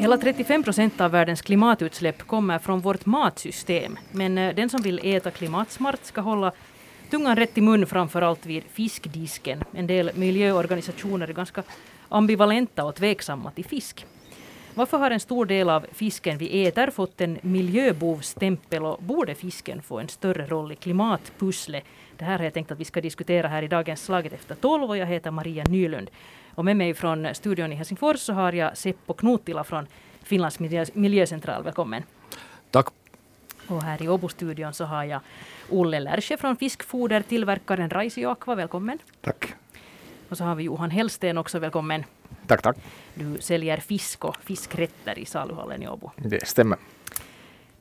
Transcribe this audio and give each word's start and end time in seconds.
Hela 0.00 0.18
35 0.18 0.62
procent 0.62 1.00
av 1.00 1.10
världens 1.10 1.42
klimatutsläpp 1.42 2.26
kommer 2.26 2.58
från 2.58 2.80
vårt 2.80 3.06
matsystem. 3.06 3.98
Men 4.12 4.38
eh, 4.38 4.54
den 4.54 4.68
som 4.68 4.82
vill 4.82 5.00
äta 5.02 5.30
klimatsmart 5.30 6.04
ska 6.04 6.20
hålla 6.20 6.52
tungan 7.10 7.36
rätt 7.36 7.58
i 7.58 7.60
mun 7.60 7.86
framför 7.86 8.22
allt 8.22 8.46
vid 8.46 8.62
fiskdisken. 8.72 9.64
En 9.72 9.86
del 9.86 10.10
miljöorganisationer 10.14 11.28
är 11.28 11.32
ganska 11.32 11.62
ambivalenta 12.08 12.84
och 12.84 12.94
tveksamma 12.94 13.50
till 13.50 13.64
fisk. 13.64 14.06
Varför 14.74 14.98
har 14.98 15.10
en 15.10 15.20
stor 15.20 15.46
del 15.46 15.70
av 15.70 15.86
fisken 15.92 16.38
vi 16.38 16.66
äter 16.66 16.90
fått 16.90 17.20
en 17.20 17.38
miljöbovstämpel 17.42 18.84
och 18.84 19.02
borde 19.02 19.34
fisken 19.34 19.82
få 19.82 19.98
en 19.98 20.08
större 20.08 20.46
roll 20.46 20.72
i 20.72 20.76
klimatpusslet? 20.76 21.84
Det 22.20 22.26
här 22.26 22.38
har 22.38 22.44
jag 22.44 22.54
tänkt 22.54 22.70
att 22.70 22.80
vi 22.80 22.84
ska 22.84 23.00
diskutera 23.00 23.48
här 23.48 23.62
i 23.62 23.68
dagens 23.68 24.04
Slaget 24.04 24.32
efter 24.32 24.54
tolv 24.54 24.84
och 24.84 24.96
jag 24.96 25.06
heter 25.06 25.30
Maria 25.30 25.64
Nylund. 25.64 26.10
Och 26.54 26.64
med 26.64 26.76
mig 26.76 26.94
från 26.94 27.34
studion 27.34 27.72
i 27.72 27.74
Helsingfors 27.74 28.20
så 28.20 28.32
har 28.32 28.52
jag 28.52 28.76
Seppo 28.76 29.14
Knutila 29.14 29.64
från 29.64 29.86
Finlands 30.22 30.58
miljöcentral. 30.94 31.62
Välkommen. 31.62 32.02
Tack. 32.70 32.86
Och 33.66 33.82
här 33.82 34.02
i 34.02 34.08
Åbo-studion 34.08 34.72
så 34.72 34.84
har 34.84 35.04
jag 35.04 35.20
Olle 35.70 36.00
Lärsche 36.00 36.36
från 36.36 36.56
fiskfodertillverkaren 36.56 37.90
Raisio 37.90 38.28
Aqua. 38.28 38.54
Välkommen. 38.54 38.98
Tack. 39.20 39.54
Och 40.28 40.36
så 40.36 40.44
har 40.44 40.54
vi 40.54 40.64
Johan 40.64 40.90
Hellsten 40.90 41.38
också. 41.38 41.58
Välkommen. 41.58 42.04
Tack, 42.46 42.62
tack. 42.62 42.76
Du 43.14 43.38
säljer 43.40 43.76
fisk 43.76 44.24
och 44.24 44.36
fiskrätter 44.36 45.18
i 45.18 45.24
saluhallen 45.24 45.82
i 45.82 45.88
Åbo. 45.88 46.10
Det 46.16 46.46
stämmer. 46.46 46.78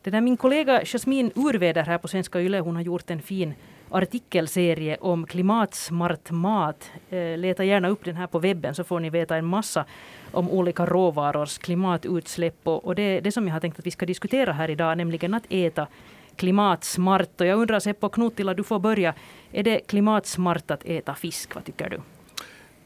Det 0.01 0.09
där 0.09 0.21
min 0.21 0.37
kollega 0.37 0.85
Jasmin 0.85 1.31
Urveder 1.35 1.83
här 1.83 1.97
på 1.97 2.07
Svenska 2.07 2.41
Yle, 2.41 2.59
hon 2.59 2.75
har 2.75 2.83
gjort 2.83 3.09
en 3.09 3.21
fin 3.21 3.53
artikelserie 3.91 4.97
om 5.01 5.25
klimatsmart 5.25 6.31
mat. 6.31 6.91
Eh, 7.09 7.37
leta 7.37 7.63
gärna 7.63 7.89
upp 7.89 8.05
den 8.05 8.15
här 8.15 8.27
på 8.27 8.39
webben 8.39 8.75
så 8.75 8.83
får 8.83 8.99
ni 8.99 9.09
veta 9.09 9.35
en 9.35 9.45
massa 9.45 9.85
om 10.31 10.49
olika 10.49 10.85
råvarors 10.85 11.57
klimatutsläpp. 11.57 12.67
Och, 12.67 12.95
det, 12.95 13.19
det 13.19 13.31
som 13.31 13.47
jag 13.47 13.53
har 13.53 13.59
tänkt 13.59 13.79
att 13.79 13.85
vi 13.85 13.91
ska 13.91 14.05
diskutera 14.05 14.53
här 14.53 14.69
idag, 14.69 14.97
nämligen 14.97 15.33
att 15.33 15.43
äta 15.49 15.87
klimatsmart. 16.35 17.41
Och 17.41 17.47
jag 17.47 17.59
undrar 17.59 17.79
Seppo 17.79 18.09
Knutila, 18.09 18.53
du 18.53 18.63
får 18.63 18.79
börja. 18.79 19.13
Är 19.51 19.63
det 19.63 19.79
klimatsmart 19.79 20.71
att 20.71 20.85
äta 20.85 21.15
fisk? 21.15 21.55
Vad 21.55 21.65
tycker 21.65 21.89
du? 21.89 22.01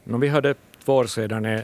No, 0.04 0.16
vi 0.16 0.28
hade 0.28 0.54
två 0.84 0.94
år 0.94 1.04
sedan 1.04 1.44
eh, 1.44 1.60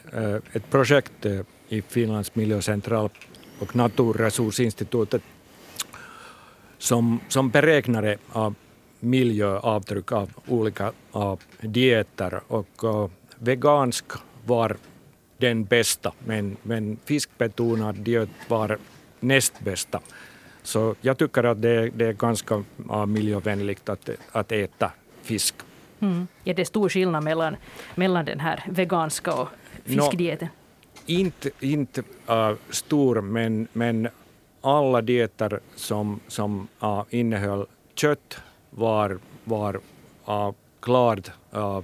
ett 0.53 0.71
projekt 0.71 1.27
eh, 1.27 1.41
i 1.69 1.83
Finlands 1.83 2.35
miljöcentral 2.35 3.11
och 3.59 3.77
Naturresursinstitutet 3.77 5.23
som, 6.79 7.21
som 7.29 7.53
av 8.33 8.55
miljöavtryck 9.01 10.13
av 10.13 10.31
olika 10.47 10.93
av 11.13 11.41
dieter 11.61 12.41
och 12.49 12.85
uh, 12.85 13.09
vegansk 13.39 14.05
var 14.47 14.77
den 15.37 15.65
bästa 15.65 16.13
men, 16.25 16.57
men 16.63 16.99
fiskbetonad 17.05 17.95
diet 17.95 18.29
var 18.49 18.79
näst 19.21 19.61
bästa. 19.61 20.01
Så 20.63 20.95
jag 21.01 21.19
tycker 21.19 21.45
att 21.45 21.63
det, 21.63 21.91
det 21.91 22.07
är 22.07 22.13
ganska 22.13 22.55
uh, 22.91 23.07
miljövänligt 23.07 23.89
att, 23.89 24.11
att 24.33 24.53
äta 24.53 24.93
fisk. 25.23 25.55
Mm. 26.01 26.29
Är 26.45 26.55
det 26.55 26.65
stor 26.65 26.89
skillnad 26.89 27.25
mellan, 27.25 27.57
mellan 27.95 28.25
den 28.25 28.41
här 28.41 28.65
veganska 28.69 29.35
och 29.35 29.49
fiskdieten? 29.85 30.49
No, 30.49 30.55
inte 31.07 31.51
inte 31.61 32.03
uh, 32.31 32.53
stor, 32.71 33.21
men, 33.21 33.69
men 33.73 34.09
alla 34.61 35.03
dieter 35.03 35.61
som, 35.77 36.21
som 36.29 36.69
uh, 36.83 37.03
innehöll 37.11 37.67
kött 37.95 38.39
var, 38.71 39.19
var 39.45 39.81
uh, 40.29 40.53
klart 40.81 41.31
uh, 41.57 41.81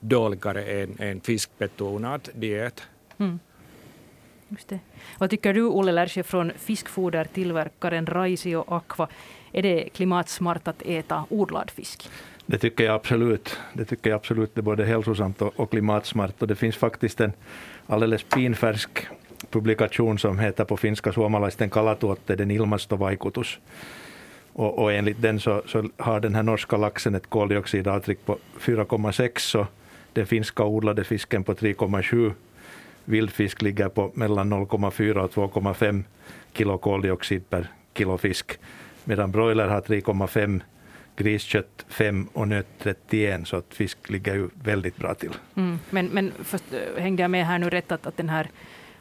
dåligare 0.00 0.64
än, 0.64 0.96
än 0.98 1.20
fiskbetonad 1.20 2.28
diet. 2.34 2.82
Mm. 3.18 3.38
Just 4.48 4.68
det. 4.68 4.78
Vad 5.18 5.30
tycker 5.30 5.54
du, 5.54 5.62
Olle 5.62 5.92
Lärsche, 5.92 6.22
från 6.22 6.52
fiskfodertillverkaren 6.56 8.06
Raisio 8.06 8.64
Aqua? 8.68 9.08
Är 9.52 9.62
det 9.62 9.88
klimatsmart 9.92 10.68
att 10.68 10.82
äta 10.82 11.24
odlad 11.28 11.70
fisk? 11.70 12.08
Det 12.46 12.58
tycker 12.58 12.84
jag 12.84 12.94
absolut. 12.94 13.58
Det 13.72 13.84
tycker 13.84 14.10
jag 14.10 14.16
absolut. 14.16 14.54
Det 14.54 14.60
är 14.60 14.62
både 14.62 14.84
hälsosamt 14.84 15.42
och, 15.42 15.60
och 15.60 15.70
klimatsmart. 15.70 16.42
Och 16.42 16.48
det 16.48 16.56
finns 16.56 16.76
faktiskt 16.76 17.20
en 17.20 17.32
alldeles 17.86 18.22
pinfärsk 18.22 19.06
publikation 19.50 20.18
som 20.18 20.38
heter 20.38 20.64
på 20.64 20.76
finska 20.76 21.12
suomalaisten 21.12 21.70
kalatuotteiden 21.70 22.50
ilmastovaikutus 22.50 23.58
och, 24.56 24.78
och 24.78 24.92
enligt 24.92 25.22
den 25.22 25.40
så, 25.40 25.62
så, 25.66 25.84
har 25.96 26.20
den 26.20 26.34
här 26.34 26.42
norska 26.42 26.76
laxen 26.76 27.14
ett 27.14 27.30
koldioxidavtryck 27.30 28.26
på 28.26 28.38
4,6 28.58 29.56
och 29.56 29.66
den 30.12 30.26
finska 30.26 30.64
odlade 30.64 31.04
fisken 31.04 31.44
på 31.44 31.54
3,7. 31.54 32.32
Vildfisk 33.04 33.62
ligger 33.62 33.88
på 33.88 34.10
mellan 34.14 34.52
0,4 34.52 35.16
och 35.16 35.32
2,5 35.32 36.04
kilo 36.52 36.78
koldioxid 36.78 37.50
per 37.50 37.68
kilo 37.94 38.18
fisk, 38.18 38.58
medan 39.04 39.32
broiler 39.32 39.68
har 39.68 39.80
3,5 39.80 40.60
griskött 41.16 41.86
5 41.88 42.28
och 42.32 42.48
nöt 42.48 42.66
31, 42.78 43.48
så 43.48 43.56
att 43.56 43.74
fisk 43.74 44.10
ligger 44.10 44.34
ju 44.34 44.48
väldigt 44.62 44.96
bra 44.96 45.14
till. 45.14 45.32
Mm, 45.54 45.78
men 45.90 46.06
men 46.06 46.32
först, 46.44 46.64
eh, 46.72 47.02
hängde 47.02 47.22
jag 47.22 47.30
med 47.30 47.46
här 47.46 47.58
nu 47.58 47.70
rätt 47.70 47.92
att, 47.92 48.06
att 48.06 48.16
den 48.16 48.28
här 48.28 48.50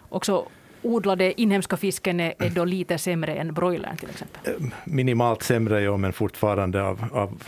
också 0.10 0.48
odlade 0.86 1.42
inhemska 1.42 1.78
fisken 1.78 2.20
är, 2.20 2.34
är 2.40 2.50
då 2.50 2.66
lite 2.66 2.98
sämre 2.98 3.36
än 3.36 3.54
broilern 3.54 3.98
till 3.98 4.10
exempel? 4.10 4.54
Eh, 4.54 4.68
minimalt 4.84 5.44
sämre, 5.44 5.82
ja, 5.82 5.98
men 5.98 6.14
fortfarande 6.14 6.84
av, 6.84 7.06
av 7.12 7.44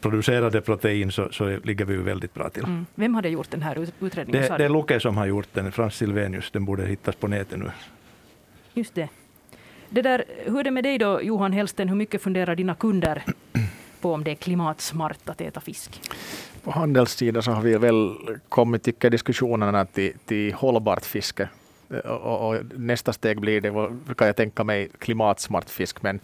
producerade 0.00 0.60
protein 0.60 1.12
så, 1.12 1.28
så 1.32 1.58
ligger 1.64 1.84
vi 1.84 1.94
ju 1.94 2.02
väldigt 2.02 2.34
bra 2.34 2.50
till. 2.50 2.64
Mm. 2.64 2.86
Vem 2.94 3.14
hade 3.14 3.28
gjort 3.28 3.50
den 3.50 3.62
här 3.62 3.88
utredningen? 4.00 4.42
Det, 4.42 4.58
det 4.58 4.64
är 4.64 4.68
Luke 4.68 5.00
som 5.00 5.16
har 5.16 5.26
gjort 5.26 5.48
den, 5.52 5.72
Frans 5.72 5.94
Silvenius. 5.94 6.50
Den 6.50 6.64
borde 6.64 6.86
hittas 6.86 7.16
på 7.16 7.28
nätet 7.28 7.58
nu. 7.58 7.70
Just 8.74 8.94
det. 8.94 9.08
det 9.88 10.02
där, 10.02 10.24
hur 10.44 10.58
är 10.58 10.64
det 10.64 10.70
med 10.70 10.84
dig 10.84 10.98
då, 10.98 11.22
Johan 11.22 11.52
Hellsten? 11.52 11.88
Hur 11.88 11.96
mycket 11.96 12.22
funderar 12.22 12.56
dina 12.56 12.74
kunder 12.74 13.24
på 14.00 14.12
om 14.12 14.24
det 14.24 14.30
är 14.30 14.34
klimatsmart 14.34 15.28
att 15.28 15.40
äta 15.40 15.60
fisk? 15.60 16.00
På 16.62 16.70
handelssidan 16.70 17.42
så 17.42 17.50
har 17.50 17.62
vi 17.62 17.78
väl 17.78 18.16
kommit 18.48 18.82
tycker 18.82 19.10
diskussionerna 19.10 19.84
till, 19.84 20.12
till 20.26 20.52
hållbart 20.52 21.04
fiske 21.04 21.48
och, 22.04 22.48
och, 22.48 22.56
nästa 22.74 23.12
steg 23.12 23.40
blir 23.40 23.60
det, 23.60 23.70
kan 24.14 24.26
jag 24.26 24.36
tänka 24.36 24.64
mig, 24.64 24.88
klimatsmart 24.98 25.70
fisk. 25.70 26.02
Men 26.02 26.20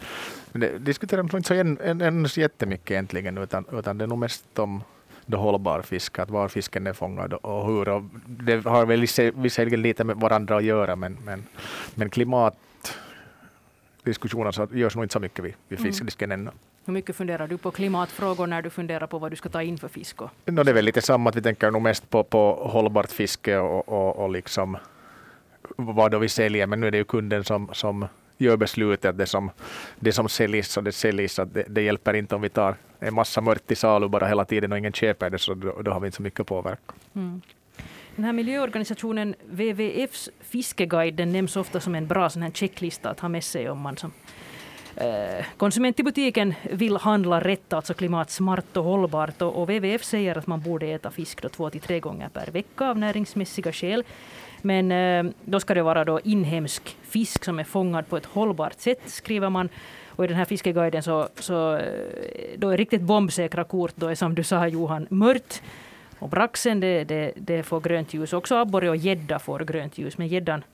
det 0.52 0.78
diskuterar 0.78 1.22
man 1.22 1.36
inte 1.36 1.48
så, 1.48 1.54
en, 1.54 1.80
en, 1.80 2.00
en, 2.00 2.25
jättemycket 2.25 2.91
egentligen, 2.91 3.38
utan, 3.38 3.64
utan 3.72 3.98
det 3.98 4.04
är 4.04 4.08
nog 4.08 4.19
mest 4.19 4.58
om 4.58 4.82
då 5.26 5.36
hållbar 5.36 5.82
fisk, 5.82 6.19
att 6.19 6.30
var 6.30 6.48
fisken 6.48 6.86
är 6.86 6.92
fångad 6.92 7.32
och 7.32 7.66
hur. 7.66 7.88
Och 7.88 8.03
det 8.26 8.64
har 8.64 8.86
väl 8.86 9.00
visserligen 9.34 9.82
lite 9.82 10.04
med 10.04 10.16
varandra 10.16 10.56
att 10.56 10.64
göra, 10.64 10.97
men, 10.97 11.19
men, 11.24 11.44
men 11.94 12.10
klimat 12.10 12.56
diskussioner 14.03 14.53
så 14.53 14.69
görs 14.72 14.97
nog 14.97 15.04
inte 15.04 15.12
så 15.12 15.20
mycket 15.20 15.44
vid, 15.44 15.54
vid 15.69 15.78
fiskdisken 15.78 16.32
mm. 16.32 16.41
ännu. 16.41 16.56
Hur 16.86 16.92
mycket 16.92 17.16
funderar 17.16 17.48
du 17.48 17.58
på 17.58 17.70
klimatfrågor 17.70 18.47
när 18.47 18.62
du 18.62 18.70
funderar 18.70 19.06
på 19.06 19.19
vad 19.19 19.32
du 19.32 19.36
ska 19.36 19.48
ta 19.48 19.62
in 19.62 19.78
för 19.78 19.88
fisk? 19.88 20.20
No, 20.44 20.62
det 20.62 20.70
är 20.70 20.74
väl 20.74 20.84
lite 20.84 21.03
samma, 21.03 21.30
att 21.30 21.36
vi 21.36 21.42
tänker 21.42 21.70
nog 21.70 21.82
mest 21.82 22.10
på, 22.10 22.24
på 22.24 22.69
hållbart 22.72 23.10
fiske 23.10 23.58
och, 23.58 23.88
och, 23.88 24.16
och 24.16 24.30
liksom 24.30 24.76
vad 25.76 26.10
då 26.10 26.19
vi 26.19 26.28
säljer, 26.28 26.66
men 26.66 26.80
nu 26.80 26.86
är 26.86 26.91
det 26.91 26.98
ju 26.98 27.04
kunden 27.04 27.44
som, 27.44 27.70
som 27.72 28.06
gör 28.38 28.56
beslutet. 28.56 29.19
Det 29.19 29.26
som, 29.26 29.50
det 30.00 30.12
som 30.12 30.28
säljs 30.28 30.76
och 30.76 30.84
det 30.84 30.92
säljs, 30.92 31.38
att 31.38 31.54
det, 31.54 31.64
det, 31.69 31.82
hjälper 31.82 32.14
inte 32.14 32.34
om 32.34 32.42
vi 32.42 32.48
tar 32.48 32.76
en 32.98 33.14
massa 33.14 33.41
mört 33.41 33.70
i 33.70 33.74
salu 33.74 34.08
bara 34.08 34.26
hela 34.26 34.44
tiden 34.44 34.72
och 34.72 34.78
ingen 34.78 34.92
köper 34.92 35.30
det, 35.30 35.38
så 35.38 35.54
då, 35.54 35.82
då 35.82 35.91
har 35.91 36.00
vi 36.00 36.06
inte 36.06 36.16
så 36.16 36.22
mycket 36.22 36.47
påverkan. 36.47 36.97
Mm. 37.14 37.41
Den 38.16 38.24
här 38.24 38.32
miljöorganisationen 38.32 39.34
WWFs 39.50 40.30
fiskeguide 40.41 41.14
den 41.14 41.32
nämns 41.32 41.56
ofta 41.56 41.80
som 41.80 41.94
en 41.94 42.06
bra 42.06 42.30
sån 42.30 42.42
här 42.42 42.50
checklista 42.50 43.10
att 43.10 43.20
ha 43.20 43.28
med 43.28 43.44
sig 43.44 43.70
om 43.70 43.80
man 43.80 43.97
som 43.97 44.12
eh, 44.97 45.44
konsument 45.56 46.00
i 46.00 46.03
butiken 46.03 46.54
vill 46.72 46.97
handla 46.97 47.41
rätt, 47.41 47.72
alltså 47.72 47.94
klimatsmart 47.94 48.76
och 48.76 48.84
hållbart. 48.84 49.42
Och, 49.42 49.62
och 49.62 49.69
WWF 49.69 50.04
säger 50.04 50.38
att 50.38 50.47
man 50.47 50.60
borde 50.60 50.86
äta 50.86 51.10
fisk 51.10 51.42
då 51.42 51.48
två 51.48 51.70
till 51.70 51.80
tre 51.80 52.00
gånger 52.00 52.28
per 52.28 52.47
vecka 52.50 52.89
av 52.91 52.98
näringsmässiga 52.98 53.72
skäl. 53.72 54.04
Men 54.65 54.93
eh, 54.93 55.33
då 55.45 55.61
ska 55.61 55.75
det 55.75 55.83
vara 55.83 56.05
då 56.05 56.21
inhemsk 56.21 56.97
fisk 57.03 57.45
som 57.45 57.59
är 57.59 57.65
fångad 57.65 58.09
på 58.09 58.16
ett 58.16 58.27
hållbart 58.27 58.81
sätt, 58.81 59.01
skriver 59.07 59.51
man. 59.51 59.69
Och 60.09 60.25
i 60.25 60.28
den 60.28 60.37
här 60.37 60.45
fiskeguiden 60.45 61.03
så, 61.03 61.28
så 61.34 61.77
eh, 61.77 62.59
då 62.59 62.71
är 62.71 62.77
riktigt 62.77 63.03
bombsäkra 63.03 63.65
kort 63.65 63.93
då 63.95 64.07
är 64.07 64.15
som 64.15 64.34
du 64.34 64.43
sa 64.43 64.69
Johan, 64.69 65.07
mört. 65.11 65.63
Och 66.19 66.28
braxen 66.28 66.81
det, 66.81 67.05
det, 67.05 67.33
det 67.37 67.63
får 67.63 67.81
grönt 67.81 68.15
ljus. 68.15 68.33
Också 68.33 68.55
abborre 68.55 68.91
och 68.91 68.97
gädda 68.97 69.39
får 69.39 69.61
grönt 69.61 69.99
ljus. 69.99 70.19
Men 70.19 70.28
gäddan 70.28 70.65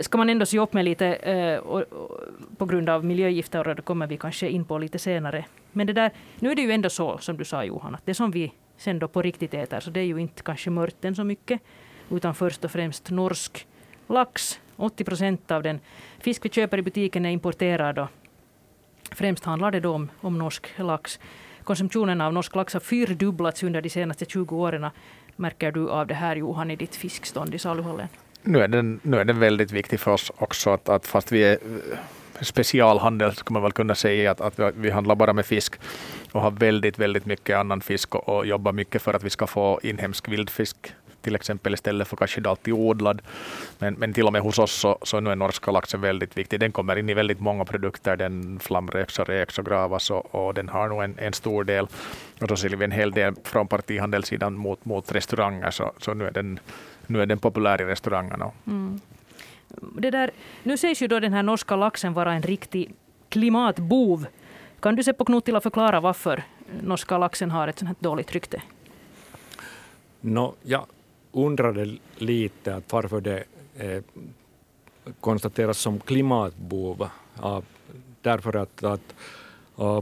ska 0.00 0.18
man 0.18 0.30
ändå 0.30 0.46
se 0.46 0.58
upp 0.58 0.72
med 0.72 0.84
lite 0.84 1.06
eh, 1.06 1.58
och, 1.58 1.80
och, 1.80 2.20
på 2.56 2.66
grund 2.66 2.88
av 2.88 3.04
miljögifter 3.04 3.68
och 3.68 3.74
det 3.74 3.82
kommer 3.82 4.06
vi 4.06 4.16
kanske 4.16 4.48
in 4.48 4.64
på 4.64 4.78
lite 4.78 4.98
senare. 4.98 5.44
Men 5.72 5.86
det 5.86 5.92
där, 5.92 6.10
nu 6.38 6.50
är 6.50 6.54
det 6.54 6.62
ju 6.62 6.72
ändå 6.72 6.90
så 6.90 7.18
som 7.18 7.36
du 7.36 7.44
sa 7.44 7.64
Johan, 7.64 7.94
att 7.94 8.06
det 8.06 8.14
som 8.14 8.30
vi 8.30 8.52
sen 8.76 8.98
då 8.98 9.08
på 9.08 9.22
riktigt 9.22 9.54
äter, 9.54 9.80
så 9.80 9.90
det 9.90 10.00
är 10.00 10.04
ju 10.04 10.18
inte 10.18 10.42
kanske 10.42 10.70
mörten 10.70 11.14
så 11.14 11.24
mycket 11.24 11.60
utan 12.10 12.34
först 12.34 12.64
och 12.64 12.70
främst 12.70 13.10
norsk 13.10 13.66
lax. 14.08 14.60
80 14.76 15.04
procent 15.04 15.50
av 15.50 15.62
den 15.62 15.80
fisk 16.18 16.44
vi 16.44 16.48
köper 16.48 16.78
i 16.78 16.82
butiken 16.82 17.26
är 17.26 17.30
importerad. 17.30 17.98
Och 17.98 18.08
främst 19.12 19.44
handlar 19.44 19.70
det 19.70 19.80
då 19.80 19.92
om, 19.92 20.10
om 20.20 20.38
norsk 20.38 20.66
lax. 20.76 21.20
konsumtionen 21.64 22.20
av 22.20 22.32
norsk 22.32 22.54
lax 22.54 22.72
har 22.72 22.80
fyrdubblats 22.80 23.62
under 23.62 23.82
de 23.82 23.90
senaste 23.90 24.24
20 24.24 24.56
åren. 24.56 24.86
Märker 25.36 25.72
du 25.72 25.90
av 25.90 26.06
det 26.06 26.14
här 26.14 26.36
Johan 26.36 26.70
i 26.70 26.76
ditt 26.76 26.96
fiskstånd 26.96 27.54
i 27.54 27.58
saluhallen? 27.58 28.08
Nu 28.42 28.60
är, 28.60 28.68
den, 28.68 29.00
nu 29.02 29.16
är 29.16 29.24
den 29.24 29.38
väldigt 29.38 29.72
viktig 29.72 30.00
för 30.00 30.10
oss 30.10 30.32
också, 30.36 30.70
att, 30.70 30.88
att 30.88 31.06
fast 31.06 31.32
vi 31.32 31.44
är 31.44 31.52
eh, 31.52 31.98
specialhandel 32.40 33.34
skulle 33.34 33.52
man 33.52 33.62
väl 33.62 33.72
kunna 33.72 33.94
säga 33.94 34.30
att, 34.30 34.40
att 34.40 34.58
vi, 34.58 34.70
vi 34.76 34.90
handlar 34.90 35.14
bara 35.14 35.32
med 35.32 35.46
fisk 35.46 35.74
och 36.32 36.40
har 36.40 36.50
väldigt, 36.50 36.98
väldigt 36.98 37.26
mycket 37.26 37.56
annan 37.56 37.80
fisk 37.80 38.14
och, 38.14 38.28
och 38.28 38.46
jobbar 38.46 38.72
mycket 38.72 39.02
för 39.02 39.14
att 39.14 39.24
vi 39.24 39.30
ska 39.30 39.46
få 39.46 39.80
inhemsk 39.82 40.28
vildfisk 40.28 40.94
till 41.24 41.34
exempel 41.34 41.74
istället 41.74 42.08
för 42.08 42.16
kanske 42.16 42.48
alltid 42.48 42.74
odlad. 42.74 43.22
Men, 43.78 43.94
men 43.94 44.12
till 44.12 44.26
och 44.26 44.32
med 44.32 44.42
hos 44.42 44.58
oss 44.58 44.72
så, 44.72 44.98
så 45.02 45.20
nu 45.20 45.30
är 45.30 45.36
norska 45.36 45.70
laxen 45.70 46.00
väldigt 46.00 46.36
viktig. 46.36 46.60
Den 46.60 46.72
kommer 46.72 46.96
in 46.96 47.10
i 47.10 47.14
väldigt 47.14 47.40
många 47.40 47.64
produkter. 47.64 48.16
Den 48.16 48.60
flamräks 48.60 49.18
och 49.18 49.28
räks 49.28 49.58
och 49.58 49.66
gravas 49.66 50.10
och, 50.10 50.34
och 50.34 50.54
den 50.54 50.68
har 50.68 50.88
nog 50.88 51.02
en, 51.02 51.14
en 51.18 51.32
stor 51.32 51.64
del. 51.64 51.86
Och 52.40 52.48
då 52.48 52.56
säljer 52.56 52.76
vi 52.76 52.84
en 52.84 52.90
hel 52.90 53.10
del 53.10 53.34
från 53.44 53.68
partihandelssidan 53.68 54.54
mot, 54.54 54.84
mot 54.84 55.12
restauranger. 55.12 55.70
Så, 55.70 55.92
så 55.98 56.14
nu, 56.14 56.26
är 56.26 56.30
den, 56.30 56.58
nu 57.06 57.22
är 57.22 57.26
den 57.26 57.38
populär 57.38 57.80
i 57.80 57.84
restaurangerna. 57.84 58.50
Mm. 58.66 59.00
Det 59.98 60.10
där, 60.10 60.30
nu 60.62 60.76
sägs 60.76 61.02
ju 61.02 61.06
då 61.06 61.20
den 61.20 61.32
här 61.32 61.42
norska 61.42 61.76
laxen 61.76 62.14
vara 62.14 62.32
en 62.32 62.42
riktig 62.42 62.94
klimatbov. 63.28 64.26
Kan 64.80 64.96
du 64.96 65.02
se 65.02 65.12
på 65.12 65.24
Knuttila 65.24 65.60
förklara 65.60 66.00
varför 66.00 66.42
norska 66.82 67.18
laxen 67.18 67.50
har 67.50 67.68
ett 67.68 67.78
sånt 67.78 67.88
här 67.88 67.96
dåligt 68.00 68.32
rykte? 68.32 68.62
No, 70.20 70.54
ja, 70.62 70.86
undrade 71.34 71.96
lite 72.16 72.74
att 72.74 72.92
varför 72.92 73.20
det 73.20 73.44
eh, 73.76 74.02
konstateras 75.20 75.78
som 75.78 76.00
klimatbov. 76.00 77.08
Uh, 77.44 77.60
därför 78.22 78.56
att, 78.56 78.84
att 78.84 79.14
uh, 79.80 80.00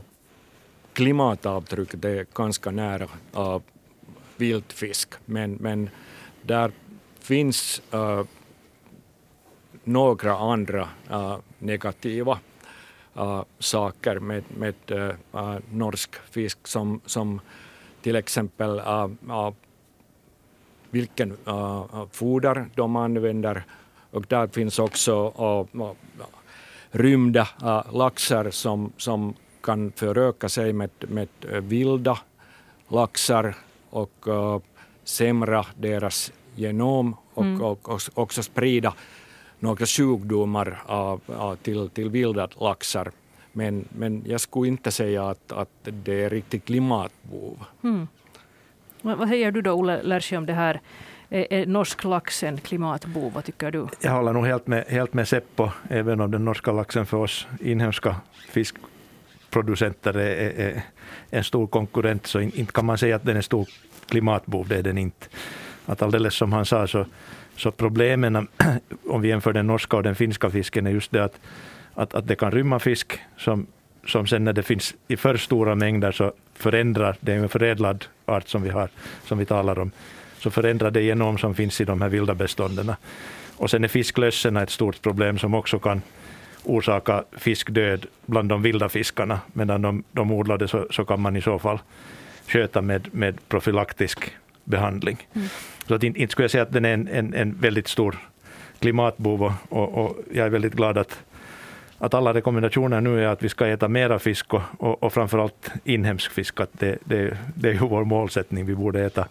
klimatavtrycket 0.92 2.04
är 2.04 2.26
ganska 2.34 2.70
nära 2.70 3.08
uh, 3.36 3.58
viltfisk. 4.36 5.14
Men, 5.24 5.52
men 5.52 5.90
där 6.42 6.72
finns 7.18 7.82
uh, 7.94 8.24
några 9.84 10.36
andra 10.36 10.88
uh, 11.10 11.36
negativa 11.58 12.38
uh, 13.18 13.42
saker 13.58 14.18
med, 14.18 14.44
med 14.58 14.74
uh, 14.90 15.56
norsk 15.70 16.14
fisk 16.30 16.66
som, 16.66 17.00
som 17.06 17.40
till 18.02 18.16
exempel 18.16 18.80
vilken 20.92 21.32
uh, 21.48 22.06
foder 22.10 22.66
de 22.74 22.96
använder. 22.96 23.64
Och 24.10 24.24
där 24.28 24.46
finns 24.46 24.78
också 24.78 25.32
uh, 25.74 25.92
rymda 26.90 27.48
uh, 27.62 27.94
laxar 27.96 28.50
som, 28.50 28.92
som 28.96 29.34
kan 29.62 29.92
föröka 29.92 30.48
sig 30.48 30.72
med, 30.72 30.90
med 31.08 31.28
vilda 31.62 32.18
laxar 32.88 33.54
och 33.90 34.28
uh, 34.28 34.58
sämra 35.04 35.66
deras 35.76 36.32
genom 36.54 37.16
och, 37.34 37.44
mm. 37.44 37.62
och, 37.62 37.88
och, 37.88 38.00
också 38.14 38.42
sprida 38.42 38.94
några 39.58 39.86
sjukdomar 39.86 40.82
uh, 40.90 41.18
uh, 41.30 41.54
till, 41.54 41.90
till 41.90 42.10
vilda 42.10 42.48
laxar. 42.60 43.10
Men, 43.52 43.84
men 43.88 44.22
jag 44.26 44.40
skulle 44.40 44.68
inte 44.68 44.90
säga 44.90 45.28
att, 45.28 45.52
att 45.52 45.68
det 45.82 46.24
är 46.24 46.30
riktigt 46.30 46.64
klimatbov. 46.64 47.64
Mm. 47.82 48.08
Vad 49.02 49.28
säger 49.28 49.52
du 49.52 49.62
då, 49.62 49.72
Olle 49.72 50.02
Lerche, 50.02 50.36
om 50.36 50.46
det 50.46 50.52
här? 50.52 50.80
Är 51.30 51.66
norsk 51.66 52.04
lax 52.04 52.42
en 52.42 52.56
klimatbov? 52.58 53.32
Vad 53.32 53.44
tycker 53.44 53.70
du? 53.70 53.86
Jag 54.00 54.12
håller 54.12 54.32
nog 54.32 54.46
helt 54.46 54.66
med, 54.66 54.84
helt 54.88 55.14
med 55.14 55.28
Seppo, 55.28 55.70
även 55.90 56.20
om 56.20 56.30
den 56.30 56.44
norska 56.44 56.72
laxen 56.72 57.06
för 57.06 57.16
oss 57.16 57.46
inhemska 57.60 58.16
fiskproducenter 58.50 60.16
är, 60.16 60.60
är 60.60 60.82
en 61.30 61.44
stor 61.44 61.66
konkurrent, 61.66 62.26
så 62.26 62.40
inte 62.40 62.72
kan 62.72 62.84
man 62.84 62.98
säga 62.98 63.16
att 63.16 63.24
den 63.24 63.32
är 63.32 63.36
en 63.36 63.42
stor 63.42 63.68
klimatbov, 64.08 64.68
det 64.68 64.76
är 64.76 64.82
den 64.82 64.98
inte. 64.98 65.26
Att 65.86 66.02
alldeles 66.02 66.34
som 66.34 66.52
han 66.52 66.66
sa, 66.66 66.86
så, 66.86 67.06
så 67.56 67.70
problemen 67.70 68.36
om 69.08 69.20
vi 69.20 69.28
jämför 69.28 69.52
den 69.52 69.66
norska 69.66 69.96
och 69.96 70.02
den 70.02 70.14
finska 70.14 70.50
fisken 70.50 70.86
är 70.86 70.90
just 70.90 71.12
det 71.12 71.24
att, 71.24 71.40
att, 71.94 72.14
att 72.14 72.26
det 72.26 72.36
kan 72.36 72.50
rymma 72.50 72.78
fisk 72.78 73.20
som, 73.36 73.66
som 74.06 74.26
sen 74.26 74.44
när 74.44 74.52
det 74.52 74.62
finns 74.62 74.94
i 75.08 75.16
för 75.16 75.36
stora 75.36 75.74
mängder 75.74 76.12
så 76.12 76.32
förändrar, 76.54 77.16
det 77.20 77.32
är 77.32 77.36
en 77.36 77.48
förädlad 77.48 78.04
art 78.26 78.48
som 78.48 78.62
vi 78.62 78.70
har, 78.70 78.88
som 79.24 79.38
vi 79.38 79.44
talar 79.44 79.78
om, 79.78 79.90
så 80.38 80.50
förändrar 80.50 80.90
det 80.90 81.02
genom 81.02 81.38
som 81.38 81.54
finns 81.54 81.80
i 81.80 81.84
de 81.84 82.02
här 82.02 82.08
vilda 82.08 82.34
bestånden. 82.34 82.92
Och 83.56 83.70
sen 83.70 83.84
är 83.84 83.88
fisklössorna 83.88 84.62
ett 84.62 84.70
stort 84.70 85.02
problem 85.02 85.38
som 85.38 85.54
också 85.54 85.78
kan 85.78 86.02
orsaka 86.64 87.24
fiskdöd 87.32 88.06
bland 88.26 88.48
de 88.48 88.62
vilda 88.62 88.88
fiskarna, 88.88 89.40
medan 89.52 89.82
de, 89.82 90.04
de 90.12 90.32
odlade 90.32 90.68
så, 90.68 90.86
så 90.90 91.04
kan 91.04 91.20
man 91.20 91.36
i 91.36 91.42
så 91.42 91.58
fall 91.58 91.78
sköta 92.46 92.82
med, 92.82 93.08
med 93.12 93.48
profylaktisk 93.48 94.30
behandling. 94.64 95.26
Mm. 95.32 95.48
Så 95.88 95.94
att 95.94 96.02
inte, 96.02 96.20
inte 96.20 96.32
skulle 96.32 96.44
jag 96.44 96.50
säga 96.50 96.62
att 96.62 96.72
den 96.72 96.84
är 96.84 96.94
en, 96.94 97.08
en, 97.08 97.34
en 97.34 97.58
väldigt 97.60 97.88
stor 97.88 98.18
klimatbov 98.78 99.42
och, 99.42 99.52
och, 99.68 100.04
och, 100.04 100.16
jag 100.32 100.46
är 100.46 100.50
väldigt 100.50 100.74
glad 100.74 100.98
att, 100.98 101.18
att 102.02 102.14
alla 102.14 102.34
rekommendationer 102.34 103.00
nu 103.00 103.24
är 103.24 103.28
att 103.28 103.42
vi 103.42 103.48
ska 103.48 103.66
äta 103.66 103.88
mera 103.88 104.18
fisk 104.18 104.54
och, 104.54 104.62
och, 104.78 105.02
och 105.02 105.12
framförallt 105.12 105.70
inhemsk 105.84 106.32
fisk. 106.32 106.60
Att 106.60 106.70
det, 106.72 106.98
det, 107.04 107.38
det 107.54 107.68
är 107.68 107.72
ju 107.72 107.78
vår 107.78 108.04
målsättning. 108.04 108.66
Vi 108.66 108.74
borde 108.74 109.04
äta 109.04 109.28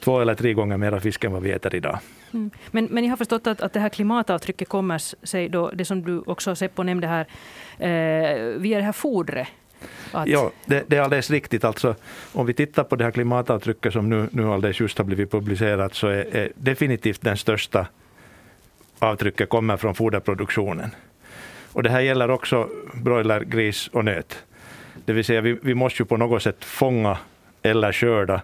två 0.00 0.20
eller 0.20 0.34
tre 0.34 0.52
gånger 0.52 0.76
mera 0.76 1.00
fisk 1.00 1.24
än 1.24 1.32
vad 1.32 1.42
vi 1.42 1.50
äter 1.50 1.74
idag. 1.74 1.98
Mm. 2.32 2.50
Men, 2.70 2.88
men 2.90 3.04
jag 3.04 3.10
har 3.10 3.16
förstått 3.16 3.46
att, 3.46 3.60
att 3.60 3.72
det 3.72 3.80
här 3.80 3.88
klimatavtrycket 3.88 4.68
kommer 4.68 4.98
sig 5.26 5.48
då, 5.48 5.70
det 5.70 5.84
som 5.84 6.02
du 6.02 6.22
också 6.26 6.54
Seppo 6.54 6.82
nämnde 6.82 7.06
här, 7.06 7.26
eh, 7.78 8.60
via 8.60 8.78
det 8.78 8.84
här 8.84 8.92
fodret. 8.92 9.48
Att... 10.12 10.28
Ja, 10.28 10.50
det, 10.66 10.84
det, 10.86 10.96
är 10.96 11.00
alldeles 11.00 11.30
riktigt. 11.30 11.64
Alltså, 11.64 11.94
om 12.32 12.46
vi 12.46 12.54
tittar 12.54 12.84
på 12.84 12.96
det 12.96 13.04
här 13.04 13.10
klimatavtrycket 13.10 13.92
som 13.92 14.10
nu, 14.10 14.28
nu 14.32 14.52
alldeles 14.52 14.80
just 14.80 14.98
har 14.98 15.04
blivit 15.04 15.30
publicerat 15.30 15.94
så 15.94 16.06
är, 16.06 16.36
är 16.36 16.52
definitivt 16.54 17.22
den 17.22 17.36
största 17.36 17.86
avtrycket 18.98 19.48
kommer 19.48 19.76
från 19.76 19.94
foderproduktionen. 19.94 20.90
Och 21.72 21.82
det 21.82 21.90
här 21.90 22.00
gäller 22.00 22.30
också 22.30 22.68
broiler, 22.94 23.40
gris 23.40 23.88
och 23.92 24.04
nöt. 24.04 24.44
Det 25.04 25.12
vill 25.12 25.24
säga 25.24 25.40
vi, 25.40 25.58
vi 25.62 25.74
måste 25.74 26.02
ju 26.02 26.06
på 26.06 26.16
något 26.16 26.42
sätt 26.42 26.64
fånga 26.64 27.18
eller 27.62 27.92
skörda 27.92 28.42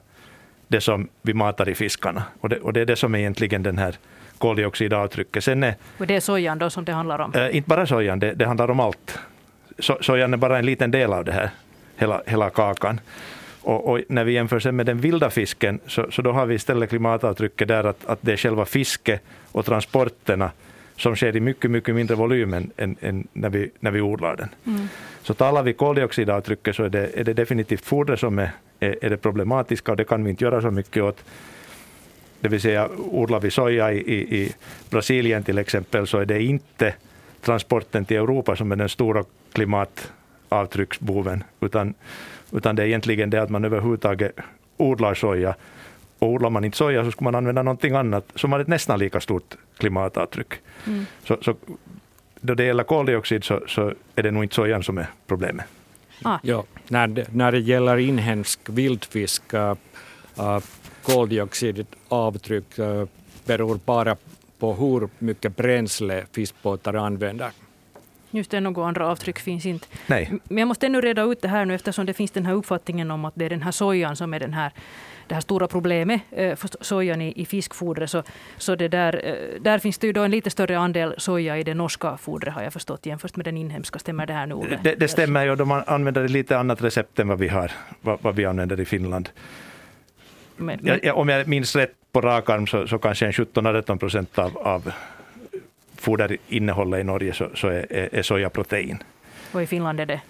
det 0.68 0.80
som 0.80 1.08
vi 1.22 1.34
matar 1.34 1.68
i 1.68 1.74
fiskarna. 1.74 2.22
Och 2.40 2.48
det, 2.48 2.56
och 2.56 2.72
det 2.72 2.80
är 2.80 2.86
det 2.86 2.96
som 2.96 3.14
är 3.14 3.18
egentligen 3.18 3.62
den 3.62 3.78
här 3.78 3.94
koldioxidavtrycket. 4.38 5.44
Sen 5.44 5.62
är, 5.62 5.74
och 5.98 6.06
det 6.06 6.16
är 6.16 6.20
sojan 6.20 6.58
då 6.58 6.70
som 6.70 6.84
det 6.84 6.92
handlar 6.92 7.18
om? 7.18 7.34
Äh, 7.34 7.56
inte 7.56 7.68
bara 7.68 7.86
sojan, 7.86 8.18
det, 8.18 8.32
det 8.32 8.46
handlar 8.46 8.70
om 8.70 8.80
allt. 8.80 9.18
So, 9.78 9.98
sojan 10.00 10.32
är 10.32 10.36
bara 10.36 10.58
en 10.58 10.66
liten 10.66 10.90
del 10.90 11.12
av 11.12 11.24
det 11.24 11.32
här, 11.32 11.50
hela, 11.96 12.22
hela 12.26 12.50
kakan. 12.50 13.00
Och, 13.60 13.90
och, 13.90 14.00
när 14.08 14.24
vi 14.24 14.32
jämför 14.32 14.60
sen 14.60 14.76
med 14.76 14.86
den 14.86 15.00
vilda 15.00 15.30
fisken, 15.30 15.80
så, 15.86 16.10
så 16.10 16.22
då 16.22 16.32
har 16.32 16.46
vi 16.46 16.54
istället 16.54 16.88
klimatavtrycket 16.88 17.68
där 17.68 17.84
att, 17.84 18.06
att 18.06 18.18
det 18.22 18.32
är 18.32 18.36
själva 18.36 18.64
fisket 18.64 19.22
och 19.52 19.64
transporterna 19.66 20.50
som 20.98 21.16
sker 21.16 21.36
i 21.36 21.40
mycket, 21.40 21.70
mycket 21.70 21.94
mindre 21.94 22.16
volym 22.16 22.54
än, 22.54 22.70
än, 22.76 22.96
än 23.00 23.28
när, 23.32 23.50
vi, 23.50 23.70
när 23.80 23.90
vi 23.90 24.00
odlar 24.00 24.36
den. 24.36 24.48
Mm. 24.66 24.88
Så 25.22 25.34
talar 25.34 25.62
vi 25.62 25.72
koldioxidavtrycket 25.72 26.76
så 26.76 26.84
är 26.84 26.88
det, 26.88 27.10
är 27.14 27.24
det 27.24 27.34
definitivt 27.34 27.84
fodret 27.84 28.20
som 28.20 28.38
är, 28.38 28.50
är, 28.80 29.04
är, 29.04 29.10
det 29.10 29.16
problematiska 29.16 29.90
och 29.90 29.96
det 29.96 30.04
kan 30.04 30.24
vi 30.24 30.30
inte 30.30 30.44
göra 30.44 30.62
så 30.62 30.70
mycket 30.70 31.02
åt. 31.02 31.24
Det 32.40 32.48
vill 32.48 32.60
säga 32.60 32.88
odlar 32.98 33.40
vi 33.40 33.50
soja 33.50 33.92
i, 33.92 33.98
i, 33.98 34.42
i 34.42 34.52
Brasilien 34.90 35.42
till 35.42 35.58
exempel 35.58 36.06
så 36.06 36.18
är 36.18 36.24
det 36.24 36.42
inte 36.42 36.94
transporten 37.40 38.04
till 38.04 38.16
Europa 38.16 38.56
som 38.56 38.72
är 38.72 38.76
den 38.76 38.88
stora 38.88 39.24
klimatavtrycksboven, 39.52 41.44
utan, 41.60 41.94
utan 42.52 42.76
det 42.76 42.82
är 42.82 42.86
egentligen 42.86 43.30
det 43.30 43.42
att 43.42 43.50
man 43.50 43.64
överhuvudtaget 43.64 44.32
odlar 44.76 45.14
soja. 45.14 45.54
Och 46.18 46.28
odlar 46.28 46.50
man 46.50 46.64
inte 46.64 46.76
soja 46.76 47.04
så 47.04 47.10
skulle 47.10 47.24
man 47.24 47.34
använda 47.34 47.62
någonting 47.62 47.94
annat 47.94 48.32
som 48.34 48.52
har 48.52 48.60
ett 48.60 48.68
nästan 48.68 48.98
lika 48.98 49.20
stort 49.20 49.54
klimatavtryck. 49.78 50.52
Mm. 50.86 51.06
Så, 51.24 51.36
så 51.40 51.54
då 52.40 52.54
det 52.54 52.64
gäller 52.64 52.84
koldioxid 52.84 53.44
så, 53.44 53.62
så 53.66 53.92
är 54.14 54.22
det 54.22 54.30
nog 54.30 54.44
inte 54.44 54.54
sojan 54.54 54.82
som 54.82 54.98
är 54.98 55.06
problemet. 55.26 55.66
Ah. 56.22 56.38
Ja, 56.42 56.64
när, 56.88 57.06
det, 57.06 57.34
när 57.34 57.52
det 57.52 57.58
gäller 57.58 57.96
inhemsk 57.96 58.60
vildfisk, 58.68 59.42
uh, 59.54 59.74
koldioxidavtryck 61.02 62.78
uh, 62.78 63.04
beror 63.44 63.80
bara 63.84 64.16
på 64.58 64.74
hur 64.74 65.08
mycket 65.18 65.56
bränsle 65.56 66.24
fiskbåtar 66.32 66.94
använder. 66.94 67.50
Just 68.30 68.50
det, 68.50 68.60
några 68.60 68.86
andra 68.86 69.08
avtryck 69.08 69.38
finns 69.38 69.66
inte. 69.66 69.86
Nej. 70.06 70.32
Men 70.44 70.58
jag 70.58 70.68
måste 70.68 70.86
ännu 70.86 71.00
reda 71.00 71.22
ut 71.22 71.42
det 71.42 71.48
här 71.48 71.64
nu 71.64 71.74
eftersom 71.74 72.06
det 72.06 72.14
finns 72.14 72.30
den 72.30 72.46
här 72.46 72.54
uppfattningen 72.54 73.10
om 73.10 73.24
att 73.24 73.34
det 73.36 73.44
är 73.44 73.50
den 73.50 73.62
här 73.62 73.72
sojan 73.72 74.16
som 74.16 74.34
är 74.34 74.40
den 74.40 74.52
här 74.52 74.72
det 75.28 75.34
här 75.34 75.40
stora 75.40 75.68
problemet 75.68 76.20
eh, 76.30 76.56
för 76.56 76.70
sojan 76.80 77.20
i, 77.20 77.32
i 77.36 77.46
fiskfodret. 77.46 78.10
Så, 78.10 78.22
så 78.56 78.74
det 78.74 78.88
där, 78.88 79.20
eh, 79.24 79.60
där 79.60 79.78
finns 79.78 79.98
det 79.98 80.06
ju 80.06 80.12
då 80.12 80.22
en 80.22 80.30
lite 80.30 80.50
större 80.50 80.78
andel 80.78 81.14
soja 81.18 81.58
i 81.58 81.62
det 81.62 81.74
norska 81.74 82.16
fodret 82.16 82.54
har 82.54 82.62
jag 82.62 82.72
förstått 82.72 83.06
jämfört 83.06 83.36
med 83.36 83.44
den 83.44 83.56
inhemska. 83.56 83.98
Stämmer 83.98 84.26
det 84.26 84.32
här 84.32 84.46
nu? 84.46 84.78
Det, 84.82 84.94
det 84.94 85.08
stämmer 85.08 85.44
ju. 85.44 85.56
De 85.56 85.82
använder 85.86 86.28
lite 86.28 86.58
annat 86.58 86.82
recept 86.82 87.18
än 87.18 87.28
vad 87.28 87.38
vi 87.38 87.48
har, 87.48 87.72
vad, 88.00 88.18
vad 88.22 88.36
vi 88.36 88.44
använder 88.44 88.80
i 88.80 88.84
Finland. 88.84 89.28
Men, 90.56 90.78
men, 90.82 91.00
ja, 91.02 91.14
om 91.14 91.28
jag 91.28 91.48
minns 91.48 91.76
rätt 91.76 91.94
på 92.12 92.20
rak 92.20 92.50
arm 92.50 92.66
så, 92.66 92.86
så 92.86 92.98
kanske 92.98 93.26
en 93.26 93.32
17-18 93.32 93.98
procent 93.98 94.38
av, 94.38 94.58
av 94.58 94.92
foderinnehållet 96.00 97.00
i 97.00 97.04
Norge 97.04 97.32
så, 97.32 97.48
så 97.54 97.68
är, 97.68 98.08
är 98.14 98.22
sojaprotein. 98.22 99.02
Och 99.52 99.62
i 99.62 99.66
Finland 99.66 100.00
är 100.00 100.06
det? 100.06 100.20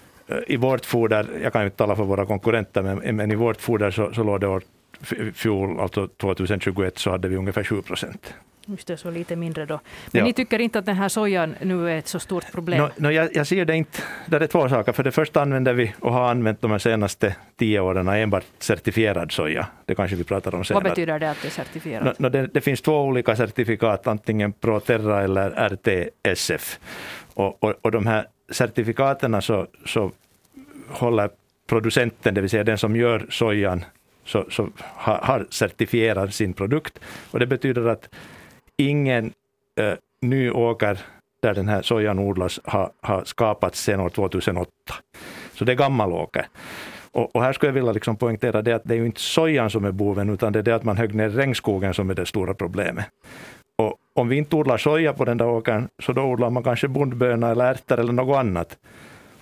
i 0.47 0.57
vårt 0.57 0.85
foder, 0.85 1.27
jag 1.43 1.53
kan 1.53 1.61
ju 1.61 1.65
inte 1.65 1.77
tala 1.77 1.95
för 1.95 2.03
våra 2.03 2.25
konkurrenter, 2.25 2.81
men, 2.81 3.15
men 3.15 3.31
i 3.31 3.35
vårt 3.35 3.61
foder 3.61 3.91
så, 3.91 4.13
så 4.13 4.23
låg 4.23 4.41
det 4.41 4.47
år 4.47 4.63
fjol, 5.33 5.79
alltså 5.79 6.07
2021, 6.07 6.97
så 6.97 7.11
hade 7.11 7.27
vi 7.27 7.35
ungefär 7.35 7.63
7 7.63 7.81
procent. 7.81 8.33
Just 8.69 8.87
det, 8.87 8.97
så 8.97 9.11
lite 9.11 9.35
mindre 9.35 9.65
då. 9.65 9.79
Men 10.11 10.19
Ja. 10.19 10.25
ni 10.25 10.33
tycker 10.33 10.59
inte 10.59 10.79
att 10.79 10.85
den 10.85 10.95
här 10.95 11.09
sojan 11.09 11.55
nu 11.61 11.89
är 11.91 11.97
ett 11.97 12.07
så 12.07 12.19
stort 12.19 12.51
problem? 12.51 12.79
No, 12.83 12.89
no, 12.97 13.11
jag, 13.11 13.29
jag 13.35 13.47
ser 13.47 13.65
det 13.65 13.75
inte. 13.75 13.99
Det 14.25 14.37
är 14.37 14.47
två 14.47 14.69
saker. 14.69 14.91
För 14.91 15.03
det 15.03 15.11
första 15.11 15.41
använder 15.41 15.73
vi 15.73 15.93
och 15.99 16.13
har 16.13 16.29
använt 16.29 16.61
de 16.61 16.79
senaste 16.79 17.35
tio 17.57 17.79
åren 17.79 18.07
enbart 18.07 18.43
certifierad 18.59 19.31
soja. 19.31 19.67
Det 19.85 19.95
kanske 19.95 20.15
vi 20.15 20.23
pratar 20.23 20.55
om 20.55 20.63
senare. 20.65 20.83
Vad 20.83 20.91
betyder 20.91 21.19
det 21.19 21.29
att 21.31 21.41
det 21.41 21.47
är 21.47 21.51
certifierat? 21.51 22.19
No, 22.19 22.23
no, 22.25 22.29
det, 22.29 22.47
det 22.53 22.61
finns 22.61 22.81
två 22.81 23.01
olika 23.01 23.35
certifikat, 23.35 24.07
antingen 24.07 24.53
Proterra 24.53 25.21
eller 25.23 25.51
RTSF. 25.51 26.79
Och, 27.33 27.63
och, 27.63 27.73
och 27.81 27.91
de 27.91 28.07
här 28.07 28.25
certifikaten 28.51 29.41
så, 29.41 29.67
så 29.85 30.11
håller 30.89 31.29
producenten, 31.67 32.33
det 32.33 32.41
vill 32.41 32.49
säga 32.49 32.63
den 32.63 32.77
som 32.77 32.95
gör 32.95 33.25
sojan, 33.29 33.85
så, 34.25 34.45
så 34.49 34.69
har, 34.79 35.17
har 35.17 35.47
certifierat 35.49 36.33
sin 36.33 36.53
produkt. 36.53 36.99
Och 37.31 37.39
det 37.39 37.45
betyder 37.47 37.87
att 37.87 38.09
ingen 38.79 39.33
äh, 39.75 39.93
ny 40.21 40.49
åker 40.51 40.99
där 41.41 41.53
den 41.53 41.69
här 41.69 41.81
sojan 41.81 42.19
odlas 42.19 42.59
har, 42.63 42.91
har 43.01 43.23
skapats 43.25 43.83
sedan 43.83 43.99
år 43.99 44.09
2008. 44.09 44.71
Så 45.53 45.65
det 45.65 45.71
är 45.71 45.75
gammal 45.75 46.13
åker. 46.13 46.47
Och, 47.11 47.35
och 47.35 47.43
här 47.43 47.53
skulle 47.53 47.67
jag 47.67 47.73
vilja 47.73 47.91
liksom 47.91 48.15
poängtera 48.15 48.61
det 48.61 48.73
att 48.73 48.83
det 48.85 48.93
är 48.93 48.97
ju 48.97 49.05
inte 49.05 49.21
sojan 49.21 49.69
som 49.69 49.85
är 49.85 49.91
boven, 49.91 50.29
utan 50.29 50.53
det 50.53 50.59
är 50.59 50.63
det 50.63 50.75
att 50.75 50.83
man 50.83 50.97
högg 50.97 51.15
ner 51.15 51.29
regnskogen 51.29 51.93
som 51.93 52.09
är 52.09 52.13
det 52.13 52.25
stora 52.25 52.53
problemet. 52.53 53.05
Och 53.75 53.95
om 54.13 54.29
vi 54.29 54.35
inte 54.35 54.55
odlar 54.55 54.77
soja 54.77 55.13
på 55.13 55.25
den 55.25 55.37
där 55.37 55.47
åkern, 55.47 55.87
så 55.99 56.13
då 56.13 56.21
odlar 56.21 56.49
man 56.49 56.63
kanske 56.63 56.87
bondböna 56.87 57.51
eller 57.51 57.65
ärtor 57.65 57.99
eller 57.99 58.13
något 58.13 58.37
annat. 58.37 58.77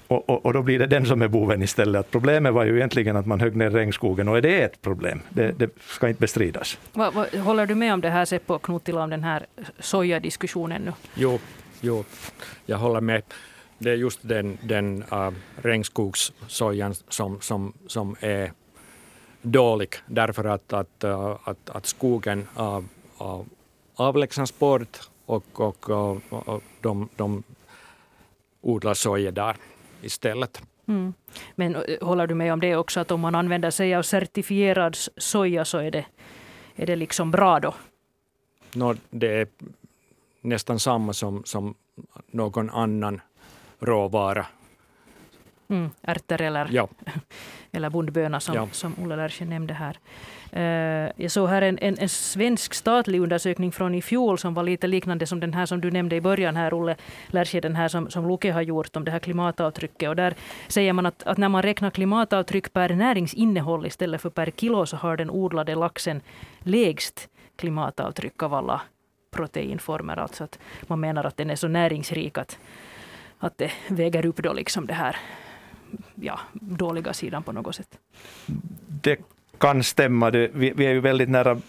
Och, 0.07 0.29
och, 0.29 0.45
och 0.45 0.53
då 0.53 0.61
blir 0.61 0.79
det 0.79 0.87
den 0.87 1.05
som 1.05 1.21
är 1.21 1.27
boven 1.27 1.63
istället. 1.63 1.99
Att 1.99 2.11
problemet 2.11 2.53
var 2.53 2.65
ju 2.65 2.75
egentligen 2.75 3.15
att 3.15 3.25
man 3.25 3.39
högg 3.39 3.55
ner 3.55 3.69
regnskogen, 3.69 4.27
och 4.27 4.41
det 4.41 4.61
är 4.61 4.65
ett 4.65 4.81
problem. 4.81 5.21
Det, 5.29 5.51
det 5.51 5.69
ska 5.87 6.07
inte 6.09 6.19
bestridas. 6.21 6.77
Vad- 6.93 7.13
vad- 7.13 7.33
håller 7.35 7.65
du 7.65 7.75
med 7.75 7.93
om 7.93 8.01
det 8.01 8.09
här 8.09 8.25
Seppo 8.25 8.53
och 8.53 8.61
Knuttila 8.61 9.03
om 9.03 9.09
den 9.09 9.23
här 9.23 9.45
sojadiskussionen 9.79 10.81
nu? 10.81 10.93
Jo, 11.15 11.39
jo, 11.81 12.03
jag 12.65 12.77
håller 12.77 13.01
med. 13.01 13.21
Det 13.79 13.89
är 13.89 13.95
just 13.95 14.19
den, 14.21 14.57
den 14.61 15.03
uh, 15.13 15.29
regnskogssojan 15.55 16.93
som, 17.09 17.41
som, 17.41 17.73
som 17.87 18.15
är 18.19 18.51
dålig 19.41 19.89
därför 20.05 20.45
att, 20.45 20.73
att, 20.73 21.03
uh, 21.03 21.35
att, 21.43 21.69
att 21.69 21.85
skogen 21.85 22.47
uh, 22.59 22.77
uh, 23.21 23.41
avlägsnas 23.95 24.59
bort 24.59 24.97
och, 25.25 25.45
och, 25.53 25.89
och, 25.89 26.17
och 26.29 26.63
de, 26.81 27.09
de 27.15 27.43
odlar 28.61 28.93
soja 28.93 29.31
där 29.31 29.55
istället. 30.01 30.61
Mm. 30.87 31.13
Men 31.55 31.75
eh, 31.75 31.81
håller 32.01 32.27
du 32.27 32.35
med 32.35 32.53
om 32.53 32.59
det 32.59 32.75
också 32.75 32.99
att 32.99 33.11
om 33.11 33.19
man 33.19 33.35
använder 33.35 33.71
sig 33.71 33.95
av 33.95 34.03
certifierad 34.03 34.97
soja 35.17 35.65
så 35.65 35.77
är 35.77 35.91
det, 35.91 36.05
är 36.75 36.85
det 36.85 36.95
liksom 36.95 37.31
bra 37.31 37.59
då? 37.59 37.75
Nå, 38.73 38.95
det 39.09 39.41
är 39.41 39.47
nästan 40.41 40.79
samma 40.79 41.13
som, 41.13 41.43
som 41.45 41.75
någon 42.31 42.69
annan 42.69 43.21
råvara. 43.79 44.45
Mm. 45.69 45.89
Ärtor 46.01 46.41
eller, 46.41 46.67
Ja, 46.71 46.87
eller 47.71 47.89
bondböna 47.89 48.39
som, 48.39 48.55
Ja. 48.55 48.67
som 48.71 48.95
Olle 49.03 49.15
Lerche 49.15 49.45
nämnde 49.45 49.73
här. 49.73 49.97
Eh, 50.51 51.11
jag 51.15 51.31
såg 51.31 51.49
här 51.49 51.61
en, 51.61 51.77
en, 51.81 51.97
en 51.99 52.09
svensk 52.09 52.73
statlig 52.73 53.21
undersökning 53.21 53.71
från 53.71 53.95
i 53.95 54.01
fjol 54.01 54.37
som 54.37 54.53
var 54.53 54.63
lite 54.63 54.87
liknande 54.87 55.25
som 55.27 55.39
den 55.39 55.53
här 55.53 55.65
som 55.65 55.81
du 55.81 55.91
nämnde 55.91 56.15
i 56.15 56.21
början 56.21 56.55
här 56.55 56.73
Olle 56.73 56.95
Lerche, 57.27 57.61
den 57.61 57.75
här 57.75 57.87
som, 57.87 58.09
som 58.09 58.27
Luke 58.27 58.51
har 58.51 58.61
gjort 58.61 58.95
om 58.95 59.03
det 59.03 59.11
här 59.11 59.19
klimatavtrycket. 59.19 60.09
Och 60.09 60.15
där 60.15 60.35
säger 60.67 60.93
man 60.93 61.05
att, 61.05 61.23
att 61.23 61.37
när 61.37 61.49
man 61.49 61.61
räknar 61.63 61.89
klimatavtryck 61.89 62.73
per 62.73 62.89
näringsinnehåll 62.89 63.85
istället 63.85 64.21
för 64.21 64.29
per 64.29 64.51
kilo 64.51 64.85
så 64.85 64.97
har 64.97 65.17
den 65.17 65.29
odlade 65.29 65.75
laxen 65.75 66.21
lägst 66.59 67.29
klimatavtryck 67.55 68.43
av 68.43 68.53
alla 68.53 68.81
proteinformer. 69.31 70.17
Alltså 70.17 70.43
att 70.43 70.59
man 70.87 70.99
menar 70.99 71.23
att 71.23 71.37
den 71.37 71.49
är 71.49 71.55
så 71.55 71.67
näringsrik 71.67 72.37
att, 72.37 72.57
att 73.39 73.57
det 73.57 73.71
väger 73.87 74.25
upp 74.25 74.37
då 74.37 74.53
liksom 74.53 74.87
det 74.87 74.93
här 74.93 75.15
ja, 76.15 76.39
dåliga 76.53 77.13
sidan 77.13 77.43
på 77.43 77.51
något 77.51 77.75
sätt. 77.75 77.99
Det 79.01 79.19
kan 79.57 79.83
stämma. 79.83 80.29
Vi, 80.29 80.73
vi 80.75 80.85
är 80.85 80.93
ju 80.93 80.99
väldigt 80.99 81.29
nära 81.29 81.61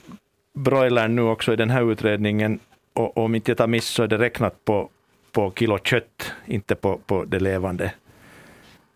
broilern 0.54 1.16
nu 1.16 1.22
också 1.22 1.52
i 1.52 1.56
den 1.56 1.70
här 1.70 1.92
utredningen. 1.92 2.58
Och 2.92 3.16
om 3.16 3.34
inte 3.34 3.50
jag 3.50 3.58
tar 3.58 3.66
miss 3.66 3.86
så 3.86 4.02
är 4.02 4.06
det 4.08 4.18
räknat 4.18 4.64
på, 4.64 4.88
på 5.32 5.52
kilo 5.56 5.78
kött, 5.78 6.32
inte 6.46 6.74
på, 6.74 6.98
på 7.06 7.24
det 7.24 7.40
levande, 7.40 7.92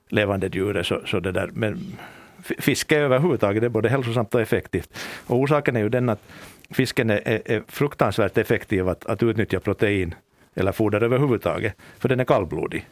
levande 0.09 0.51
djuret. 0.53 0.87
Så, 0.87 1.01
så 1.07 1.21
det 1.21 1.33
där. 1.33 1.51
Men 1.53 1.97
fiske 2.43 2.99
överhuvudtaget 2.99 3.63
är 3.63 3.69
både 3.69 3.89
hälsosamt 3.89 4.35
och 4.35 4.41
effektivt. 4.41 4.99
Och 5.27 5.37
orsaken 5.37 5.77
är 5.77 5.81
ju 5.81 5.89
den 5.89 6.09
att 6.09 6.23
fisken 6.71 7.11
är, 7.11 7.23
är, 7.25 7.43
är 7.45 7.63
fruktansvärt 7.69 8.39
effektiv 8.39 8.89
att, 8.89 9.07
att 9.07 9.23
utnyttja 9.23 9.61
protein 9.61 10.15
eller 10.55 10.73
foder 10.73 11.03
överhuvudtaget, 11.03 11.77
för 11.99 12.09
den 12.09 12.21
är 12.21 12.25
kallblodig. 12.25 12.87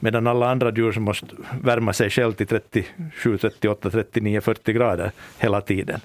Medan 0.00 0.26
alla 0.26 0.50
andra 0.50 0.72
djur 0.72 0.92
som 0.92 1.02
måste 1.02 1.26
värma 1.62 1.92
sig 1.92 2.10
själv 2.10 2.32
till 2.32 2.46
37, 2.46 3.38
38, 3.38 3.90
39, 3.90 4.40
40 4.40 4.72
grader 4.72 5.12
hela 5.38 5.60
tiden. 5.60 6.00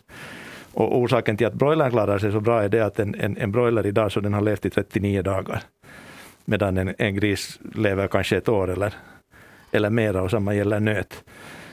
Och 0.74 0.98
orsaken 0.98 1.38
till 1.38 1.48
att 1.48 1.54
broilern 1.54 1.92
klarar 1.92 2.20
sig 2.20 2.32
så 2.32 2.40
bra 2.40 2.64
är 2.64 2.70
det 2.70 2.86
att 2.86 3.00
en, 3.00 3.16
en, 3.16 3.38
en 3.38 3.52
broiler 3.52 3.86
idag 3.86 4.12
så 4.12 4.20
den 4.20 4.34
har 4.34 4.42
levt 4.42 4.66
i 4.66 4.70
39 4.70 5.22
dagar. 5.22 5.62
Medan 6.46 6.78
en, 6.78 6.96
en 6.98 7.16
gris 7.16 7.60
lever 7.76 8.08
kanske 8.08 8.38
ett 8.38 8.50
år 8.50 8.70
eller, 8.70 8.94
eller 9.72 9.90
mera 9.90 10.22
och 10.22 10.32
samma 10.32 10.56
gäller 10.56 10.80
nöt. 10.80 11.24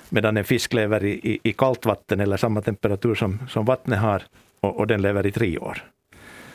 Medan 0.08 0.36
en 0.36 0.44
fisk 0.44 0.72
lever 0.72 1.04
i, 1.04 1.10
i, 1.10 1.38
i 1.42 1.52
kallt 1.52 1.86
vatten 1.86 2.20
eller 2.20 2.36
samma 2.36 2.62
temperatur 2.62 3.14
som, 3.14 3.38
som 3.48 3.64
vattnet 3.64 3.98
har 3.98 4.22
och, 4.60 4.76
och 4.76 4.86
den 4.86 5.02
lever 5.02 5.26
i 5.26 5.32
tre 5.32 5.58
år. 5.58 5.84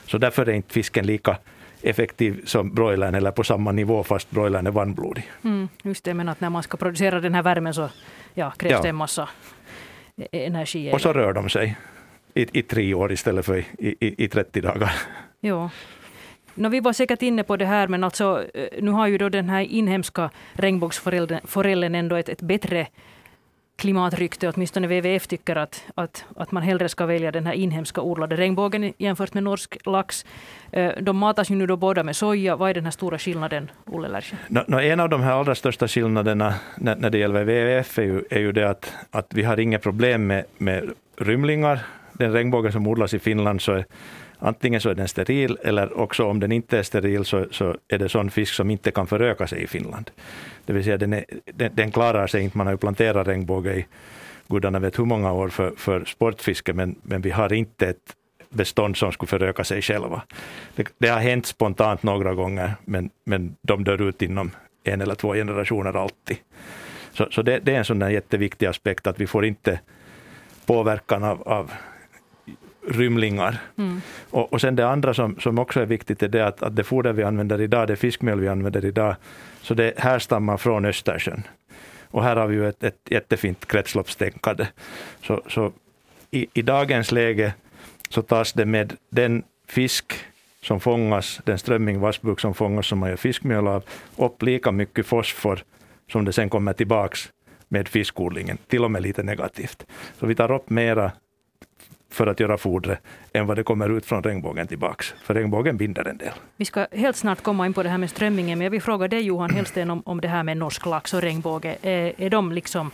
Så 0.05 0.17
därför 0.17 0.49
är 0.49 0.53
inte 0.53 0.73
fisken 0.73 1.05
lika 1.05 1.37
effektiv 1.83 2.45
som 2.45 2.73
broilern 2.73 3.15
eller 3.15 3.31
på 3.31 3.43
samma 3.43 3.71
nivå 3.71 4.03
fast 4.03 4.31
broilern 4.31 4.67
är 4.67 4.71
varmblodig. 4.71 5.31
Mm, 5.43 5.69
just 5.83 6.03
det, 6.03 6.13
men 6.13 6.29
att 6.29 6.41
när 6.41 6.49
man 6.49 6.63
ska 6.63 6.77
producera 6.77 7.19
den 7.19 7.35
här 7.35 7.43
värmen 7.43 7.73
så 7.73 7.89
ja, 8.33 8.51
krävs 8.51 8.71
Ja. 8.71 8.81
det 8.81 8.89
en 8.89 8.95
massa 8.95 9.29
e- 10.17 10.45
energi. 10.45 10.91
Och 10.93 11.01
så 11.01 11.13
rör 11.13 11.33
de 11.33 11.49
sig 11.49 11.77
i, 12.33 12.59
i 12.59 12.61
tre 12.61 12.93
år 12.93 13.11
istället 13.11 13.45
för 13.45 13.57
i, 13.57 13.65
i, 13.99 14.23
i 14.23 14.27
30 14.27 14.61
dagar. 14.61 14.91
Ja. 15.39 15.69
No, 16.53 16.67
vi 16.69 16.79
var 16.79 16.93
säkert 16.93 17.21
inne 17.21 17.43
på 17.43 17.57
det 17.57 17.65
här, 17.65 17.87
men 17.87 18.03
alltså, 18.03 18.45
eh, 18.53 18.83
nu 18.83 18.91
har 18.91 19.07
ju 19.07 19.17
då 19.17 19.29
den 19.29 19.49
här 19.49 19.61
inhemska 19.61 20.29
regnbågsforellen 20.53 21.95
ändå 21.95 22.15
ett, 22.15 22.29
ett 22.29 22.41
bättre 22.41 22.87
klimatrykte. 23.81 24.49
Åtminstone 24.49 24.87
WWF 24.87 25.27
tycker 25.27 25.55
att, 25.55 25.83
att, 25.95 26.25
att 26.35 26.51
man 26.51 26.63
hellre 26.63 26.89
ska 26.89 27.05
välja 27.05 27.31
den 27.31 27.45
här 27.45 27.53
inhemska 27.53 28.01
odlade 28.01 28.35
regnbågen 28.35 28.93
jämfört 28.97 29.33
med 29.33 29.43
norsk 29.43 29.77
lax. 29.85 30.25
Eh, 30.71 30.91
de 31.01 31.17
matas 31.17 31.51
ju 31.51 31.55
nu 31.55 31.67
då 31.67 31.77
båda 31.77 32.03
med 32.03 32.15
soja. 32.15 32.55
Vad 32.55 32.69
är 32.69 32.73
den 32.73 32.83
här 32.83 32.91
stora 32.91 33.19
skillnaden, 33.19 33.71
Olle 33.85 34.07
Lärsjö? 34.07 34.35
No, 34.47 34.59
no, 34.67 34.79
en 34.79 34.99
av 34.99 35.09
de 35.09 35.21
här 35.21 35.31
allra 35.31 35.55
största 35.55 35.87
skillnaderna 35.87 36.53
när, 36.77 36.95
när 36.95 37.09
det 37.09 37.17
gäller 37.17 37.43
WWF 37.43 37.99
är 37.99 38.03
ju, 38.03 38.23
är 38.29 38.39
ju 38.39 38.51
det 38.51 38.69
att, 38.69 38.93
att 39.11 39.33
vi 39.33 39.43
har 39.43 39.59
inga 39.59 39.79
problem 39.79 40.27
med, 40.27 40.45
med 40.57 40.93
rymlingar. 41.17 41.79
Den 42.13 42.33
regnbågen 42.33 42.71
som 42.71 42.87
odlas 42.87 43.13
i 43.13 43.19
Finland 43.19 43.61
så 43.61 43.71
är 43.71 43.85
antingen 44.41 44.81
så 44.81 44.89
är 44.89 44.95
den 44.95 45.07
steril 45.07 45.57
eller 45.63 45.97
också 45.99 46.25
om 46.25 46.39
den 46.39 46.51
inte 46.51 46.77
är 46.77 46.83
steril 46.83 47.25
så, 47.25 47.45
så 47.51 47.75
är 47.87 47.97
det 47.97 48.09
sån 48.09 48.31
fisk 48.31 48.53
som 48.53 48.71
inte 48.71 48.91
kan 48.91 49.07
föröka 49.07 49.47
sig 49.47 49.63
i 49.63 49.67
Finland. 49.67 50.11
Det 50.65 50.73
vill 50.73 50.83
säga 50.83 50.97
den, 50.97 51.13
är, 51.13 51.25
den, 51.45 51.71
den 51.75 51.91
klarar 51.91 52.27
sig 52.27 52.43
inte. 52.43 52.57
Man 52.57 52.67
har 52.67 52.73
ju 52.73 52.77
planterat 52.77 53.27
regnbåge 53.27 53.73
i 53.73 53.85
gudarna 54.47 54.79
vet 54.79 54.99
hur 54.99 55.05
många 55.05 55.31
år 55.31 55.49
för, 55.49 55.71
för 55.77 56.05
sportfiske 56.05 56.73
men, 56.73 56.95
men 57.01 57.21
vi 57.21 57.31
har 57.31 57.53
inte 57.53 57.87
ett 57.87 58.15
bestånd 58.49 58.97
som 58.97 59.11
skulle 59.11 59.27
föröka 59.27 59.63
sig 59.63 59.81
själva. 59.81 60.21
Det, 60.75 60.87
det 60.97 61.07
har 61.07 61.19
hänt 61.19 61.45
spontant 61.45 62.03
några 62.03 62.33
gånger 62.33 62.73
men, 62.85 63.09
men 63.23 63.55
de 63.61 63.83
dör 63.83 64.01
ut 64.01 64.21
inom 64.21 64.51
en 64.83 65.01
eller 65.01 65.15
två 65.15 65.33
generationer 65.33 65.93
alltid. 66.03 66.37
Så, 67.13 67.27
så 67.31 67.41
det, 67.41 67.59
det 67.59 67.73
är 67.73 67.77
en 67.77 67.85
sån 67.85 67.99
där 67.99 68.09
jätteviktig 68.09 68.65
aspekt 68.65 69.07
att 69.07 69.19
vi 69.19 69.27
får 69.27 69.45
inte 69.45 69.79
påverkan 70.65 71.23
av, 71.23 71.47
av 71.47 71.71
rymlingar. 72.87 73.57
Mm. 73.77 74.01
Och, 74.29 74.53
och 74.53 74.61
sen 74.61 74.75
det 74.75 74.87
andra 74.87 75.13
som, 75.13 75.39
som 75.39 75.59
också 75.59 75.79
är 75.79 75.85
viktigt 75.85 76.23
är 76.23 76.27
det 76.27 76.47
att, 76.47 76.63
att 76.63 76.75
det 76.75 76.83
foder 76.83 77.13
vi 77.13 77.23
använder 77.23 77.61
idag, 77.61 77.87
det 77.87 77.95
fiskmjöl 77.95 78.39
vi 78.39 78.47
använder 78.47 78.85
idag, 78.85 79.15
så 79.61 79.73
det 79.73 79.93
härstammar 79.97 80.57
från 80.57 80.85
Östersjön. 80.85 81.43
Och 82.11 82.23
här 82.23 82.35
har 82.35 82.47
vi 82.47 82.55
ju 82.55 82.69
ett, 82.69 82.83
ett 82.83 82.99
jättefint 83.09 83.65
kretsloppstänkande. 83.65 84.67
Så, 85.23 85.41
så 85.47 85.71
i, 86.31 86.47
i 86.53 86.61
dagens 86.61 87.11
läge 87.11 87.53
så 88.09 88.21
tas 88.21 88.53
det 88.53 88.65
med 88.65 88.93
den 89.09 89.43
fisk 89.67 90.13
som 90.61 90.79
fångas, 90.79 91.41
den 91.45 91.57
strömming, 91.57 91.99
vassbuk 91.99 92.39
som 92.39 92.53
fångas 92.53 92.87
som 92.87 92.99
man 92.99 93.09
gör 93.09 93.17
fiskmjöl 93.17 93.67
av, 93.67 93.83
upp 94.17 94.41
lika 94.41 94.71
mycket 94.71 95.05
fosfor 95.05 95.63
som 96.11 96.25
det 96.25 96.33
sen 96.33 96.49
kommer 96.49 96.73
tillbaks 96.73 97.31
med 97.67 97.87
fiskodlingen, 97.87 98.57
till 98.67 98.83
och 98.83 98.91
med 98.91 99.01
lite 99.01 99.23
negativt. 99.23 99.85
Så 100.19 100.25
vi 100.25 100.35
tar 100.35 100.51
upp 100.51 100.69
mera 100.69 101.11
för 102.11 102.27
att 102.27 102.39
göra 102.39 102.57
fodret 102.57 102.99
än 103.33 103.47
vad 103.47 103.57
det 103.57 103.63
kommer 103.63 103.97
ut 103.97 104.05
från 104.05 104.23
regnbågen 104.23 104.67
tillbaks. 104.67 105.13
För 105.23 105.33
regnbågen 105.33 105.77
binder 105.77 106.07
en 106.07 106.17
del. 106.17 106.33
Vi 106.55 106.65
ska 106.65 106.87
helt 106.91 107.17
snart 107.17 107.41
komma 107.41 107.65
in 107.65 107.73
på 107.73 107.83
det 107.83 107.89
här 107.89 107.97
med 107.97 108.09
strömmingen, 108.09 108.57
men 108.57 108.65
jag 108.65 108.71
vill 108.71 108.81
fråga 108.81 109.07
dig 109.07 109.21
Johan 109.21 109.49
Hellsten 109.49 109.89
om, 109.89 110.01
om 110.05 110.21
det 110.21 110.27
här 110.27 110.43
med 110.43 110.57
norsk 110.57 110.85
lax 110.85 111.13
och 111.13 111.21
regnbåge. 111.21 111.77
Är, 111.81 112.13
är 112.17 112.29
de 112.29 112.51
liksom, 112.51 112.91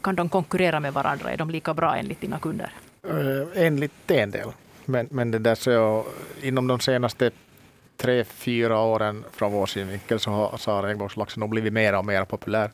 kan 0.00 0.16
de 0.16 0.28
konkurrera 0.28 0.80
med 0.80 0.92
varandra? 0.92 1.32
Är 1.32 1.36
de 1.36 1.50
lika 1.50 1.74
bra 1.74 1.96
enligt 1.96 2.20
dina 2.20 2.38
kunder? 2.38 2.70
Uh, 3.10 3.46
enligt 3.54 4.10
en 4.10 4.30
del. 4.30 4.48
Men, 4.84 5.08
men 5.10 5.30
det 5.30 5.38
där 5.38 5.54
så 5.54 6.04
inom 6.42 6.66
de 6.66 6.80
senaste 6.80 7.30
tre, 7.96 8.24
fyra 8.24 8.80
åren 8.80 9.24
från 9.32 9.52
vår 9.52 9.66
synvinkel 9.66 10.20
så 10.20 10.30
har, 10.30 10.56
så 10.56 10.70
har 10.70 10.82
regnbågslaxen 10.82 11.40
nog 11.40 11.50
blivit 11.50 11.72
mer 11.72 11.98
och 11.98 12.04
mer 12.04 12.24
populär. 12.24 12.70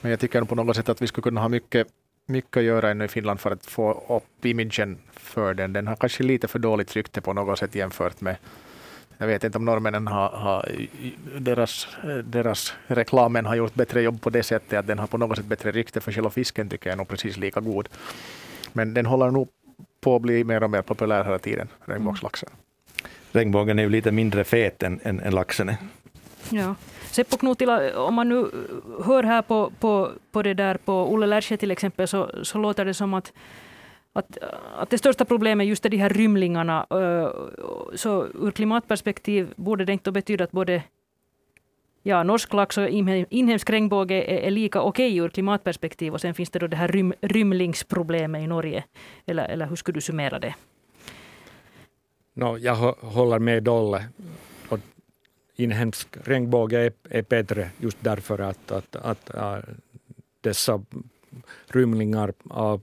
Men 0.00 0.10
jag 0.10 0.20
tycker 0.20 0.42
på 0.42 0.54
något 0.54 0.76
sätt 0.76 0.88
att 0.88 1.02
vi 1.02 1.06
skulle 1.06 1.22
kunna 1.22 1.40
ha 1.40 1.48
mycket, 1.48 1.86
mycket 2.26 2.56
att 2.56 2.62
göra 2.62 2.90
ännu 2.90 3.04
i 3.04 3.08
Finland 3.08 3.40
för 3.40 3.50
att 3.50 3.66
få 3.66 4.04
upp 4.08 4.44
imagen 4.44 4.98
för 5.12 5.54
den. 5.54 5.72
Den 5.72 5.86
har 5.86 5.96
kanske 5.96 6.22
lite 6.22 6.48
för 6.48 6.58
dåligt 6.58 6.96
rykte 6.96 7.20
på 7.20 7.32
något 7.32 7.58
sätt 7.58 7.74
jämfört 7.74 8.20
med 8.20 8.36
jag 9.18 9.26
vet 9.26 9.44
inte 9.44 9.58
om 9.58 9.64
norrmännen 9.64 10.06
har, 10.06 10.28
har 10.28 10.68
deras, 11.38 11.88
deras 12.24 12.74
reklamen 12.86 13.46
har 13.46 13.54
gjort 13.54 13.74
bättre 13.74 14.02
jobb 14.02 14.20
på 14.20 14.30
det 14.30 14.42
sättet 14.42 14.78
att 14.78 14.86
den 14.86 14.98
har 14.98 15.06
på 15.06 15.18
något 15.18 15.36
sätt 15.36 15.46
bättre 15.46 15.72
rykte 15.72 16.00
för 16.00 16.12
själva 16.12 16.30
fisken 16.30 16.68
tycker 16.68 16.90
jag 16.90 16.92
är 16.92 16.96
nog 16.96 17.08
precis 17.08 17.36
lika 17.36 17.60
god. 17.60 17.88
Men 18.72 18.94
den 18.94 19.06
håller 19.06 19.30
nog 19.30 19.48
på 20.00 20.16
att 20.16 20.22
bli 20.22 20.44
mer 20.44 20.62
och 20.62 20.70
mer 20.70 20.82
populär 20.82 21.24
hela 21.24 21.38
tiden, 21.38 21.68
regnbågslaxen. 21.84 22.48
Mm. 22.48 23.10
Regnbågen 23.32 23.78
är 23.78 23.82
ju 23.82 23.88
lite 23.88 24.12
mindre 24.12 24.44
fet 24.44 24.82
än, 24.82 25.00
än, 25.02 25.20
än 25.20 25.34
laxen 25.34 25.68
är. 25.68 25.76
Ja. 26.50 26.74
Seppo 27.14 27.36
Knutila, 27.36 27.98
om 27.98 28.14
man 28.14 28.28
nu 28.28 28.50
hör 29.04 29.22
här 29.22 29.42
på, 29.42 29.72
på, 29.80 30.10
på 30.32 30.42
det 30.42 30.54
där 30.54 30.76
på 30.76 30.92
Olle 30.92 31.26
Lärsjö 31.26 31.56
till 31.56 31.70
exempel 31.70 32.08
så, 32.08 32.30
så 32.42 32.58
låter 32.58 32.84
det 32.84 32.94
som 32.94 33.14
att 33.14 33.32
att, 34.12 34.38
att 34.76 34.90
det 34.90 34.98
största 34.98 35.24
problemet 35.24 35.66
just 35.66 35.84
är 35.84 35.90
de 35.90 35.96
här 35.96 36.08
rymlingarna. 36.08 36.86
Så 37.94 38.26
ur 38.26 38.50
klimatperspektiv 38.50 39.52
borde 39.56 39.84
det 39.84 39.92
inte 39.92 40.12
betyda 40.12 40.44
att 40.44 40.52
både 40.52 40.82
ja, 42.02 42.22
norsk 42.22 42.52
lax 42.52 42.78
och 42.78 42.88
inhemsk 43.30 43.70
regnbåge 43.70 44.14
är, 44.14 44.38
är 44.46 44.50
lika 44.50 44.80
okej 44.80 45.12
okay 45.12 45.24
ur 45.24 45.28
klimatperspektiv. 45.28 46.12
Och 46.12 46.20
sen 46.20 46.34
finns 46.34 46.50
det 46.50 46.58
då 46.58 46.66
det 46.66 46.76
här 46.76 46.88
rym, 46.88 47.14
rymlingsproblemet 47.20 48.42
i 48.42 48.46
Norge. 48.46 48.84
Eller, 49.26 49.44
eller 49.44 49.66
hur 49.66 49.76
skulle 49.76 49.96
du 49.96 50.00
summera 50.00 50.38
det? 50.38 50.54
No, 52.34 52.58
jag 52.58 52.74
håller 52.92 53.38
med 53.38 53.62
Dolle. 53.62 54.04
Inhemsk 55.56 56.08
regnbåge 56.24 56.78
är, 56.78 56.92
är 57.08 57.22
bättre 57.22 57.70
just 57.78 57.98
därför 58.00 58.38
att, 58.38 58.70
att, 58.70 58.96
att, 58.96 59.30
att 59.30 59.64
dessa 60.40 60.82
rymlingar 61.66 62.32
uh, 62.50 62.78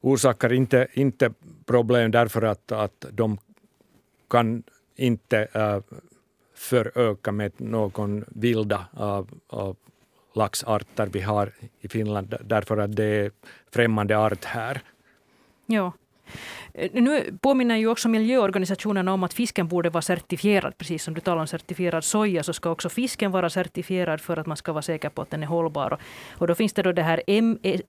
orsakar 0.00 0.52
inte, 0.52 0.86
inte 0.92 1.32
problem 1.66 2.10
därför 2.10 2.42
att, 2.42 2.72
att 2.72 3.06
de 3.10 3.38
kan 4.30 4.62
inte 4.96 5.48
äh, 5.52 5.80
föröka 6.54 7.32
med 7.32 7.52
någon 7.56 8.24
vilda 8.28 8.86
äh, 8.98 9.24
äh 9.52 9.74
laxarter 10.34 11.06
vi 11.06 11.20
har 11.20 11.52
i 11.80 11.88
Finland 11.88 12.34
därför 12.44 12.76
att 12.76 12.96
det 12.96 13.04
är 13.04 13.30
främmande 13.70 14.18
art 14.18 14.44
här. 14.44 14.80
Ja. 15.66 15.92
Eh, 16.74 16.90
nu 16.92 17.38
påminner 17.40 17.76
ju 17.76 17.88
också 17.88 18.08
miljöorganisationerna 18.08 19.12
om 19.12 19.22
att 19.22 19.34
fisken 19.34 19.68
borde 19.68 19.90
vara 19.90 20.02
certifierad. 20.02 20.78
Precis 20.78 21.04
som 21.04 21.14
du 21.14 21.20
talar 21.20 21.40
om 21.40 21.46
certifierad 21.46 22.04
soja 22.04 22.42
så 22.42 22.52
ska 22.52 22.70
också 22.70 22.88
fisken 22.88 23.30
vara 23.30 23.50
certifierad 23.50 24.20
för 24.20 24.36
att 24.36 24.46
man 24.46 24.56
ska 24.56 24.72
vara 24.72 24.82
säker 24.82 25.08
på 25.08 25.22
att 25.22 25.30
den 25.30 25.42
är 25.42 25.46
hållbar. 25.46 25.98
Och 26.38 26.46
då 26.46 26.54
finns 26.54 26.72
det 26.72 26.82
då 26.82 26.92
det 26.92 27.02
här 27.02 27.22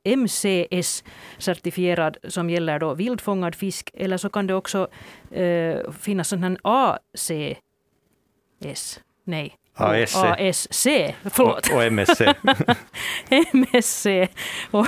MCS-certifierad 0.03 2.17
som 2.27 2.49
gäller 2.49 2.79
då 2.79 2.93
vildfångad 2.93 3.55
fisk. 3.55 3.91
Eller 3.93 4.17
så 4.17 4.29
kan 4.29 4.47
det 4.47 4.53
också 4.53 4.87
eh, 5.31 5.91
finnas 5.91 6.27
sån 6.27 6.43
här 6.43 6.57
ACS. 6.63 7.61
Nej, 9.25 9.57
ASC. 9.75 10.15
ASC, 10.15 10.87
förlåt. 11.23 11.69
Och, 11.69 11.75
och 11.75 11.83
MSC. 11.83 12.21
MSC 13.53 14.27
och 14.71 14.87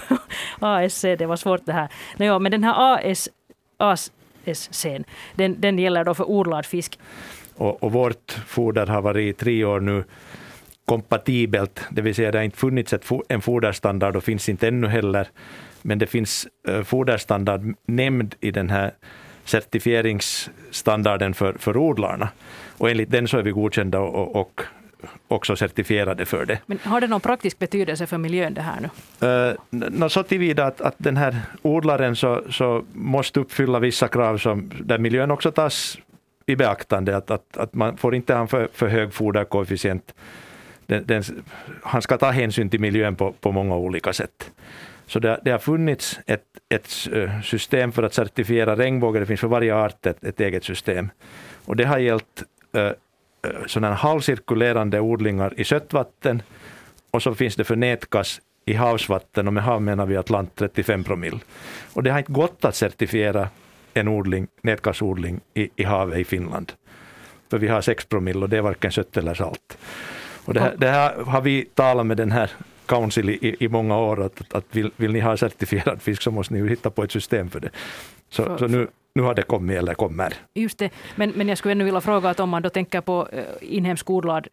ASC, 0.60 1.02
det 1.02 1.26
var 1.26 1.36
svårt 1.36 1.66
det 1.66 1.74
här. 1.74 1.90
Nå, 2.18 2.40
men 2.40 2.52
den 2.52 2.64
här 2.64 3.10
AS, 3.12 3.30
ASSCn. 3.78 5.04
den, 5.36 5.62
den 5.62 5.80
gäller 5.80 6.04
då 6.04 6.14
för 6.14 6.30
odlad 6.30 6.66
fisk. 6.66 7.00
Och, 7.56 7.84
och 7.84 7.92
vårt 7.92 8.32
foder 8.32 8.86
har 8.86 9.02
varit 9.02 9.36
i 9.36 9.38
tre 9.38 9.66
år 9.66 9.80
nu 9.80 10.04
kompatibelt, 10.86 11.82
det 11.90 12.02
vill 12.02 12.16
säga 12.16 12.32
det 12.32 12.38
har 12.38 12.44
inte 12.44 12.58
funnits 12.58 12.94
ett, 12.94 13.06
en 13.30 13.42
foderstandard 13.42 14.16
och 14.16 14.24
finns 14.24 14.50
inte 14.50 14.68
ännu 14.68 14.88
heller. 14.88 15.28
Men 15.82 16.00
det 16.00 16.08
finns 16.08 16.48
uh, 16.70 16.84
foderstandard 16.84 17.76
nämnd 17.88 18.36
i 18.40 18.52
den 18.52 18.70
här 18.70 18.92
certifieringsstandarden 19.44 21.34
för, 21.34 21.54
för 21.54 21.78
odlarna. 21.78 22.30
Och 22.78 22.90
enligt 22.90 23.12
den 23.12 23.28
så 23.28 23.38
är 23.38 23.44
vi 23.44 23.52
godkända 23.52 24.00
och, 24.00 24.36
och 24.36 24.62
också 25.28 25.56
certifierade 25.56 26.26
för 26.26 26.46
det. 26.46 26.60
Men 26.66 26.80
har 26.84 27.02
det 27.02 27.08
någon 27.08 27.22
praktisk 27.22 27.60
betydelse 27.60 28.08
för 28.08 28.18
miljön 28.18 28.54
det 28.54 28.62
här 28.62 28.80
nu? 28.82 28.90
Uh, 30.00 30.08
så 30.08 30.24
tillvida 30.24 30.66
att, 30.66 30.82
att 30.82 30.96
den 30.98 31.18
här 31.18 31.42
odlaren 31.62 32.16
så, 32.16 32.44
så 32.50 32.86
måste 32.94 33.40
uppfylla 33.40 33.80
vissa 33.80 34.08
krav 34.08 34.38
som, 34.38 34.72
där 34.80 34.98
miljön 34.98 35.32
också 35.32 35.52
tas 35.52 35.98
i 36.46 36.56
beaktande. 36.56 37.18
Att, 37.18 37.32
att, 37.32 37.58
att 37.58 37.74
man 37.74 37.98
får 37.98 38.16
inte 38.16 38.34
ha 38.34 38.48
för, 38.48 38.70
för 38.74 38.88
hög 38.88 39.14
foderkoefficient. 39.14 40.14
Den, 40.86 41.06
den, 41.06 41.24
han 41.84 42.02
ska 42.02 42.18
ta 42.18 42.32
hänsyn 42.32 42.70
till 42.70 42.80
miljön 42.80 43.16
på, 43.16 43.32
på 43.32 43.52
många 43.52 43.76
olika 43.76 44.14
sätt. 44.14 44.52
Så 45.08 45.20
det, 45.20 45.40
det 45.44 45.52
har 45.52 45.60
funnits 45.60 46.20
ett, 46.26 46.44
ett 46.70 46.88
system 47.44 47.92
för 47.92 48.04
att 48.04 48.14
certifiera 48.14 48.76
regnbåge. 48.76 49.20
Det 49.20 49.26
finns 49.26 49.40
för 49.40 49.48
varje 49.48 49.76
art 49.76 50.06
ett, 50.06 50.24
ett 50.24 50.40
eget 50.40 50.64
system. 50.64 51.10
Och 51.66 51.76
det 51.76 51.84
har 51.84 51.98
gällt 51.98 52.44
uh, 52.78 52.92
sådana 53.68 53.96
halvcirkulerande 53.96 55.00
odlingar 55.00 55.54
i 55.58 55.64
sötvatten 55.64 56.42
och 57.12 57.24
så 57.24 57.36
finns 57.36 57.56
det 57.56 57.64
för 57.64 57.76
nätkass 57.76 58.42
i 58.66 58.74
havsvatten 58.74 59.48
och 59.48 59.54
med 59.54 59.64
hav 59.64 59.82
menar 59.82 60.06
vi 60.06 60.18
Atlant 60.18 60.56
35 60.56 61.04
promille. 61.04 61.40
Och 61.94 62.04
det 62.04 62.12
har 62.12 62.20
inte 62.20 62.32
gått 62.32 62.66
att 62.66 62.76
certifiera 62.76 63.50
en 63.94 64.08
odling, 64.08 64.48
nätkasodling 64.62 65.42
i, 65.54 65.70
i 65.76 65.84
havet 65.84 66.20
i 66.20 66.24
Finland. 66.24 66.74
För 67.50 67.58
vi 67.58 67.68
har 67.68 67.82
6 67.82 68.06
promille 68.06 68.40
och 68.40 68.50
det 68.50 68.58
är 68.58 68.62
varken 68.62 68.92
sött 68.92 69.18
eller 69.18 69.34
salt. 69.34 69.78
Och 70.46 70.54
det, 70.54 70.60
här, 70.60 70.76
det 70.78 70.88
här 70.88 71.24
har 71.24 71.42
vi 71.42 71.66
talat 71.74 72.06
med 72.06 72.18
den 72.18 72.32
här 72.32 72.52
Council 72.86 73.30
i, 73.30 73.56
i 73.60 73.68
många 73.68 73.98
år 73.98 74.24
att, 74.24 74.54
att 74.54 74.66
vill, 74.72 74.92
vill 74.96 75.12
ni 75.12 75.20
ha 75.20 75.38
certifierad 75.38 76.02
fisk 76.02 76.22
så 76.22 76.32
måste 76.32 76.54
ni 76.54 76.60
ju 76.60 76.70
hitta 76.70 76.90
på 76.90 77.04
ett 77.04 77.12
system 77.12 77.50
för 77.50 77.60
det. 77.60 77.70
Så, 78.30 78.44
för, 78.44 78.58
så 78.58 78.68
nu, 78.68 78.88
nu 79.16 79.22
har 79.22 79.34
det 79.34 79.42
kommit 79.42 79.78
eller 79.78 79.94
kommer. 79.94 80.34
Just 80.54 80.78
det, 80.78 80.90
men, 81.16 81.30
men 81.36 81.48
jag 81.48 81.58
skulle 81.58 81.72
ännu 81.72 81.84
vilja 81.84 82.02
fråga 82.02 82.30
att 82.30 82.40
om 82.40 82.50
man 82.50 82.62
då 82.62 82.70
tänker 82.70 83.02
på 83.02 83.28
uh, 83.34 83.40
inhemsk 83.62 84.10
odlad 84.10 84.48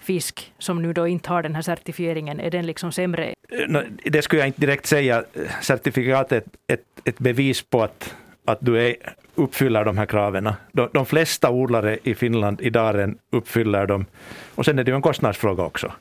fisk 0.00 0.52
som 0.58 0.82
nu 0.82 0.92
då 0.92 1.06
inte 1.06 1.28
har 1.28 1.42
den 1.42 1.54
här 1.54 1.62
certifieringen, 1.62 2.40
är 2.40 2.50
den 2.50 2.66
liksom 2.66 2.92
sämre? 2.92 3.34
No, 3.68 3.82
det 4.04 4.22
skulle 4.22 4.40
jag 4.40 4.48
inte 4.48 4.60
direkt 4.60 4.86
säga. 4.86 5.24
Certifikatet 5.62 6.44
är 6.66 6.74
ett, 6.74 6.84
ett 7.04 7.18
bevis 7.18 7.62
på 7.62 7.82
att, 7.82 8.14
att 8.44 8.58
du 8.60 8.82
är, 8.86 8.96
uppfyller 9.34 9.84
de 9.84 9.98
här 9.98 10.06
kraven. 10.06 10.52
De, 10.72 10.88
de 10.92 11.06
flesta 11.06 11.50
odlare 11.50 11.98
i 12.02 12.14
Finland 12.14 12.60
idag 12.60 13.14
uppfyller 13.32 13.86
dem. 13.86 14.06
Och 14.54 14.64
sen 14.64 14.78
är 14.78 14.84
det 14.84 14.90
ju 14.90 14.96
en 14.96 15.02
kostnadsfråga 15.02 15.62
också. 15.62 15.92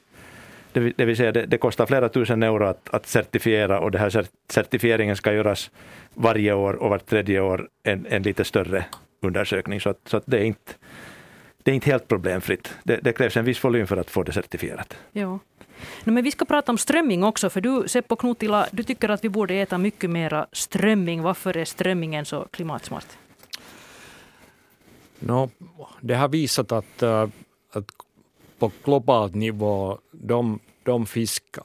Det, 0.75 0.93
det 0.95 1.05
vill 1.05 1.17
säga 1.17 1.31
det, 1.31 1.45
det, 1.45 1.57
kostar 1.57 1.85
flera 1.85 2.09
tusen 2.09 2.43
euro 2.43 2.65
att, 2.65 2.89
att 2.89 3.07
certifiera 3.07 3.79
och 3.79 3.91
den 3.91 4.01
här 4.01 4.25
certifieringen 4.49 5.15
ska 5.15 5.33
göras 5.33 5.71
varje 6.13 6.53
år 6.53 6.73
och 6.73 6.89
vart 6.89 7.05
tredje 7.05 7.39
år 7.39 7.69
en, 7.83 8.05
en 8.09 8.23
lite 8.23 8.43
större 8.43 8.85
undersökning. 9.21 9.81
Så, 9.81 9.89
att, 9.89 9.99
så 10.05 10.17
att 10.17 10.23
det, 10.25 10.38
är 10.38 10.43
inte, 10.43 10.71
det 11.63 11.71
är 11.71 11.75
inte 11.75 11.91
helt 11.91 12.07
problemfritt. 12.07 12.73
Det, 12.83 12.97
det 12.97 13.13
krävs 13.13 13.38
en 13.38 13.45
viss 13.45 13.63
volym 13.63 13.88
för 13.88 13.97
att 13.97 14.09
få 14.09 14.23
det 14.23 14.31
certifierat. 14.31 14.97
Ja. 15.11 15.39
No, 16.03 16.11
men 16.11 16.23
vi 16.23 16.31
ska 16.31 16.45
prata 16.45 16.71
om 16.71 16.77
strömming 16.77 17.23
också, 17.23 17.49
för 17.49 17.61
du 17.61 17.88
Seppo 17.88 18.15
Knutila, 18.15 18.67
du 18.71 18.83
tycker 18.83 19.09
att 19.09 19.23
vi 19.23 19.29
borde 19.29 19.53
äta 19.53 19.77
mycket 19.77 20.09
mera 20.09 20.47
strömming. 20.51 21.21
Varför 21.21 21.57
är 21.57 21.65
strömmingen 21.65 22.25
så 22.25 22.47
klimatsmart? 22.51 23.07
No, 25.19 25.49
det 26.01 26.15
har 26.15 26.27
visat 26.27 26.71
att, 26.71 27.03
uh, 27.03 27.27
att 27.71 27.91
på 28.59 28.71
global 28.83 29.35
nivå, 29.35 29.97
de, 30.11 30.59
de 30.86 31.06
fisk, 31.06 31.58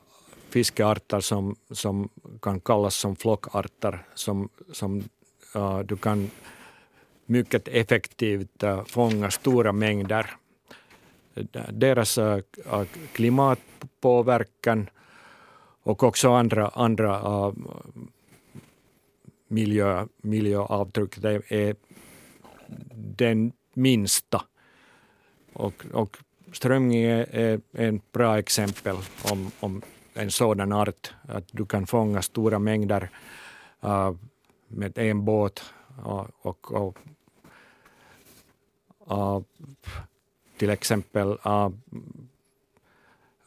fiskearter 0.51 1.21
som, 1.21 1.57
som 1.71 2.09
kan 2.43 2.61
kallas 2.61 2.95
som 2.95 3.17
flockarter, 3.17 4.07
som, 4.15 4.49
som 4.73 5.05
uh, 5.57 5.79
du 5.79 5.97
kan 5.97 6.31
mycket 7.27 7.69
effektivt 7.69 8.63
uh, 8.63 8.85
fånga 8.85 9.31
stora 9.31 9.73
mängder. 9.73 10.31
Deras 11.71 12.19
uh, 12.19 12.39
klimatpåverkan 13.13 14.91
och 15.83 16.03
också 16.03 16.33
andra, 16.33 16.69
andra 16.69 17.21
uh, 17.21 17.55
miljö, 19.49 20.07
miljöavtryck 20.23 21.17
det 21.17 21.43
är 21.49 21.77
den 22.95 23.53
minsta. 23.75 24.45
Och, 25.53 25.85
och 25.93 26.17
strömming 26.53 27.05
är, 27.05 27.27
är 27.33 27.61
ett 27.73 28.13
bra 28.13 28.39
exempel 28.39 28.97
om, 29.23 29.51
om 29.61 29.83
en 30.15 30.31
sådan 30.31 30.73
art, 30.73 31.15
att 31.29 31.45
du 31.51 31.67
kan 31.67 31.87
fånga 31.87 32.23
stora 32.23 32.59
mängder 32.59 33.11
uh, 33.85 34.13
med 34.69 34.99
en 34.99 35.25
båt 35.25 35.65
och, 36.03 36.27
och, 36.43 36.73
och 36.73 36.99
uh, 39.11 39.41
till 40.57 40.71
exempel 40.71 41.29
uh, 41.29 41.71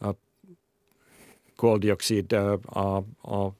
uh, 0.02 0.12
koldioxid 1.56 2.32
uh, 2.32 2.58
uh 3.26 3.50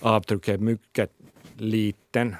avtryck 0.00 0.48
är 0.48 0.58
mycket 0.58 1.10
liten 1.56 2.36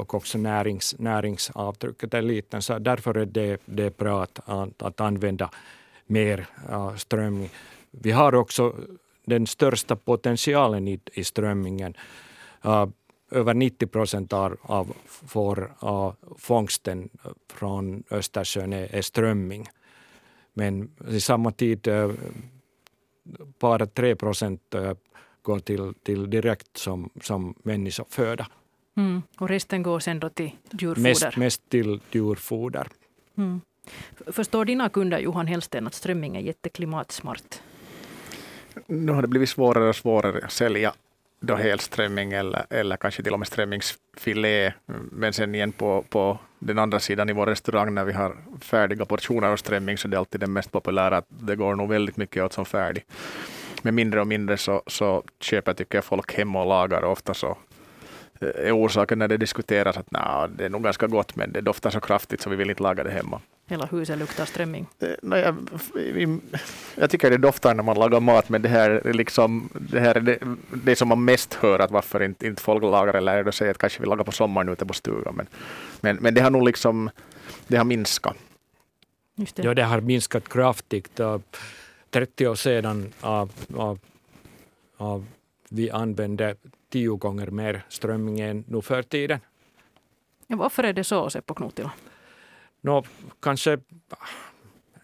och 0.00 0.14
också 0.14 0.38
närings, 0.38 0.94
näringsavtrycket 0.98 2.14
är 2.14 2.22
liten. 2.22 2.62
Så 2.62 2.78
därför 2.78 3.16
är 3.16 3.26
det, 3.26 3.60
det 3.64 3.84
är 3.84 3.90
bra 3.90 4.22
att, 4.22 4.82
att 4.82 5.00
använda 5.00 5.50
mer 6.06 6.46
uh, 6.70 6.96
strömming. 6.96 7.50
Vi 7.90 8.10
har 8.10 8.34
också 8.34 8.76
den 9.24 9.46
största 9.46 9.96
potentialen 9.96 10.88
i, 10.88 11.00
i 11.12 11.24
strömmingen. 11.24 11.94
Uh, 12.64 12.86
över 13.30 13.54
90 13.54 13.86
procent 13.86 14.32
av, 14.32 14.56
av 14.62 14.96
för, 15.06 15.72
uh, 15.84 16.12
fångsten 16.38 17.08
från 17.52 18.02
Östersjön 18.10 18.72
är, 18.72 18.94
är 18.94 19.02
strömming. 19.02 19.68
Men 20.52 20.90
i 21.08 21.20
samma 21.20 21.52
tid 21.52 21.88
uh, 21.88 22.12
bara 23.58 23.86
3 23.86 24.16
procent 24.16 24.74
eh, 24.74 24.92
går 25.42 25.58
till, 25.58 25.94
till 26.02 26.30
direkt 26.30 26.76
som, 26.76 27.10
som 27.20 27.54
människoföda. 27.62 28.46
Mm. 29.00 29.22
Och 29.38 29.48
resten 29.48 29.82
går 29.82 30.00
sen 30.00 30.20
då 30.20 30.28
till 30.28 30.50
djurfoder? 30.70 31.10
Mest, 31.10 31.36
mest 31.36 31.68
till 31.68 32.00
djurfoder. 32.10 32.86
Mm. 33.38 33.60
Förstår 34.26 34.64
dina 34.64 34.88
kunder, 34.88 35.18
Johan 35.18 35.46
Hellsten, 35.46 35.86
att 35.86 35.94
strömming 35.94 36.36
är 36.36 36.40
jätteklimatsmart? 36.40 37.60
Nu 38.86 39.12
har 39.12 39.22
det 39.22 39.28
blivit 39.28 39.48
svårare 39.48 39.88
och 39.88 39.96
svårare 39.96 40.44
att 40.44 40.52
sälja 40.52 40.94
då 41.40 41.56
helströmming 41.56 42.32
eller, 42.32 42.66
eller 42.70 42.96
kanske 42.96 43.22
till 43.22 43.32
och 43.32 43.38
med 43.38 43.48
strömmingsfilé. 43.48 44.72
Men 45.12 45.32
sen 45.32 45.54
igen 45.54 45.72
på, 45.72 46.04
på 46.08 46.38
den 46.58 46.78
andra 46.78 47.00
sidan 47.00 47.28
i 47.30 47.32
vår 47.32 47.46
restaurang 47.46 47.94
när 47.94 48.04
vi 48.04 48.12
har 48.12 48.36
färdiga 48.60 49.04
portioner 49.04 49.48
av 49.48 49.56
strömming 49.56 49.98
så 49.98 50.08
det 50.08 50.16
är 50.16 50.18
alltid 50.18 50.40
den 50.40 50.52
mest 50.52 50.72
populära. 50.72 51.16
Att 51.16 51.26
det 51.28 51.56
går 51.56 51.74
nog 51.74 51.88
väldigt 51.88 52.16
mycket 52.16 52.42
åt 52.42 52.52
som 52.52 52.64
färdig. 52.64 53.04
Men 53.82 53.94
mindre 53.94 54.20
och 54.20 54.26
mindre 54.26 54.56
så, 54.56 54.82
så 54.86 55.22
köper 55.40 55.74
tycker 55.74 55.98
jag 55.98 56.04
folk 56.04 56.34
hem 56.34 56.56
och 56.56 56.66
lagar 56.66 57.02
och 57.02 57.12
ofta 57.12 57.34
så 57.34 57.58
är 58.40 58.76
orsaken 58.76 59.18
när 59.18 59.28
det 59.28 59.36
diskuteras 59.36 59.96
att 59.96 60.10
nah, 60.10 60.48
det 60.48 60.64
är 60.64 60.68
nog 60.68 60.82
ganska 60.82 61.06
gott 61.06 61.36
men 61.36 61.52
det 61.52 61.60
doftar 61.60 61.90
så 61.90 62.00
kraftigt 62.00 62.40
så 62.40 62.50
vi 62.50 62.56
vill 62.56 62.70
inte 62.70 62.82
laga 62.82 63.04
det 63.04 63.10
hemma. 63.10 63.40
Hela 63.66 63.86
huset 63.86 64.18
luktar 64.18 64.44
strömming. 64.44 64.86
Eh, 64.98 65.08
no, 65.22 65.36
jag, 65.36 65.56
jag 66.94 67.10
tycker 67.10 67.30
det 67.30 67.36
doftar 67.36 67.74
när 67.74 67.82
man 67.82 67.98
lagar 67.98 68.20
mat 68.20 68.48
men 68.48 68.62
det 68.62 68.68
här 68.68 68.90
är 68.90 69.12
liksom 69.12 69.68
det 69.74 70.00
här 70.00 70.14
är 70.14 70.20
det, 70.20 70.38
det 70.84 70.96
som 70.96 71.08
man 71.08 71.24
mest 71.24 71.54
hör 71.54 71.78
att 71.78 71.90
varför 71.90 72.22
inte, 72.22 72.46
inte 72.46 72.62
folk 72.62 72.82
lagar 72.82 73.14
eller 73.14 73.44
då 73.44 73.52
säger 73.52 73.70
att 73.70 73.78
kanske 73.78 74.00
vi 74.00 74.06
lagar 74.06 74.24
på 74.24 74.32
sommaren 74.32 74.68
ute 74.68 74.86
på 74.86 74.94
stugan. 74.94 75.34
Men, 75.36 75.46
men, 76.00 76.16
men 76.16 76.34
det 76.34 76.40
har 76.40 76.50
nog 76.50 76.64
liksom 76.64 77.10
det 77.66 77.76
har 77.76 77.84
minskat. 77.84 78.36
Just 79.34 79.56
det. 79.56 79.62
Ja, 79.62 79.74
det 79.74 79.82
har 79.82 80.00
minskat 80.00 80.48
kraftigt. 80.48 81.20
30 82.10 82.46
år 82.46 82.54
sedan 82.54 83.12
av, 83.20 83.52
av, 83.76 83.98
av 84.96 85.26
vi 85.68 85.90
använde 85.90 86.56
tio 86.90 87.16
gånger 87.16 87.46
mer 87.46 87.84
strömming 87.88 88.40
än 88.40 88.64
nu 88.68 88.82
för 88.82 89.02
tiden. 89.02 89.40
Ja, 90.46 90.56
varför 90.56 90.84
är 90.84 90.92
det 90.92 91.04
så, 91.04 91.30
Seppo 91.30 91.54
Knutila? 91.54 91.92
No, 92.80 93.04
kanske 93.40 93.78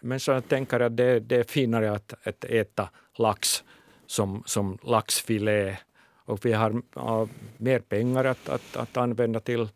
människorna 0.01 0.41
tänker 0.41 0.79
att 0.79 0.97
det, 0.97 1.19
det 1.19 1.35
är 1.35 1.43
finare 1.43 1.91
att, 1.91 2.13
att 2.27 2.43
äta 2.43 2.89
lax 3.17 3.63
som, 4.05 4.43
som 4.45 4.77
laxfilé. 4.83 5.77
Och 6.25 6.45
vi 6.45 6.53
har 6.53 6.71
uh, 6.97 7.29
mer 7.57 7.79
pengar 7.79 8.25
att, 8.25 8.49
att, 8.49 8.75
att 8.75 8.97
använda 8.97 9.39
till, 9.39 9.69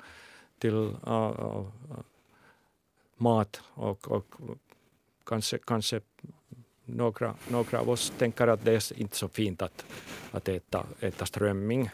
till 0.59 0.73
uh, 0.73 0.93
uh, 1.07 1.65
mat 3.17 3.61
och, 3.73 4.11
och 4.11 4.25
kanske, 5.25 5.57
kanske 5.57 6.01
några, 6.95 7.33
några 7.47 7.79
av 7.79 7.89
oss 7.89 8.13
tänker 8.17 8.47
att 8.47 8.65
det 8.65 8.71
är 8.71 8.99
inte 8.99 9.17
så 9.17 9.27
fint 9.27 9.61
att, 9.61 9.85
att 10.31 10.49
äta, 10.49 10.85
äta 10.99 11.25
strömming. 11.25 11.89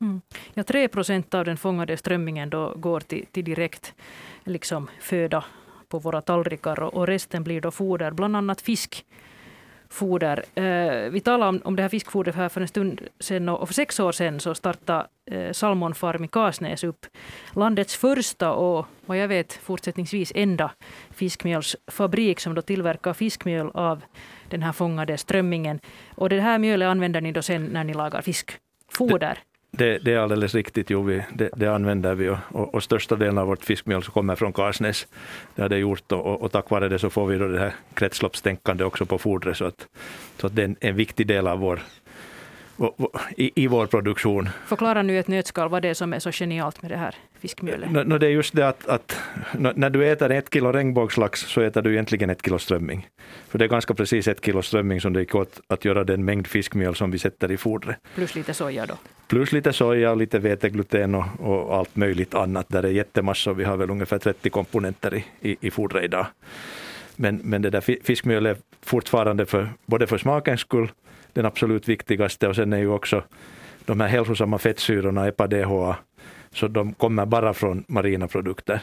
Mm. 0.00 0.20
Ja, 0.54 0.62
3 0.62 0.88
procent 0.88 1.34
av 1.34 1.44
den 1.44 1.56
fångade 1.56 1.96
strömmingen 1.96 2.50
då 2.50 2.74
går 2.76 3.00
till, 3.00 3.26
till 3.26 3.44
direkt 3.44 3.94
liksom, 4.44 4.90
föda 5.00 5.44
på 5.88 5.98
våra 5.98 6.20
tallrikar 6.20 6.80
och, 6.82 6.94
och 6.94 7.06
resten 7.06 7.44
blir 7.44 7.60
då 7.60 7.70
foder, 7.70 8.10
bland 8.10 8.36
annat 8.36 8.60
fisk 8.60 9.04
foder. 9.94 10.44
Eh, 10.54 11.10
vi 11.10 11.20
talade 11.20 11.48
om, 11.48 11.60
om 11.64 11.76
det 11.76 11.82
här 11.82 11.88
fiskfodret 11.88 12.34
här 12.34 12.48
för 12.48 12.60
en 12.60 12.68
stund 12.68 13.00
sedan 13.20 13.48
och 13.48 13.68
för 13.68 13.74
sex 13.74 14.00
år 14.00 14.12
sedan 14.12 14.40
så 14.40 14.54
startade 14.54 15.06
eh, 15.30 15.52
Salmon 15.52 15.94
Farm 15.94 16.24
i 16.24 16.28
Kasnäs 16.28 16.84
upp 16.84 17.06
landets 17.52 17.96
första 17.96 18.52
och 18.52 18.86
vad 19.06 19.18
jag 19.18 19.28
vet 19.28 19.52
fortsättningsvis 19.52 20.32
enda 20.34 20.70
fiskmjölsfabrik 21.10 22.40
som 22.40 22.54
då 22.54 22.62
tillverkar 22.62 23.12
fiskmjöl 23.12 23.70
av 23.74 24.02
den 24.48 24.62
här 24.62 24.72
fångade 24.72 25.18
strömmingen. 25.18 25.80
Och 26.14 26.28
det 26.28 26.40
här 26.40 26.58
mjölet 26.58 26.86
använder 26.86 27.20
ni 27.20 27.32
då 27.32 27.42
sen 27.42 27.64
när 27.64 27.84
ni 27.84 27.94
lagar 27.94 28.22
fiskfoder. 28.22 29.38
Det, 29.76 29.98
det, 29.98 30.12
är 30.12 30.18
alldeles 30.18 30.54
riktigt, 30.54 30.90
jo, 30.90 31.02
vi, 31.02 31.22
det, 31.34 31.50
det 31.56 31.66
använder 31.66 32.14
vi 32.14 32.28
och, 32.28 32.38
och, 32.48 32.74
och, 32.74 32.82
största 32.82 33.16
delen 33.16 33.38
av 33.38 33.46
vårt 33.46 33.64
fiskmjöl 33.64 34.02
kommer 34.02 34.36
från 34.36 34.52
Karsnäs. 34.52 35.06
Det 35.54 35.62
har 35.62 35.68
det 35.68 35.78
gjort 35.78 36.12
och, 36.12 36.42
och, 36.42 36.52
tack 36.52 36.70
vare 36.70 36.88
det 36.88 36.98
så 36.98 37.10
får 37.10 37.26
vi 37.26 37.38
då 37.38 37.48
det 37.48 37.58
här 37.58 37.74
kretsloppstänkande 37.94 38.84
också 38.84 39.06
på 39.06 39.18
fodret 39.18 39.56
så 39.56 39.64
att, 39.64 39.86
så 40.40 40.46
att 40.46 40.56
det 40.56 40.62
är 40.62 40.64
en, 40.64 40.76
en 40.80 40.96
viktig 40.96 41.26
del 41.26 41.46
av 41.46 41.58
vår, 41.58 41.80
i, 43.36 43.62
i 43.64 43.66
vår 43.66 43.86
produktion. 43.86 44.48
Förklara 44.66 45.02
nu 45.02 45.18
ett 45.18 45.28
nötskal 45.28 45.68
vad 45.68 45.82
det 45.82 45.88
är 45.88 45.94
som 45.94 46.12
är 46.12 46.18
så 46.18 46.32
genialt 46.32 46.82
med 46.82 46.90
det 46.90 46.96
här 46.96 47.14
fiskmjölet. 47.38 47.90
No, 47.90 48.02
no, 48.06 48.18
det 48.18 48.26
är 48.26 48.30
just 48.30 48.54
det 48.54 48.68
att, 48.68 48.88
att 48.88 49.16
no, 49.52 49.72
när 49.76 49.90
du 49.90 50.08
äter 50.08 50.32
ett 50.32 50.54
kilo 50.54 50.72
regnbågslax 50.72 51.40
så 51.40 51.60
äter 51.60 51.82
du 51.82 51.92
egentligen 51.92 52.30
ett 52.30 52.44
kilo 52.44 52.58
strömming. 52.58 53.08
För 53.48 53.58
det 53.58 53.64
är 53.64 53.68
ganska 53.68 53.94
precis 53.94 54.28
ett 54.28 54.44
kilo 54.44 54.62
strömming 54.62 55.00
som 55.00 55.12
det 55.12 55.20
gick 55.20 55.34
åt 55.34 55.60
att 55.66 55.84
göra 55.84 56.04
den 56.04 56.24
mängd 56.24 56.46
fiskmjöl 56.46 56.94
som 56.94 57.10
vi 57.10 57.18
sätter 57.18 57.52
i 57.52 57.56
fodret. 57.56 57.96
Plus 58.14 58.34
lite 58.34 58.54
soja 58.54 58.86
då? 58.86 58.94
Plus 59.28 59.52
lite 59.52 59.72
soja 59.72 60.10
och 60.10 60.16
lite 60.16 60.38
vetegluten 60.38 61.14
och, 61.14 61.24
och 61.38 61.76
allt 61.76 61.96
möjligt 61.96 62.34
annat. 62.34 62.68
Där 62.68 62.82
är 62.82 62.90
jättemassor. 62.90 63.54
Vi 63.54 63.64
har 63.64 63.76
väl 63.76 63.90
ungefär 63.90 64.18
30 64.18 64.50
komponenter 64.50 65.14
i, 65.14 65.24
i, 65.40 65.56
i 65.60 65.70
fodret 65.70 66.04
idag. 66.04 66.26
Men, 67.16 67.40
men 67.44 67.62
det 67.62 67.70
där 67.70 67.80
fiskmjölet 68.04 68.56
är 68.56 68.62
fortfarande 68.82 69.46
för, 69.46 69.68
både 69.86 70.06
för 70.06 70.18
smakens 70.18 70.60
skull 70.60 70.88
den 71.34 71.46
absolut 71.46 71.88
viktigaste 71.88 72.48
och 72.48 72.56
sen 72.56 72.72
är 72.72 72.78
ju 72.78 72.88
också 72.88 73.22
de 73.84 74.00
här 74.00 74.08
hälsosamma 74.08 74.58
fettsyrorna, 74.58 75.28
EPA-DHA, 75.28 75.96
så 76.52 76.68
de 76.68 76.94
kommer 76.94 77.26
bara 77.26 77.54
från 77.54 77.84
marina 77.88 78.28
produkter. 78.28 78.80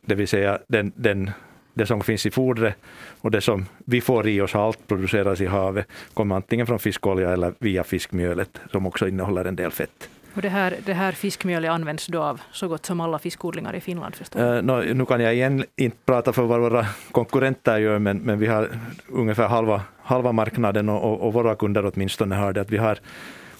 Det 0.00 0.14
vill 0.14 0.28
säga 0.28 0.58
den, 0.68 0.92
den, 0.96 1.30
det 1.74 1.86
som 1.86 2.00
finns 2.00 2.26
i 2.26 2.30
fodret 2.30 2.74
och 3.20 3.30
det 3.30 3.40
som 3.40 3.66
vi 3.78 4.00
får 4.00 4.28
i 4.28 4.40
oss, 4.40 4.54
allt 4.54 4.88
produceras 4.88 5.40
i 5.40 5.46
havet, 5.46 5.86
kommer 6.14 6.36
antingen 6.36 6.66
från 6.66 6.78
fiskolja 6.78 7.32
eller 7.32 7.54
via 7.58 7.84
fiskmjölet 7.84 8.60
som 8.70 8.86
också 8.86 9.08
innehåller 9.08 9.44
en 9.44 9.56
del 9.56 9.70
fett. 9.70 10.08
Och 10.34 10.42
det 10.42 10.48
här, 10.48 10.76
det 10.84 10.92
här 10.92 11.12
fiskmjölet 11.12 11.70
används 11.70 12.06
då 12.06 12.22
av 12.22 12.40
så 12.52 12.68
gott 12.68 12.86
som 12.86 13.00
alla 13.00 13.18
fiskodlingar 13.18 13.74
i 13.74 13.80
Finland? 13.80 14.14
Förstår 14.14 14.40
uh, 14.40 14.56
eh, 14.56 14.62
no, 14.62 14.94
nu 14.94 15.06
kan 15.06 15.20
jag 15.20 15.34
igen 15.34 15.64
inte 15.76 15.96
prata 16.04 16.32
för 16.32 16.42
vad 16.42 16.60
våra 16.60 16.86
konkurrenter 17.12 17.78
gör, 17.78 17.98
men, 17.98 18.18
men 18.18 18.38
vi 18.38 18.46
har 18.46 18.68
ungefär 19.08 19.48
halva, 19.48 19.82
halva 20.02 20.32
marknaden 20.32 20.88
och, 20.88 21.12
och, 21.12 21.20
och 21.20 21.32
våra 21.32 21.54
kunder 21.54 21.92
åtminstone 21.94 22.34
har 22.34 22.52
det. 22.52 22.60
Att 22.60 22.70
vi 22.70 22.78
har 22.78 22.98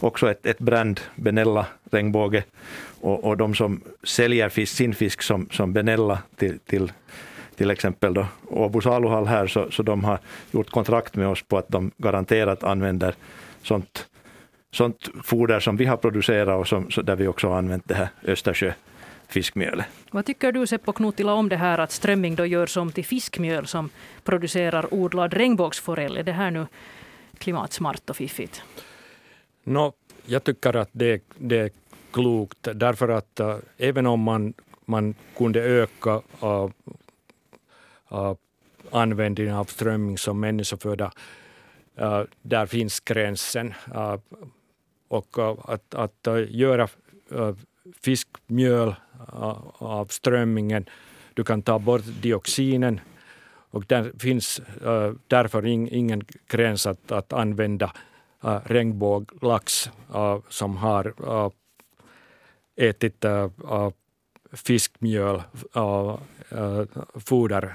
också 0.01 0.31
ett, 0.31 0.47
ett 0.47 0.59
brand, 0.59 1.01
Benella 1.15 1.67
regnbåge, 1.91 2.45
och, 3.01 3.25
och 3.25 3.37
de 3.37 3.55
som 3.55 3.81
säljer 4.05 4.49
fisk, 4.49 4.77
sin 4.77 4.95
fisk 4.95 5.23
som, 5.23 5.49
som 5.51 5.73
Benella 5.73 6.19
till, 6.37 6.59
till 6.59 6.93
till 7.57 7.71
exempel 7.71 8.15
då 8.15 8.27
Åbo 8.51 8.81
saluhall 8.81 9.27
här, 9.27 9.47
så, 9.47 9.71
så 9.71 9.83
de 9.83 10.05
har 10.05 10.19
gjort 10.51 10.71
kontrakt 10.71 11.17
med 11.17 11.29
oss 11.29 11.43
på 11.43 11.59
att 11.59 11.69
de 11.69 11.91
garanterat 11.99 12.65
använder 12.65 13.15
sånt 13.63 14.07
sånt 14.73 15.09
foder 15.23 15.61
som 15.61 15.77
vi 15.77 15.85
har 15.85 15.97
producerat 15.97 16.61
och 16.61 16.69
som, 16.69 16.89
där 17.05 17.17
vi 17.17 17.27
också 17.27 17.49
har 17.49 17.59
använt 17.59 17.89
det 17.89 17.95
här 17.95 18.09
Östersjöfiskmjölet. 18.23 19.87
Vad 20.11 20.27
tycker 20.27 20.53
du 20.53 20.67
Seppo 20.67 20.93
Knutila 20.93 21.33
om 21.33 21.49
det 21.49 21.57
här 21.57 21.79
att 21.79 21.93
strömming 21.93 22.37
då 22.37 22.47
görs 22.47 22.77
om 22.77 22.93
till 22.93 23.05
fiskmjöl 23.05 23.67
som 23.67 23.91
producerar 24.25 24.95
odlad 24.95 25.35
regnbågsforell? 25.35 26.17
Är 26.17 26.23
det 26.23 26.33
här 26.33 26.51
nu 26.51 26.67
klimatsmart 27.39 28.11
och 28.11 28.17
fiffigt? 28.17 28.63
No, 29.65 29.93
jag 30.27 30.45
tycker 30.45 30.77
att 30.77 30.89
det, 30.93 31.23
det 31.39 31.59
är 31.59 31.71
klokt 32.11 32.69
därför 32.75 33.09
att 33.09 33.41
uh, 33.41 33.57
även 33.79 34.07
om 34.07 34.21
man, 34.21 34.55
man 34.85 35.15
kunde 35.37 35.61
öka 35.61 36.23
uh, 36.43 36.71
uh, 38.13 38.35
användningen 38.91 39.55
av 39.55 39.65
strömming 39.65 40.19
som 40.19 40.41
människoföda, 40.41 41.13
uh, 42.01 42.23
där 42.43 42.67
finns 42.67 43.01
gränsen. 43.01 43.75
Och 45.13 45.39
att, 45.75 45.95
att 45.95 46.27
eh, 46.27 46.45
göra 46.49 46.89
eh, 47.31 47.55
fiskmjöl 48.03 48.89
eh, 48.89 49.59
av 49.79 50.07
strömmingen, 50.07 50.89
du 51.35 51.45
kan 51.45 51.63
ta 51.63 51.79
bort 51.79 52.03
dioxinen 52.23 53.01
och 53.71 53.85
det 53.87 54.23
finns 54.23 54.61
därför 55.27 55.67
ingen 55.67 56.23
gräns 56.47 56.87
att, 56.87 57.13
att 57.13 57.33
använda 57.33 57.93
regnbåglax 58.65 59.91
som 60.49 60.77
har 60.77 61.15
ätit 62.77 63.25
fiskmjöl, 64.53 65.43
foder 67.15 67.75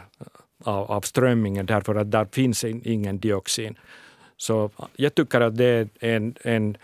av, 0.63 0.91
av 0.91 1.01
strömmingen 1.01 1.65
därför 1.65 1.95
att 1.95 2.11
där 2.11 2.27
finns 2.31 2.63
ingen 2.63 3.19
dioxin. 3.19 3.77
Så 4.37 4.69
jag 4.95 5.15
tycker 5.15 5.41
att 5.41 5.57
det 5.57 5.65
är 5.65 5.89
en, 5.99 6.35
en 6.41 6.77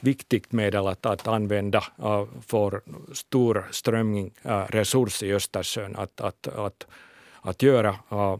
viktigt 0.00 0.52
medel 0.52 0.86
att, 0.86 1.06
att 1.06 1.28
använda 1.28 1.84
äh, 1.98 2.24
för 2.46 2.80
stor 3.12 3.66
strömmingresurs 3.70 5.22
äh, 5.22 5.28
i 5.28 5.32
Östersjön, 5.32 5.96
att, 5.96 6.20
att, 6.20 6.48
att, 6.48 6.86
att 7.40 7.62
göra 7.62 7.96
äh, 8.10 8.36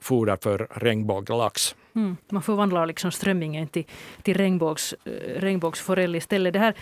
foder 0.00 0.38
för 0.42 0.68
regnbåglax. 0.70 1.76
Mm, 1.94 2.16
man 2.28 2.42
förvandlar 2.42 2.86
liksom 2.86 3.10
strömmingen 3.12 3.68
till, 3.68 3.84
till 4.22 4.36
regnbågs, 4.36 4.94
regnbågsforell 5.36 6.14
istället. 6.16 6.52
Det 6.52 6.58
här, 6.58 6.74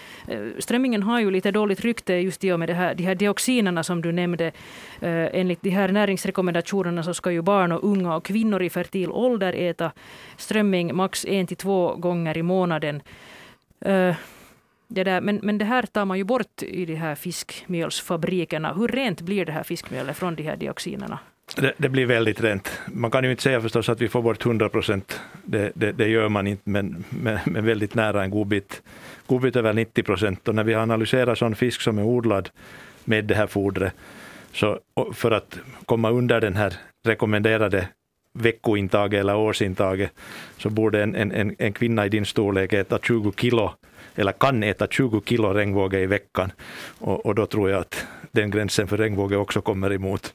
strömmingen 0.59 1.03
har 1.03 1.21
ju 1.21 1.31
lite 1.31 1.51
dåligt 1.51 1.81
rykte 1.81 2.14
just 2.14 2.45
i 2.45 2.53
och 2.53 2.59
med 2.59 2.69
det 2.69 2.75
här, 2.75 2.95
de 2.95 3.03
här 3.03 3.14
dioxinerna 3.14 3.83
som 3.83 4.03
du 4.03 4.12
nämnde. 4.12 4.53
Enligt 5.01 5.62
de 5.62 5.71
här 5.71 5.88
näringsrekommendationerna 5.88 7.03
så 7.03 7.14
ska 7.14 7.31
ju 7.31 7.42
barn 7.42 7.73
och 7.73 7.85
unga 7.85 8.16
och 8.16 8.25
kvinnor 8.25 8.62
i 8.62 8.71
fertil 8.71 9.11
ålder 9.11 9.53
äta 9.53 9.92
strömming 10.37 10.97
max 10.97 11.25
en 11.25 11.47
till 11.47 11.57
två 11.57 11.97
gånger 11.97 12.38
i 12.38 12.42
månaden. 12.42 13.03
Eh, 13.80 14.16
det 14.88 15.04
där, 15.04 15.20
men, 15.20 15.40
men 15.42 15.58
det 15.58 15.64
här 15.64 15.82
tar 15.82 16.04
man 16.04 16.18
ju 16.18 16.24
bort 16.24 16.62
i 16.62 16.84
de 16.84 16.94
här 16.94 17.14
fiskmjölsfabrikerna. 17.14 18.72
Hur 18.72 18.88
rent 18.88 19.20
blir 19.20 19.44
det 19.44 19.52
här 19.52 19.62
fiskmjölet 19.62 20.16
från 20.16 20.34
de 20.34 20.42
här 20.42 20.56
dioxinerna? 20.56 21.18
Det, 21.56 21.72
det, 21.76 21.88
blir 21.88 22.06
väldigt 22.06 22.40
rent. 22.40 22.80
Man 22.86 23.10
kan 23.10 23.24
ju 23.24 23.30
inte 23.30 23.42
säga 23.42 23.60
förstås 23.60 23.88
att 23.88 24.00
vi 24.00 24.08
får 24.08 24.22
bort 24.22 24.46
100 24.46 24.68
procent. 24.68 25.20
Det, 25.44 25.72
det, 25.74 25.92
det, 25.92 26.08
gör 26.08 26.28
man 26.28 26.46
inte, 26.46 26.70
men, 26.70 27.04
men, 27.08 27.38
men, 27.44 27.64
väldigt 27.64 27.94
nära 27.94 28.22
en 28.22 28.30
god 28.30 28.46
bit, 28.46 28.82
god 29.26 29.42
bit 29.42 29.56
över 29.56 29.72
90 29.72 30.02
procent. 30.02 30.48
Och 30.48 30.54
när 30.54 30.64
vi 30.64 30.74
har 30.74 30.82
analyserat 30.82 31.38
sån 31.38 31.54
fisk 31.54 31.80
som 31.80 31.98
är 31.98 32.02
odlad 32.02 32.50
med 33.04 33.24
det 33.24 33.34
här 33.34 33.46
fodret, 33.46 33.92
så 34.52 34.78
för 35.12 35.30
att 35.30 35.58
komma 35.84 36.10
under 36.10 36.40
den 36.40 36.56
här 36.56 36.74
rekommenderade 37.06 37.88
veckointaget 38.37 39.20
eller 39.20 39.37
årsintaget, 39.37 40.11
så 40.59 40.70
borde 40.70 41.03
en, 41.03 41.14
en, 41.14 41.57
en 41.59 41.72
kvinna 41.72 42.07
i 42.07 42.09
din 42.09 42.27
storlek 42.27 42.72
äta 42.72 42.99
20 42.99 43.33
kilo 43.37 43.72
eller 44.14 44.33
kan 44.33 44.62
äta 44.62 44.87
20 44.87 45.22
kilo 45.25 45.55
regnbåge 45.55 46.01
i 46.01 46.07
veckan. 46.07 46.53
Och, 46.99 47.27
och 47.27 47.35
då 47.35 47.46
tror 47.46 47.70
jag 47.70 47.81
att 47.81 48.07
den 48.31 48.51
gränsen 48.51 48.88
för 48.88 48.96
regnbåge 48.96 49.37
också 49.37 49.61
kommer 49.61 49.92
emot. 49.92 50.35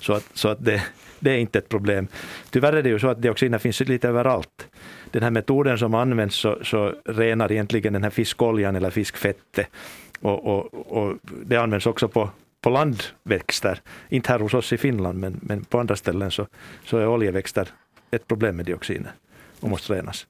Så 0.00 0.12
att, 0.12 0.26
så 0.34 0.48
att 0.48 0.64
det, 0.64 0.82
det 1.18 1.30
är 1.30 1.38
inte 1.38 1.58
ett 1.58 1.68
problem. 1.68 2.08
Tyvärr 2.50 2.72
är 2.72 2.82
det 2.82 2.88
ju 2.88 2.98
så 2.98 3.08
att 3.08 3.22
dioxiner 3.22 3.58
finns 3.58 3.80
lite 3.80 4.08
överallt. 4.08 4.68
Den 5.10 5.22
här 5.22 5.30
metoden 5.30 5.78
som 5.78 5.94
används 5.94 6.36
så, 6.36 6.58
så 6.64 6.94
renar 7.04 7.52
egentligen 7.52 7.92
den 7.92 8.02
här 8.02 8.10
fiskoljan 8.10 8.76
eller 8.76 8.90
fiskfettet. 8.90 9.66
Och, 10.20 10.46
och, 10.46 10.74
och 10.98 11.16
det 11.22 11.56
används 11.56 11.86
också 11.86 12.08
på, 12.08 12.30
på 12.60 12.70
landväxter. 12.70 13.80
Inte 14.08 14.32
här 14.32 14.38
hos 14.38 14.54
oss 14.54 14.72
i 14.72 14.78
Finland, 14.78 15.18
men, 15.18 15.40
men 15.42 15.64
på 15.64 15.80
andra 15.80 15.96
ställen 15.96 16.30
så, 16.30 16.46
så 16.84 16.98
är 16.98 17.06
oljeväxter 17.06 17.68
ett 18.10 18.28
problem 18.28 18.56
med 18.56 18.66
dioxiner 18.66 19.12
och 19.60 19.68
måste 19.68 19.92
renas. 19.94 20.26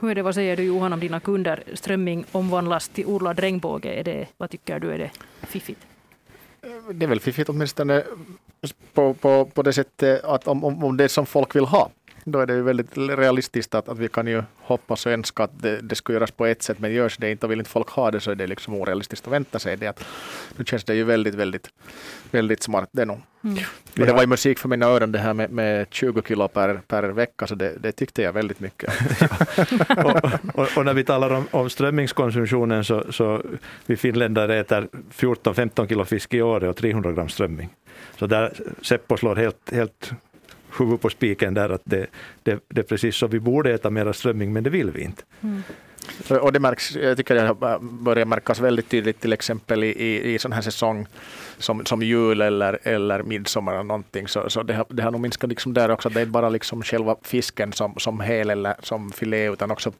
Hur 0.00 0.10
är 0.10 0.14
det, 0.14 0.22
vad 0.22 0.34
säger 0.34 0.56
du 0.56 0.62
Johan 0.62 0.92
om 0.92 1.00
dina 1.00 1.20
kunder? 1.20 1.62
Strömming 1.74 2.24
omvandlas 2.32 2.88
till 2.88 3.06
odlad 3.06 3.38
regnbåge. 3.38 3.88
Är 3.88 4.04
det, 4.04 4.26
vad 4.36 4.50
tycker 4.50 4.80
du, 4.80 4.92
är 4.92 4.98
det 4.98 5.10
fiffigt? 5.46 5.80
Det 6.92 7.04
är 7.04 7.08
väl 7.08 7.20
fiffigt 7.20 7.48
åtminstone 7.48 8.04
på, 8.94 9.14
på, 9.14 9.44
på 9.44 9.62
det 9.62 9.72
sättet 9.72 10.24
att 10.24 10.48
om, 10.48 10.64
om, 10.64 10.84
om 10.84 10.96
det 10.96 11.08
som 11.08 11.26
folk 11.26 11.56
vill 11.56 11.64
ha 11.64 11.90
då 12.24 12.40
är 12.40 12.46
det 12.46 12.54
ju 12.54 12.62
väldigt 12.62 12.98
realistiskt 12.98 13.74
att, 13.74 13.88
att 13.88 13.98
vi 13.98 14.08
kan 14.08 14.26
ju 14.26 14.42
hoppas 14.56 15.06
och 15.06 15.12
önska 15.12 15.42
att 15.42 15.62
det, 15.62 15.80
det 15.80 15.94
skulle 15.94 16.16
göras 16.16 16.30
på 16.30 16.46
ett 16.46 16.62
sätt, 16.62 16.78
men 16.78 16.92
görs 16.92 17.16
det 17.16 17.30
inte 17.30 17.46
och 17.46 17.52
vill 17.52 17.58
inte 17.58 17.70
folk 17.70 17.88
ha 17.90 18.10
det 18.10 18.20
så 18.20 18.30
är 18.30 18.34
det 18.34 18.46
liksom 18.46 18.74
orealistiskt 18.74 19.26
att 19.26 19.32
vänta 19.32 19.58
sig 19.58 19.76
det. 19.76 19.86
Att, 19.86 20.04
nu 20.56 20.64
känns 20.64 20.84
det 20.84 20.94
ju 20.94 21.04
väldigt, 21.04 21.34
väldigt, 21.34 21.70
väldigt 22.30 22.62
smart 22.62 22.88
det 22.92 23.04
nog. 23.04 23.20
Mm. 23.44 23.58
Och 24.00 24.06
det 24.06 24.12
var 24.12 24.20
ju 24.20 24.26
musik 24.26 24.58
för 24.58 24.68
mina 24.68 24.86
öron 24.86 25.12
det 25.12 25.18
här 25.18 25.34
med, 25.34 25.50
med 25.50 25.86
20 25.90 26.22
kilo 26.22 26.48
per, 26.48 26.80
per 26.86 27.02
vecka, 27.02 27.46
så 27.46 27.54
det, 27.54 27.76
det 27.80 27.92
tyckte 27.92 28.22
jag 28.22 28.32
väldigt 28.32 28.60
mycket 28.60 28.92
och, 30.04 30.24
och, 30.54 30.68
och, 30.76 30.84
när 30.84 30.94
vi 30.94 31.04
talar 31.04 31.30
om, 31.30 31.46
om 31.50 31.70
strömmingskonsumtionen 31.70 32.84
så, 32.84 33.12
så 33.12 33.42
vi 33.86 33.96
finländare 33.96 34.60
äter 34.60 34.88
14-15 35.16 35.88
kilo 35.88 36.04
fisk 36.04 36.34
i 36.34 36.42
år 36.42 36.64
och 36.64 36.76
300 36.76 37.12
gram 37.12 37.28
strömming. 37.28 37.68
Så 38.18 38.26
där 38.26 38.52
Seppo 38.82 39.16
slår 39.16 39.36
helt, 39.36 39.72
helt 39.72 40.12
huvudet 40.78 41.00
på 41.00 41.10
spiken 41.10 41.54
där 41.54 41.70
att 41.70 41.82
det, 41.84 42.06
det, 42.42 42.60
det 42.68 42.80
är 42.80 42.84
precis 42.84 43.16
så 43.16 43.26
vi 43.26 43.40
borde 43.40 43.74
äta 43.74 43.90
mera 43.90 44.12
strömming 44.12 44.52
men 44.52 44.64
det 44.64 44.70
vill 44.70 44.90
vi 44.90 45.02
inte. 45.02 45.22
Mm. 45.40 45.62
Och 46.40 46.52
det 46.52 46.60
märks, 46.60 46.96
jag 46.96 47.16
tycker 47.16 47.34
det 47.34 47.78
börjar 47.80 48.24
märkas 48.24 48.60
väldigt 48.60 48.88
tydligt 48.88 49.20
till 49.20 49.32
exempel 49.32 49.84
i, 49.84 49.88
i, 49.88 50.34
i 50.34 50.38
sån 50.38 50.52
här 50.52 50.62
säsong 50.62 51.06
som, 51.58 51.84
som 51.84 52.02
jul 52.02 52.40
eller, 52.40 52.78
eller 52.82 53.22
midsommar 53.22 53.72
eller 53.72 53.84
någonting. 53.84 54.28
Så, 54.28 54.50
så 54.50 54.62
det, 54.62 54.74
har, 54.74 54.86
det 54.88 55.02
har 55.02 55.10
nog 55.10 55.20
minskat 55.20 55.50
liksom 55.50 55.74
där 55.74 55.90
också. 55.90 56.08
Det 56.08 56.20
är 56.20 56.26
bara 56.26 56.48
liksom 56.48 56.82
själva 56.82 57.16
fisken 57.22 57.72
som, 57.72 57.94
som 57.96 58.20
hel 58.20 58.50
eller 58.50 58.74
som 58.82 59.12
filé 59.12 59.50
utan 59.50 59.70
också 59.70 59.92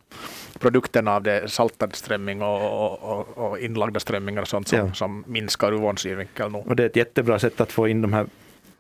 produkterna 0.59 1.14
av 1.14 1.22
det, 1.22 1.48
saltad 1.48 1.96
strömming 1.96 2.42
och, 2.42 3.02
och, 3.02 3.38
och, 3.38 3.59
inlagda 3.59 4.00
strömmingar 4.00 4.42
och 4.42 4.48
sånt 4.48 4.68
som, 4.68 4.78
ja. 4.78 4.94
som 4.94 5.24
minskar 5.26 5.72
ur 5.72 5.78
vår 5.78 5.96
synvinkel. 5.96 6.54
Och 6.54 6.76
det 6.76 6.83
är 6.83 6.87
ett 6.87 6.96
jättebra 6.96 7.38
sätt 7.38 7.61
att 7.61 7.72
få 7.72 7.88
in 7.88 8.02
de 8.02 8.12
här 8.12 8.26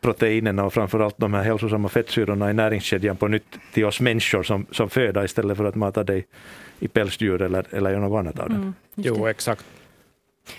proteinerna 0.00 0.64
och 0.64 0.72
framförallt 0.72 1.18
de 1.18 1.34
här 1.34 1.42
hälsosamma 1.42 1.88
fettsyrorna 1.88 2.50
i 2.50 2.54
näringskedjan 2.54 3.16
på 3.16 3.28
nytt 3.28 3.58
till 3.72 3.84
oss 3.84 4.00
människor 4.00 4.42
som, 4.42 4.66
som 4.70 4.90
föda 4.90 5.24
istället 5.24 5.56
för 5.56 5.64
att 5.64 5.74
mata 5.74 6.04
dig 6.04 6.26
i 6.80 6.88
pälsdjur 6.88 7.42
eller, 7.42 7.66
eller 7.70 7.90
göra 7.90 8.00
något 8.00 8.18
annat 8.18 8.38
av 8.38 8.48
det. 8.48 8.54
Mm, 8.54 8.74
jo, 8.94 9.26
exakt. 9.26 9.64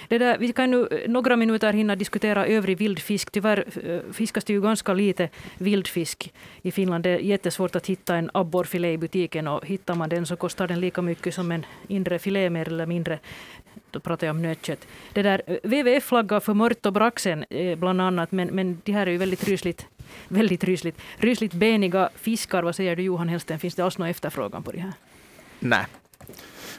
Det 0.08 0.18
där, 0.18 0.38
vi 0.38 0.54
kan 0.54 0.72
nu 0.72 1.04
några 1.08 1.36
minuter 1.36 1.74
hinna 1.74 1.96
diskutera 1.96 2.46
övrig 2.46 2.78
vildfisk. 2.78 3.32
Tyvärr 3.32 3.66
eh, 3.86 4.14
fiskas 4.14 4.44
det 4.44 4.54
ju 4.54 4.62
ganska 4.62 4.94
lite 4.94 5.30
vildfisk 5.58 6.34
i 6.62 6.72
Finland. 6.72 7.04
Det 7.04 7.10
är 7.10 7.18
jättesvårt 7.18 7.76
att 7.76 7.88
hitta 7.88 8.16
en 8.16 8.30
abborrfilé 8.34 8.94
i 8.94 8.98
butiken 8.98 9.48
och 9.48 9.66
hittar 9.66 9.96
man 9.96 10.10
den 10.10 10.26
så 10.26 10.36
kostar 10.36 10.68
den 10.68 10.80
lika 10.80 11.02
mycket 11.02 11.34
som 11.34 11.52
en 11.52 11.66
inre 11.88 12.20
filé 12.20 12.50
mer 12.50 12.68
eller 12.68 12.86
mindre. 12.86 13.20
Då 13.92 14.00
pratar 14.00 14.28
jag 14.28 14.36
om 14.36 14.42
nötkött. 14.42 14.88
Det 15.14 15.22
där, 15.22 15.42
eh, 15.48 15.58
WWF 15.64 16.04
flaggar 16.04 16.40
för 16.40 16.54
mört 16.54 16.86
och 16.86 16.94
braxen 16.94 17.46
eh, 17.50 17.78
bland 17.78 18.02
annat, 18.02 18.32
men, 18.32 18.48
men 18.48 18.82
det 18.84 18.92
här 18.92 19.08
är 19.08 19.12
ju 19.12 19.18
väldigt 19.18 19.48
rysligt, 19.48 19.86
väldigt 20.28 20.64
rysligt, 20.64 21.02
rysligt 21.18 21.54
beniga 21.54 22.10
fiskar. 22.16 22.64
Vad 22.64 22.76
säger 22.76 22.96
du 22.96 23.04
Johan 23.04 23.30
Hellsten, 23.30 23.60
finns 23.60 23.76
det 23.76 23.84
alls 23.84 23.98
någon 23.98 24.08
efterfrågan 24.08 24.64
på 24.64 24.72
det 24.72 24.80
här? 24.80 24.94
Nej, 25.60 25.86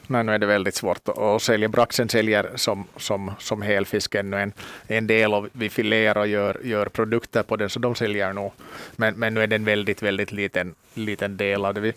Nej, 0.07 0.25
nu 0.25 0.35
är 0.35 0.39
det 0.39 0.47
väldigt 0.47 0.75
svårt 0.75 1.09
att 1.09 1.43
sälja. 1.43 1.69
Braxen 1.69 2.09
säljer 2.09 2.51
som, 2.55 2.87
som, 2.97 3.31
som 3.39 3.63
helfisk 3.63 4.15
ännu 4.15 4.37
en, 4.37 4.53
en 4.87 5.07
del 5.07 5.35
och 5.35 5.49
vi 5.53 5.71
filerar 5.71 6.21
och 6.21 6.27
gör, 6.27 6.61
gör 6.65 6.87
produkter 6.87 7.43
på 7.43 7.57
den, 7.57 7.71
så 7.71 7.79
de 7.79 7.95
säljer 7.95 8.33
nog. 8.33 8.53
Men, 8.97 9.15
men 9.15 9.35
nu 9.35 9.43
är 9.43 9.47
det 9.47 9.57
en 9.57 9.65
väldigt, 9.65 10.03
väldigt 10.03 10.33
liten, 10.33 10.75
liten 10.95 11.37
del 11.37 11.65
av 11.65 11.75
det. 11.75 11.81
Vi 11.81 11.89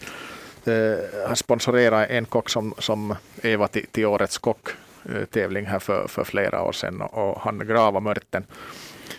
eh, 0.65 1.27
har 1.27 1.36
sponsorerat 1.36 2.10
en 2.10 2.25
kock 2.25 2.49
som, 2.49 2.73
som 2.77 3.15
Eva 3.41 3.67
till, 3.67 3.86
till 3.88 4.05
årets 4.05 4.38
kocktävling 5.05 5.65
här 5.65 5.79
för, 5.79 6.07
för 6.07 6.23
flera 6.23 6.61
år 6.61 6.71
sedan 6.71 7.01
och 7.01 7.41
han 7.41 7.67
gravade 7.67 8.03
mörten. 8.03 8.45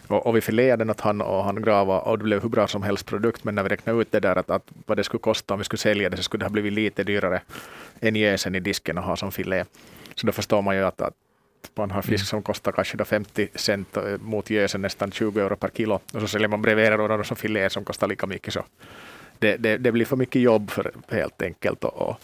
Och, 0.09 0.27
och 0.27 0.37
vi 0.37 0.41
filerade 0.41 0.85
den 0.85 0.91
åt 0.91 1.01
han 1.01 1.21
och 1.21 1.45
han 1.45 1.63
gravade 1.63 2.01
och 2.01 2.19
det 2.19 2.25
blev 2.25 2.43
hur 2.43 2.49
bra 2.49 2.67
som 2.67 2.83
helst 2.83 3.07
produkt. 3.07 3.45
Men 3.45 3.55
när 3.55 3.63
vi 3.63 3.69
räknade 3.69 4.01
ut 4.01 4.13
det 4.13 4.21
där 4.21 4.37
att, 4.37 4.51
att 4.51 4.63
vad 4.87 4.97
det 4.97 5.05
skulle 5.05 5.21
kosta 5.21 5.55
om 5.55 5.59
vi 5.59 5.65
skulle 5.65 5.79
sälja 5.79 6.11
det 6.11 6.17
så 6.17 6.23
skulle 6.23 6.41
det 6.41 6.47
ha 6.47 6.53
blivit 6.53 6.73
lite 6.73 7.05
dyrare 7.05 7.41
än 8.01 8.17
jäsen 8.17 8.55
i 8.55 8.61
disken 8.61 8.99
att 8.99 9.05
ha 9.05 9.17
som 9.17 9.33
filé. 9.33 9.65
Så 10.15 10.27
då 10.27 10.33
förstår 10.33 10.63
man 10.63 10.77
ju 10.77 10.83
att, 10.83 11.01
att 11.01 11.15
man 11.75 11.91
har 11.91 12.03
fisk 12.03 12.27
som 12.27 12.43
kostar 12.43 12.73
kanske 12.73 13.05
50 13.05 13.49
cent 13.55 13.97
eh, 13.97 14.19
mot 14.21 14.51
jäsen 14.51 14.83
nästan 14.83 15.13
20 15.13 15.41
euro 15.41 15.57
per 15.57 15.69
kilo. 15.69 16.01
Och 16.15 16.21
så 16.21 16.29
säljer 16.29 16.49
man 16.49 16.63
bredvid 16.63 16.93
då 16.93 17.25
som 17.25 17.37
filé 17.37 17.71
som 17.71 17.85
kostar 17.85 18.09
lika 18.09 18.27
mycket. 18.27 18.55
Så 18.55 18.65
det, 19.39 19.57
det, 19.57 19.79
det 19.79 19.93
blir 19.93 20.05
för 20.05 20.17
mycket 20.17 20.43
jobb 20.43 20.71
för 20.71 20.93
helt 21.09 21.43
enkelt. 21.43 21.85
Och, 21.85 22.09
och 22.09 22.21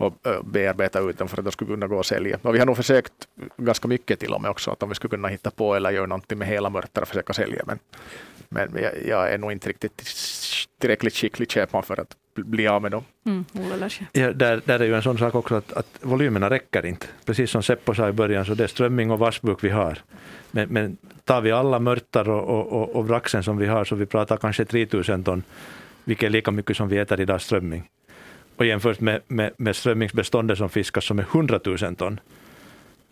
och 0.00 0.14
bearbeta 0.44 1.00
ut 1.00 1.18
dem 1.18 1.28
för 1.28 1.38
att 1.38 1.44
de 1.44 1.52
skulle 1.52 1.70
kunna 1.70 1.86
gå 1.86 1.96
och 1.96 2.06
sälja. 2.06 2.38
Och 2.42 2.54
vi 2.54 2.58
har 2.58 2.66
nog 2.66 2.76
försökt 2.76 3.12
ganska 3.56 3.88
mycket 3.88 4.20
till 4.20 4.32
och 4.32 4.42
med 4.42 4.50
också, 4.50 4.70
att 4.70 4.82
om 4.82 4.88
vi 4.88 4.94
skulle 4.94 5.10
kunna 5.10 5.28
hitta 5.28 5.50
på 5.50 5.74
eller 5.74 5.90
göra 5.90 6.06
någonting 6.06 6.38
med 6.38 6.48
hela 6.48 6.70
mörtar 6.70 7.02
och 7.02 7.08
försöka 7.08 7.32
sälja. 7.32 7.62
Men, 7.66 7.78
men 8.48 8.82
jag, 8.82 8.92
jag 9.08 9.32
är 9.32 9.38
nog 9.38 9.52
inte 9.52 9.68
riktigt 9.68 10.02
tillräckligt 10.78 11.14
skicklig 11.14 11.50
köpman 11.50 11.82
för 11.82 12.00
att 12.00 12.16
bli 12.34 12.68
av 12.68 12.82
med 12.82 12.90
dem. 12.90 13.04
Mm, 13.26 13.44
ja, 14.12 14.32
där, 14.32 14.62
där 14.64 14.80
är 14.80 14.84
ju 14.84 14.94
en 14.94 15.02
sån 15.02 15.18
sak 15.18 15.34
också 15.34 15.54
att, 15.54 15.72
att 15.72 15.98
volymerna 16.00 16.50
räcker 16.50 16.86
inte. 16.86 17.06
Precis 17.24 17.50
som 17.50 17.62
Seppo 17.62 17.94
sa 17.94 18.08
i 18.08 18.12
början, 18.12 18.44
så 18.44 18.54
det 18.54 18.64
är 18.64 18.68
strömming 18.68 19.10
och 19.10 19.18
vassburk 19.18 19.64
vi 19.64 19.70
har. 19.70 19.98
Men, 20.50 20.68
men 20.68 20.96
tar 21.24 21.40
vi 21.40 21.52
alla 21.52 21.78
mörtar 21.78 22.28
och, 22.28 22.66
och, 22.72 22.96
och 22.96 23.08
vraxen 23.08 23.42
som 23.42 23.56
vi 23.56 23.66
har, 23.66 23.84
så 23.84 23.94
vi 23.94 24.06
pratar 24.06 24.36
kanske 24.36 24.64
3000 24.64 25.24
ton, 25.24 25.42
vilket 26.04 26.26
är 26.26 26.30
lika 26.30 26.50
mycket 26.50 26.76
som 26.76 26.88
vi 26.88 26.98
äter 26.98 27.20
idag 27.20 27.40
strömming 27.40 27.88
och 28.60 28.66
jämfört 28.66 29.00
med, 29.00 29.20
med, 29.28 29.50
med 29.56 29.76
strömmingsbeståndet 29.76 30.58
som 30.58 30.68
fiskas 30.68 31.04
som 31.04 31.18
är 31.18 31.22
100 31.22 31.60
000 31.64 31.96
ton, 31.96 32.20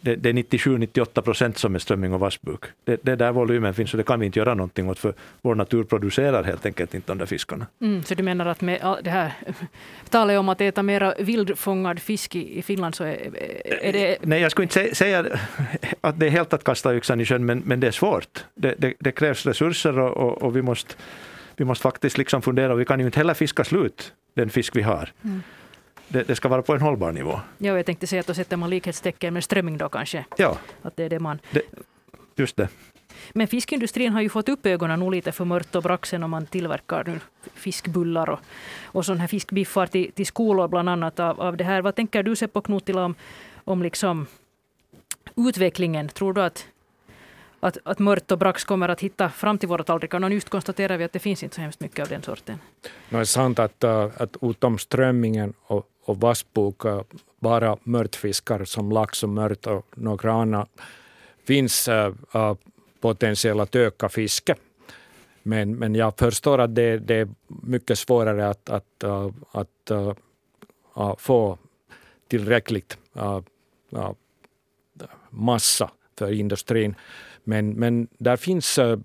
det, 0.01 0.17
det 0.17 0.29
är 0.29 0.33
97-98 0.33 1.21
procent 1.21 1.59
som 1.59 1.75
är 1.75 1.79
strömming 1.79 2.13
och 2.13 2.21
vassbuk. 2.21 2.61
Det, 2.85 3.01
det 3.03 3.13
är 3.13 3.17
där 3.17 3.33
volymen 3.33 3.75
finns 3.75 3.95
och 3.95 3.99
det 3.99 4.05
kan 4.05 4.21
vi 4.21 4.27
inte 4.27 4.39
göra 4.39 4.55
någonting 4.55 4.89
åt 4.89 4.99
för 4.99 5.15
vår 5.43 5.55
natur 5.55 5.85
producerar 5.85 6.45
helt 6.45 6.67
enkelt 6.67 6.95
inte 6.95 7.13
de 7.13 7.19
där 7.19 7.27
fiskarna. 7.27 7.67
Mm, 7.81 8.05
så 8.05 8.15
du 8.15 8.23
menar 8.23 8.47
att 8.47 8.61
med 8.61 8.97
det 9.05 9.11
här 9.11 9.33
talet 10.11 10.39
om 10.39 10.49
att 10.49 10.61
äta 10.61 10.83
mera 10.83 11.15
vildfångad 11.19 12.01
fisk 12.01 12.37
i, 12.37 12.59
i 12.59 12.63
Finland 12.63 12.95
så 12.95 13.05
är, 13.05 13.31
är 13.65 13.93
det... 13.93 14.17
Nej, 14.23 14.41
jag 14.43 14.51
skulle 14.51 14.65
inte 14.65 14.95
säga 14.95 15.27
att 16.01 16.21
det 16.21 16.27
är 16.27 16.31
helt 16.31 16.53
att 16.53 16.65
kasta 16.65 16.97
yxan 16.97 17.21
i 17.21 17.25
sjön 17.25 17.47
men, 17.47 17.63
men 17.65 17.81
det 17.81 17.87
är 17.87 17.93
svårt. 17.93 18.45
Det, 18.55 18.75
det, 18.79 18.95
det 18.99 19.13
krävs 19.13 19.47
resurser 19.47 19.99
och, 19.99 20.17
och, 20.17 20.43
och, 20.43 20.57
vi, 20.57 20.63
måste, 20.63 20.95
vi 21.57 21.65
måste 21.65 21.83
faktiskt 21.83 22.19
liksom 22.19 22.43
fundera. 22.43 22.75
Vi 22.75 22.85
kan 22.85 23.01
ju 23.01 23.07
inte 23.07 23.21
heller 23.21 23.35
fiska 23.35 23.65
slut 23.65 24.13
den 24.39 24.51
fisk 24.51 24.77
vi 24.77 24.83
har. 24.83 25.13
Mm 25.25 25.43
det, 26.09 26.23
det, 26.23 26.37
ska 26.37 26.49
vara 26.49 26.63
på 26.63 26.75
en 26.75 26.81
hållbar 26.81 27.13
nivå. 27.13 27.41
Ja, 27.59 27.77
jag 27.77 27.87
tänkte 27.87 28.07
säga 28.07 28.21
att 28.21 28.27
då 28.27 28.35
sätter 28.35 28.57
man 28.57 28.71
likhetstecken 28.71 29.35
med 29.35 29.45
strömming 29.45 29.79
då 29.79 29.89
kanske. 29.89 30.25
Ja. 30.37 30.59
Att 30.83 30.97
det 30.97 31.05
är 31.05 31.09
det 31.09 31.21
man... 31.21 31.39
Det, 31.51 31.63
just 32.37 32.57
det. 32.57 32.69
Men 33.33 33.49
fiskindustrin 33.49 34.13
har 34.13 34.21
ju 34.21 34.29
fått 34.29 34.49
upp 34.49 34.67
ögonen 34.67 35.01
nog 35.01 35.13
lite 35.13 35.33
för 35.33 35.45
mört 35.45 35.75
och 35.75 35.83
braxen 35.83 36.23
om 36.23 36.31
man 36.31 36.47
tillverkar 36.47 37.05
nu 37.05 37.21
fiskbullar 37.55 38.31
och, 38.31 38.41
och 38.85 39.05
sådana 39.05 39.21
här 39.21 39.29
fiskbiffar 39.29 39.87
till, 39.87 40.13
till 40.13 40.27
skolor 40.27 40.69
bland 40.69 40.89
annat 40.89 41.21
av, 41.21 41.41
av 41.41 41.57
det 41.57 41.65
här. 41.65 41.83
Vad 41.83 41.95
tänker 41.95 42.23
du 42.23 42.37
Seppo 42.37 42.61
Knutila 42.61 43.05
om, 43.05 43.15
om 43.65 43.83
liksom 43.83 44.27
utvecklingen? 45.37 46.09
Tror 46.09 46.33
du 46.33 46.43
att, 46.43 46.67
att, 47.61 47.79
att 47.85 47.99
mört 47.99 48.33
och 48.33 48.39
brax 48.39 48.65
kommer 48.65 48.89
att 48.89 49.01
hitta 49.01 49.29
fram 49.31 49.59
till 49.59 49.69
våra 49.69 49.85
tallrikar? 49.85 50.25
Och 50.25 50.33
just 50.33 50.49
konstaterar 50.49 50.99
vi 50.99 51.05
att 51.05 51.13
det 51.13 51.19
finns 51.19 51.43
inte 51.43 51.55
så 51.55 51.61
hemskt 51.61 51.81
mycket 51.81 52.03
av 52.03 52.09
den 52.09 52.23
sorten. 52.23 52.59
Det 53.11 53.17
är 53.17 53.25
sant 53.25 53.59
att, 53.59 53.85
äh, 53.85 54.11
att 54.17 54.37
utom 54.43 54.79
strömmingen 54.79 55.55
och 55.67 55.89
och 56.09 56.21
vassbok, 56.21 56.85
äh, 56.85 57.03
bara 57.41 57.77
mörtfiskar 57.83 58.65
som 58.65 58.93
lax 58.93 59.23
och 59.23 59.29
mört 59.29 59.67
och 59.67 59.87
några 59.95 60.33
andra 60.33 60.67
finns 61.47 61.89
äh, 61.89 62.15
potential 63.01 63.61
att 63.61 63.77
öka 63.77 64.09
fiske. 64.09 64.55
Men, 65.43 65.77
men 65.77 65.95
jag 65.95 66.19
förstår 66.19 66.59
att 66.59 66.75
det, 66.75 66.99
det 66.99 67.15
är 67.15 67.29
mycket 67.47 67.99
svårare 67.99 68.49
att, 68.49 68.69
att, 68.69 69.03
äh, 69.03 69.31
att 69.53 69.91
äh, 69.91 70.15
äh 70.97 71.17
få 71.19 71.59
tillräckligt 72.29 72.99
massa 75.31 75.91
för 76.19 76.33
industrin. 76.33 76.95
Men, 77.49 77.71
men 77.71 78.09
där 78.19 78.37
finns 78.37 78.79
eh, 78.79 78.99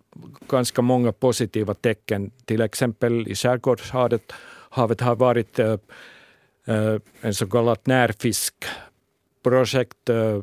ganska 0.50 0.82
många 0.82 1.12
positiva 1.12 1.74
tecken. 1.74 2.32
Till 2.46 2.62
exempel 2.62 3.28
i 3.28 3.36
skärgårdshavet 3.36 4.32
havet 4.70 5.02
har 5.02 5.16
varit 5.16 5.60
Eh, 5.60 5.78
eh 6.66 6.96
en 7.22 7.34
så 7.34 7.48
kallat 7.48 7.88
närfiskprojekt. 7.88 10.10
Eh, 10.10 10.42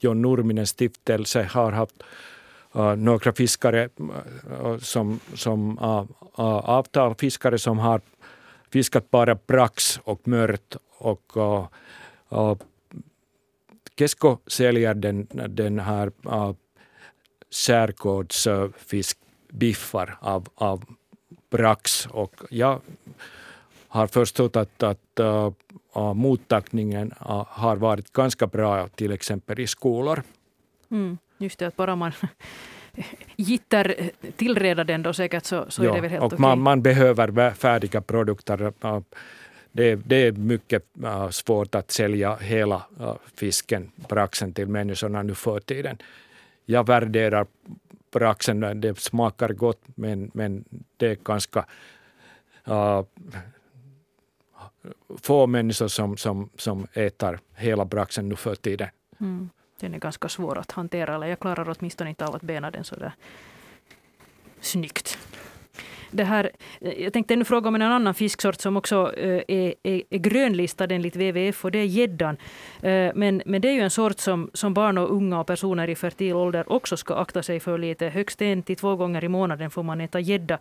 John 0.00 0.22
Nurminen 0.22 0.66
stiftelse 0.66 1.42
har 1.42 1.72
haft 1.72 2.02
några 2.96 3.32
fiskare 3.32 3.88
som, 4.80 5.20
som 5.34 5.78
avtalfiskare 6.64 7.58
som 7.58 7.78
har 7.78 8.00
fiskat 8.72 9.10
bara 9.10 9.38
brax 9.46 10.00
och 10.04 10.28
mört 10.28 10.76
och 10.98 11.32
Kesko 13.98 14.38
säljer 14.46 14.94
den, 14.94 15.26
den 15.48 15.78
här 15.78 16.12
skärgårdsfiskbiffar 17.50 20.18
av, 20.20 20.48
av 20.54 20.84
brax 21.50 22.06
och 22.06 22.34
jag 22.50 22.80
har 23.88 24.06
förstått 24.06 24.56
att, 24.56 24.82
att 24.82 25.20
uh, 25.20 25.50
mottagningen 26.14 27.12
uh, 27.20 27.44
har 27.48 27.76
varit 27.76 28.12
ganska 28.12 28.46
bra, 28.46 28.88
till 28.88 29.12
exempel 29.12 29.60
i 29.60 29.66
skolor. 29.66 30.22
Mm, 30.90 31.18
just 31.38 31.58
det, 31.58 31.66
att 31.66 31.76
bara 31.76 31.96
man 31.96 32.12
gitter 33.36 34.10
tillreda 34.36 34.84
den 34.84 35.02
då 35.02 35.12
säkert 35.12 35.44
så, 35.44 35.64
så 35.68 35.84
ja, 35.84 35.90
är 35.90 35.94
det 35.94 36.00
väl 36.00 36.10
helt 36.10 36.22
okej. 36.22 36.38
Man, 36.38 36.60
man 36.60 36.82
behöver 36.82 37.50
färdiga 37.50 38.00
produkter. 38.00 38.72
Det, 39.72 39.94
det 39.94 40.16
är 40.16 40.32
mycket 40.32 40.84
svårt 41.30 41.74
att 41.74 41.90
sälja 41.90 42.36
hela 42.36 42.82
fisken, 43.36 43.90
braxen, 44.08 44.52
till 44.52 44.68
människorna 44.68 45.22
nu 45.22 45.34
för 45.34 45.60
tiden. 45.60 45.98
Jag 46.70 46.86
värderar 46.86 47.46
braxen, 48.10 48.80
det 48.80 48.98
smakar 48.98 49.48
gott 49.48 49.82
men, 49.84 50.30
men 50.34 50.64
det 50.96 51.06
är 51.06 51.14
ganska 51.14 51.66
uh, 52.68 53.02
få 55.22 55.46
människor 55.46 55.88
som, 55.88 56.16
som, 56.16 56.50
som 56.56 56.86
äter 56.92 57.40
hela 57.54 57.84
braxen 57.84 58.28
nu 58.28 58.36
för 58.36 58.54
tiden. 58.54 58.88
Mm. 59.20 59.50
Den 59.80 59.94
är 59.94 59.98
ganska 59.98 60.28
svår 60.28 60.58
att 60.58 60.72
hantera, 60.72 61.14
eller 61.14 61.26
jag 61.26 61.40
klarar 61.40 61.74
åtminstone 61.78 62.10
inte 62.10 62.26
av 62.26 62.34
att 62.34 62.42
bena 62.42 62.70
den 62.70 62.84
sådär 62.84 63.12
snyggt. 64.60 65.17
Det 66.10 66.24
här, 66.24 66.50
eh, 66.80 67.02
jag 67.02 67.12
tänkte 67.12 67.34
ännu 67.34 67.44
fråga 67.44 67.68
om 67.68 67.74
en 67.74 67.82
annan 67.82 68.14
fisksort 68.14 68.60
som 68.60 68.76
också 68.76 69.14
eh, 69.16 69.42
är, 69.48 69.74
är, 69.82 70.02
är 70.10 70.18
grönlistad 70.18 70.84
enligt 70.84 71.16
WWF 71.16 71.64
och 71.64 71.70
det 71.70 71.78
är 71.78 71.84
gäddan. 71.84 72.36
Eh, 72.82 73.12
men, 73.14 73.42
men 73.46 73.60
det 73.60 73.68
är 73.68 73.72
ju 73.72 73.80
en 73.80 73.90
sort 73.90 74.18
som, 74.18 74.50
som 74.54 74.74
barn 74.74 74.98
och 74.98 75.12
unga 75.12 75.40
och 75.40 75.46
personer 75.46 75.88
i 75.88 75.94
fertil 75.94 76.34
ålder 76.34 76.72
också 76.72 76.96
ska 76.96 77.14
akta 77.14 77.42
sig 77.42 77.60
för 77.60 77.78
lite. 77.78 78.08
Högst 78.08 78.42
en 78.42 78.62
till 78.62 78.76
två 78.76 78.96
gånger 78.96 79.24
i 79.24 79.28
månaden 79.28 79.70
får 79.70 79.82
man 79.82 80.00
äta 80.00 80.20
gädda. 80.20 80.58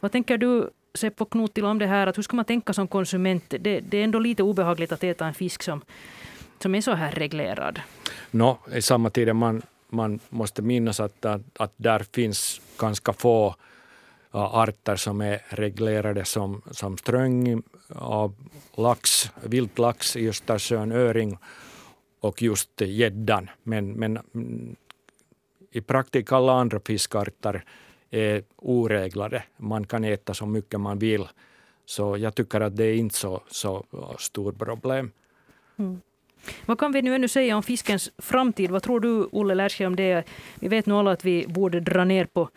Vad 0.00 0.12
tänker 0.12 0.38
du 0.38 0.70
Seppo 0.94 1.24
Knutila 1.24 1.68
om 1.68 1.78
det 1.78 1.86
här 1.86 2.06
att 2.06 2.18
hur 2.18 2.22
ska 2.22 2.36
man 2.36 2.44
tänka 2.44 2.72
som 2.72 2.88
konsument? 2.88 3.44
Det, 3.48 3.80
det 3.80 3.98
är 3.98 4.04
ändå 4.04 4.18
lite 4.18 4.42
obehagligt 4.42 4.92
att 4.92 5.04
äta 5.04 5.26
en 5.26 5.34
fisk 5.34 5.62
som, 5.62 5.80
som 6.58 6.74
är 6.74 6.80
så 6.80 6.92
här 6.92 7.10
reglerad. 7.10 7.80
No, 8.30 8.58
I 8.74 8.82
samma 8.82 9.10
tid 9.10 9.36
man, 9.36 9.62
man 9.88 10.20
måste 10.28 10.62
minnas 10.62 11.00
att, 11.00 11.24
att, 11.24 11.42
att 11.58 11.72
där 11.76 12.04
finns 12.12 12.60
ganska 12.78 13.12
få 13.12 13.54
arter 14.40 14.96
som 14.96 15.20
är 15.20 15.42
reglerade 15.48 16.24
som, 16.24 16.62
som 16.70 16.98
ströng, 16.98 17.62
lax, 18.76 19.30
viltlax 19.42 20.16
i 20.16 20.28
Östersjön, 20.28 20.92
öring 20.92 21.38
och 22.20 22.42
just 22.42 22.80
gäddan. 22.80 23.50
Men, 23.62 23.92
men 23.92 24.18
i 25.70 25.80
praktiken 25.80 26.36
alla 26.36 26.52
andra 26.52 26.80
fiskarter 26.80 27.64
är 28.10 28.44
oreglade. 28.56 29.42
Man 29.56 29.86
kan 29.86 30.04
äta 30.04 30.34
så 30.34 30.46
mycket 30.46 30.80
man 30.80 30.98
vill. 30.98 31.28
Så 31.84 32.16
jag 32.16 32.34
tycker 32.34 32.60
att 32.60 32.76
det 32.76 32.84
är 32.84 32.94
inte 32.94 33.14
så, 33.14 33.42
så 33.48 33.84
stort 34.18 34.58
problem. 34.58 35.10
Mm. 35.76 36.00
Vad 36.66 36.78
kan 36.78 36.92
vi 36.92 37.02
nu 37.02 37.14
ännu 37.14 37.28
säga 37.28 37.56
om 37.56 37.62
fiskens 37.62 38.10
framtid? 38.18 38.70
Vad 38.70 38.82
tror 38.82 39.00
du, 39.00 39.28
Olle 39.32 39.54
Lärske, 39.54 39.86
om 39.86 39.96
det? 39.96 40.24
Vi 40.54 40.68
vet 40.68 40.86
nu 40.86 40.94
alla 40.94 41.10
att 41.10 41.24
vi 41.24 41.46
borde 41.48 41.80
dra 41.80 42.04
ner 42.04 42.24
på 42.24 42.48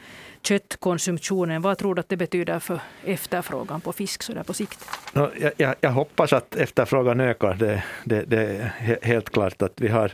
köttkonsumtionen. 0.42 1.62
Vad 1.62 1.78
tror 1.78 1.96
du 1.96 2.00
att 2.00 2.10
det 2.10 2.18
betyder 2.18 2.60
för 2.60 2.80
efterfrågan 3.06 3.82
på 3.82 3.94
fisk 3.94 4.24
så 4.24 4.34
där 4.34 4.44
på 4.44 4.54
sikt? 4.54 4.86
No, 5.14 5.30
jag, 5.40 5.52
jag, 5.58 5.76
jag, 5.82 5.92
hoppas 5.92 6.34
att 6.34 6.56
efterfrågan 6.56 7.20
ökar. 7.20 7.54
Det, 7.54 7.84
det, 8.04 8.24
det, 8.28 8.42
är 8.42 9.00
helt 9.02 9.30
klart 9.30 9.62
att 9.62 9.82
vi 9.82 9.88
har, 9.88 10.12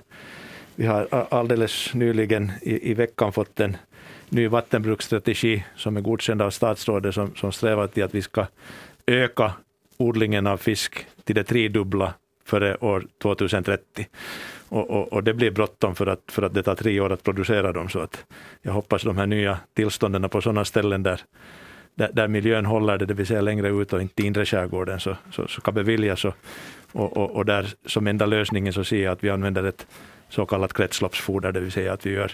vi 0.76 0.86
har 0.86 1.28
alldeles 1.32 1.94
nyligen 1.94 2.52
i, 2.62 2.92
i 2.92 2.94
veckan 2.94 3.34
fått 3.34 3.60
en 3.60 3.78
ny 4.30 4.48
vattenbruksstrategi 4.48 5.64
som 5.76 5.98
är 5.98 6.02
godkänd 6.02 6.42
av 6.42 6.50
statsrådet 6.50 7.16
som, 7.16 7.36
som 7.36 7.52
strävar 7.52 7.88
till 7.88 8.04
att 8.04 8.16
vi 8.16 8.22
ska 8.22 8.46
öka 9.08 9.54
odlingen 9.98 10.48
av 10.48 10.58
fisk 10.58 11.06
till 11.24 11.36
det 11.36 11.44
tredubbla 11.44 12.14
före 12.46 12.76
år 12.76 13.06
2030. 13.22 14.08
Och, 14.70 14.90
och, 14.90 15.14
och, 15.14 15.24
det 15.24 15.34
blir 15.34 15.52
bråttom 15.52 15.96
för 15.96 16.08
att, 16.08 16.22
för 16.28 16.42
att 16.42 16.54
det 16.54 16.64
tar 16.64 16.76
tre 16.76 17.00
år 17.00 17.12
att 17.12 17.24
producera 17.24 17.72
dem. 17.72 17.90
Så 17.90 18.00
att 18.00 18.26
jag 18.62 18.74
hoppas 18.74 19.04
de 19.04 19.18
här 19.18 19.28
nya 19.28 19.60
tillstånden 19.74 20.30
på 20.30 20.42
sådana 20.42 20.66
ställen 20.66 21.04
där, 21.04 21.22
där, 21.96 22.10
där, 22.14 22.28
miljön 22.28 22.66
håller 22.66 22.98
det, 22.98 23.06
det 23.06 23.14
vill 23.14 23.28
säga 23.28 23.42
längre 23.42 23.70
ut 23.70 23.94
och 23.94 24.02
inte 24.02 24.24
inre 24.24 24.46
skärgården, 24.46 25.00
så, 25.00 25.18
så, 25.32 25.48
så 25.48 25.62
kan 25.62 25.74
beviljas. 25.74 26.26
Och, 26.26 26.36
och, 26.92 27.32
och, 27.32 27.46
där 27.46 27.74
som 27.86 28.08
enda 28.08 28.26
lösningen 28.26 28.74
så 28.74 28.84
ser 28.84 29.04
jag 29.04 29.12
att 29.12 29.24
vi 29.24 29.30
använder 29.30 29.64
ett 29.64 29.88
så 30.30 30.46
kallat 30.46 30.74
kretsloppsfoder, 30.74 31.52
det 31.52 31.60
vill 31.60 31.72
säga 31.72 31.94
att 31.94 32.06
vi 32.06 32.12
gör, 32.12 32.32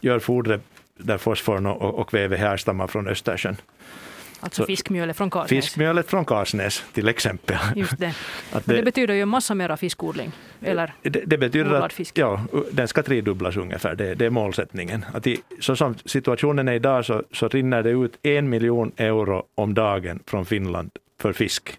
gör 0.00 0.18
fodret 0.18 0.62
där 0.98 1.18
fosforn 1.18 1.66
och, 1.66 1.94
och 1.94 2.08
kväve 2.08 2.36
härstammar 2.36 2.86
från 2.86 3.08
Östersjön. 3.08 3.56
Alltså 4.44 4.62
så 4.62 4.66
fiskmjölet 4.66 5.16
från 5.16 5.30
Karsnäs? 5.30 5.64
Fiskmjölet 5.64 6.10
från 6.10 6.24
Karsnäs 6.24 6.84
till 6.92 7.08
exempel. 7.08 7.56
Just 7.76 7.98
det. 7.98 8.14
Att 8.52 8.66
det, 8.66 8.76
det 8.76 8.82
betyder 8.82 9.14
ju 9.14 9.20
en 9.20 9.28
massa 9.28 9.54
mera 9.54 9.76
fiskodling, 9.76 10.32
eller 10.62 10.92
det, 11.02 11.08
det 11.10 11.38
betyder 11.38 11.74
att 11.74 11.92
fisk. 11.92 12.18
Ja, 12.18 12.46
den 12.72 12.88
ska 12.88 13.02
tredubblas 13.02 13.56
ungefär, 13.56 13.94
det, 13.94 14.14
det 14.14 14.26
är 14.26 14.30
målsättningen. 14.30 15.04
Att 15.12 15.26
i, 15.26 15.42
så 15.60 15.76
som 15.76 15.94
situationen 16.04 16.68
är 16.68 16.72
idag 16.72 17.04
så, 17.04 17.22
så 17.32 17.48
rinner 17.48 17.82
det 17.82 17.90
ut 17.90 18.18
en 18.22 18.48
miljon 18.48 18.92
euro 18.96 19.46
om 19.54 19.74
dagen 19.74 20.20
från 20.26 20.46
Finland 20.46 20.90
för 21.20 21.32
fisk. 21.32 21.78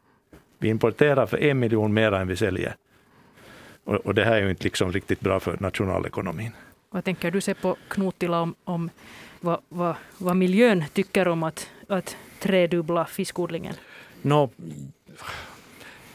Vi 0.60 0.70
importerar 0.70 1.26
för 1.26 1.44
en 1.44 1.60
miljon 1.60 1.94
mer 1.94 2.12
än 2.12 2.28
vi 2.28 2.36
säljer. 2.36 2.76
Och, 3.84 3.96
och 3.96 4.16
det 4.16 4.26
här 4.26 4.36
är 4.36 4.42
ju 4.42 4.50
inte 4.50 4.64
liksom 4.64 4.92
riktigt 4.92 5.20
bra 5.20 5.40
för 5.40 5.58
nationalekonomin. 5.60 6.52
Vad 6.96 7.04
tänker 7.04 7.32
du 7.32 7.42
se 7.42 7.54
på 7.54 7.78
Knutila 7.88 8.42
om, 8.42 8.56
om 8.64 8.90
vad, 9.40 9.62
vad, 9.70 9.96
vad 10.18 10.36
miljön 10.36 10.84
tycker 10.94 11.28
om 11.28 11.44
att, 11.44 11.70
att 11.88 12.18
tredubbla 12.40 13.06
fiskodlingen? 13.06 13.76
No, 14.22 14.50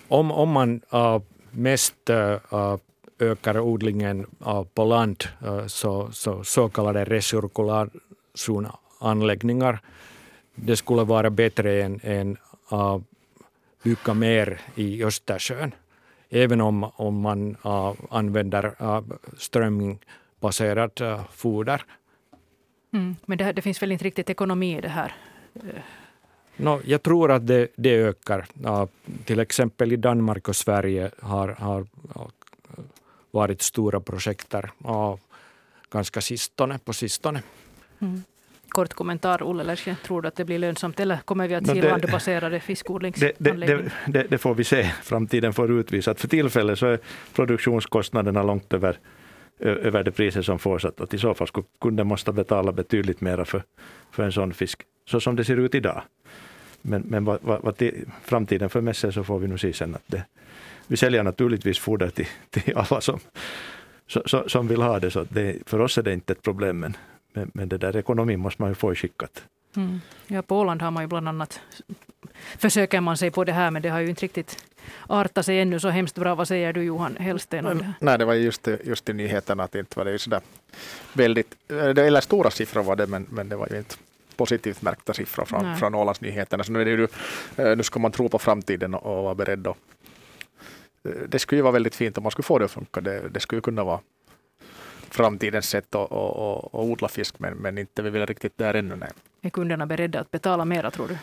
om, 0.09 0.33
om 0.33 0.51
man 0.51 0.81
uh, 0.95 1.19
mest 1.51 2.11
uh, 2.11 2.37
ökar 3.19 3.61
odlingen 3.61 4.27
äh, 4.47 4.65
på 4.65 4.85
land, 4.85 5.25
så, 5.67 6.13
så, 6.13 6.45
så 6.45 6.69
kallade 6.69 7.05
recirkulationanläggningar, 7.05 9.81
det 10.55 10.77
skulle 10.77 11.05
vara 11.05 11.31
bättre 11.31 11.83
än, 11.83 12.01
än 12.03 12.37
att 12.69 13.03
bygga 13.83 14.15
mer 14.15 14.61
i 14.75 15.05
Östersjön. 15.05 15.75
Även 16.31 16.61
om, 16.61 16.91
om 16.97 17.21
man 17.21 17.57
uh, 17.67 17.93
använder 18.11 18.83
uh, 18.83 19.01
strömmingbaserat 19.39 20.20
uh, 21.01 21.21
foder. 21.33 21.83
Mm, 22.93 23.17
men 23.27 23.39
det, 23.39 23.53
det, 23.53 23.63
finns 23.63 23.83
väl 23.83 23.93
inte 23.93 24.05
riktigt 24.05 24.31
ekonomi 24.31 24.79
i 24.79 24.81
det 24.81 24.89
här? 24.89 25.15
No, 26.57 26.81
jag 26.85 27.03
tror 27.03 27.31
att 27.31 27.47
det, 27.47 27.69
det 27.77 27.95
ökar. 27.95 28.47
Uh, 28.65 28.85
till 29.25 29.41
exempel 29.41 29.93
i 29.93 29.97
Danmark 29.97 30.49
och 30.49 30.57
Sverige 30.57 31.11
har, 31.21 31.49
har 31.49 31.87
varit 33.31 33.63
stora 33.63 34.01
projekt 34.01 34.51
där 34.51 34.71
uh, 34.89 35.17
ganska 35.91 36.21
sistone, 36.21 36.79
på 36.79 36.93
sistone. 36.93 37.43
Mm. 37.99 38.23
Kort 38.69 38.95
kommentar, 38.95 39.43
Olle 39.43 39.65
Lerche. 39.65 39.97
Tror 40.05 40.23
du 40.23 40.29
att 40.29 40.37
det 40.37 40.45
blir 40.45 40.59
lönsamt 40.59 41.01
eller 41.01 41.17
kommer 41.17 41.49
vi 41.49 41.55
att 41.55 41.67
se 41.67 41.75
no, 41.75 41.89
landbaserade 41.89 42.61
fiskodlingsanläggningar? 42.61 43.67
Det, 43.67 44.13
det, 44.13 44.19
det, 44.19 44.29
det, 44.29 44.39
får 44.39 44.55
vi 44.55 44.65
se. 44.65 44.83
Framtiden 45.03 45.53
får 45.53 45.71
utvisa. 45.73 46.15
För 46.15 46.29
tillfället 46.29 46.79
så 46.79 46.87
är 46.87 46.99
produktionskostnaderna 47.35 48.43
långt 48.43 48.73
över, 48.73 48.99
över 49.61 50.05
det 50.05 50.11
priset 50.11 50.45
som 50.45 50.59
får. 50.59 50.79
Så 50.79 50.89
att 50.89 51.15
i 51.15 51.19
så 51.19 51.35
fall 51.35 51.49
skulle 51.49 51.67
kunden 51.81 52.07
måste 52.07 52.33
betala 52.33 52.73
betydligt 52.73 53.21
mer 53.21 53.45
för, 53.45 53.63
för 54.11 54.23
en 54.23 54.33
sån 54.33 54.53
fisk. 54.55 54.83
Så 55.07 55.21
som 55.21 55.37
det 55.37 55.45
ser 55.45 55.57
ut 55.57 55.75
idag. 55.75 56.03
Men, 56.83 57.03
men 57.03 57.25
vad, 57.25 57.39
vad, 57.43 57.63
vad 57.63 57.77
till, 57.77 58.05
framtiden 58.23 58.71
för 58.71 58.81
med 58.81 58.97
sig 58.97 59.13
så 59.13 59.25
får 59.25 59.39
vi 59.39 59.49
nog 59.49 59.61
se 59.61 59.73
sen 59.73 59.95
att 59.95 60.05
det, 60.07 60.25
vi 60.87 60.97
säljer 60.97 61.23
naturligtvis 61.23 61.79
foder 61.79 62.09
till, 62.11 62.29
till 62.51 62.77
alla 62.77 63.01
som, 63.01 63.21
som, 64.07 64.49
som 64.49 64.69
vill 64.69 64.83
ha 64.83 65.01
det. 65.01 65.11
Så 65.11 65.27
det, 65.29 65.57
för 65.67 65.81
oss 65.81 65.99
är 65.99 66.03
det 66.03 66.13
inte 66.13 66.33
ett 66.33 66.43
problem. 66.43 66.81
Men, 66.81 66.97
men, 67.33 67.51
men 67.55 67.69
det 67.69 67.79
där 67.79 67.97
ekonomin 67.97 68.41
måste 68.41 68.63
man 68.63 68.71
ju 68.71 68.75
få 68.75 68.95
skickat. 68.95 69.45
Mm. 69.77 70.01
Ja, 70.27 70.43
på 70.43 70.59
Åland 70.59 70.83
har 70.83 70.91
man 70.91 71.03
ju 71.03 71.07
bland 71.07 71.29
annat 71.29 71.61
försöker 72.59 73.01
man 73.01 73.17
sig 73.17 73.31
på 73.31 73.45
det 73.45 73.53
här 73.53 73.71
men 73.71 73.83
det 73.83 73.89
har 73.89 74.01
ju 74.01 74.09
inte 74.09 74.23
riktigt 74.23 74.65
artat 75.07 75.47
sig 75.47 75.61
ännu 75.61 75.81
så 75.81 75.89
hemskt 75.89 76.15
bra. 76.15 76.35
Vad 76.35 76.49
säger 76.49 76.73
du 76.73 76.83
Johan 76.83 77.17
Hellsten 77.17 77.67
om 77.67 77.79
det 77.79 77.85
här? 77.85 77.95
Nej, 78.01 78.19
det 78.19 78.25
var 78.25 78.35
just, 78.35 78.69
just 78.85 79.09
i 79.09 79.13
nyheterna 79.13 79.63
att 79.63 79.75
inte 79.75 79.99
var 79.99 80.05
det 80.05 80.19
sådär 80.19 80.41
väldigt, 81.13 81.55
eller 81.71 82.21
stora 82.21 82.51
siffror 82.51 82.83
var 82.83 82.97
det 82.97 83.07
men, 83.07 83.27
men 83.31 83.49
det 83.49 83.57
var 83.57 83.69
ju 83.71 83.79
inte 83.79 83.97
positivt 84.41 84.83
märkta 84.83 85.15
siffror 85.15 85.45
från, 85.45 85.77
från 85.77 85.95
Ålandsnyheterna. 85.95 86.65
Så 86.65 86.73
nu, 86.73 86.81
är 86.81 86.85
det 86.85 86.91
ju, 86.91 87.09
eh, 87.57 87.77
nu 87.77 87.83
ska 87.83 88.01
man 88.01 88.13
tro 88.13 88.29
på 88.29 88.39
framtiden 88.39 88.95
och 88.95 89.25
vara 89.25 89.35
beredd. 89.35 89.67
Och, 89.67 89.77
eh, 91.05 91.13
det 91.29 91.39
skulle 91.39 91.59
ju 91.59 91.63
vara 91.63 91.73
väldigt 91.73 91.95
fint 91.95 92.19
om 92.19 92.23
man 92.23 92.31
skulle 92.31 92.47
få 92.47 92.59
det 92.59 92.65
att 92.65 92.71
funka. 92.71 93.01
Det, 93.01 93.29
det 93.29 93.41
skulle 93.41 93.61
kunna 93.61 93.85
vara 93.85 94.01
framtidens 95.11 95.69
sätt 95.69 95.95
att, 95.95 96.13
att, 96.13 96.37
att, 96.37 96.65
att 96.65 96.75
odla 96.75 97.09
fisk, 97.09 97.39
men, 97.39 97.55
men 97.55 97.79
inte 97.79 98.03
vi 98.03 98.11
vill 98.11 98.27
riktigt 98.27 98.59
där 98.59 98.75
ännu. 98.75 98.97
Nej. 98.97 99.11
Är 99.43 99.51
kunderna 99.51 99.87
beredda 99.87 100.21
att 100.21 100.31
betala 100.31 100.65
mera 100.65 100.91
tror 100.91 101.09
du? 101.09 101.19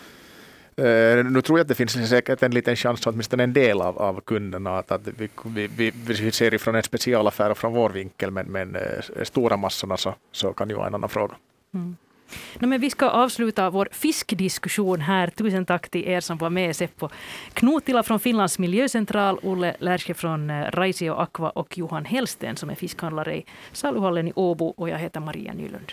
Uh, 0.80 1.26
nu 1.26 1.42
tror 1.42 1.60
jag 1.60 1.64
att 1.64 1.68
det 1.68 1.76
finns 1.76 2.10
säkert 2.10 2.44
en 2.44 2.52
liten 2.52 2.76
chans 2.76 3.08
åtminstone 3.08 3.44
en 3.44 3.54
del 3.54 3.82
av, 3.82 3.98
av 3.98 4.22
kunderna 4.22 4.78
att, 4.78 4.92
att 4.92 5.08
vi, 5.18 5.30
vi, 5.44 5.68
vi, 5.68 5.92
vi 5.92 6.32
ser 6.32 6.54
ifrån 6.54 6.76
en 6.76 6.84
specialaffär 6.84 7.50
och 7.50 7.58
från 7.58 7.74
vår 7.74 7.90
vinkel, 7.90 8.32
men, 8.32 8.46
men 8.46 8.76
uh, 8.76 9.24
stora 9.24 9.58
massorna 9.58 9.98
så, 9.98 10.16
så 10.32 10.54
kan 10.54 10.70
ju 10.70 10.76
vara 10.76 10.88
en 10.88 10.96
annan 10.96 11.10
fråga. 11.10 11.36
Mm. 11.74 11.96
No, 12.60 12.68
men 12.68 12.82
vi 12.82 12.90
ska 12.90 13.10
avsluta 13.10 13.70
vår 13.70 13.90
fiskdiskussion 13.92 15.02
här. 15.02 15.28
Tusen 15.28 15.66
tack 15.66 15.90
till 15.90 16.08
er 16.08 16.20
som 16.20 16.38
var 16.38 16.50
med. 16.50 16.76
Seppo 16.76 17.10
Knutila 17.54 18.04
från 18.04 18.20
Finlands 18.20 18.60
miljöcentral, 18.60 19.40
Olle 19.44 19.76
Lärske 19.80 20.14
från 20.14 20.50
eh, 20.50 20.72
Raisio 20.72 21.14
Aqua 21.14 21.50
och 21.50 21.78
Johan 21.78 22.06
Hellsten 22.06 22.56
som 22.56 22.70
är 22.70 22.76
fiskhandlare 22.76 23.38
i 23.38 23.46
saluhallen 23.72 24.28
i 24.28 24.34
Åbo. 24.36 24.66
Och 24.78 24.90
jag 24.90 24.98
heter 24.98 25.20
Maria 25.20 25.54
Nylund. 25.54 25.92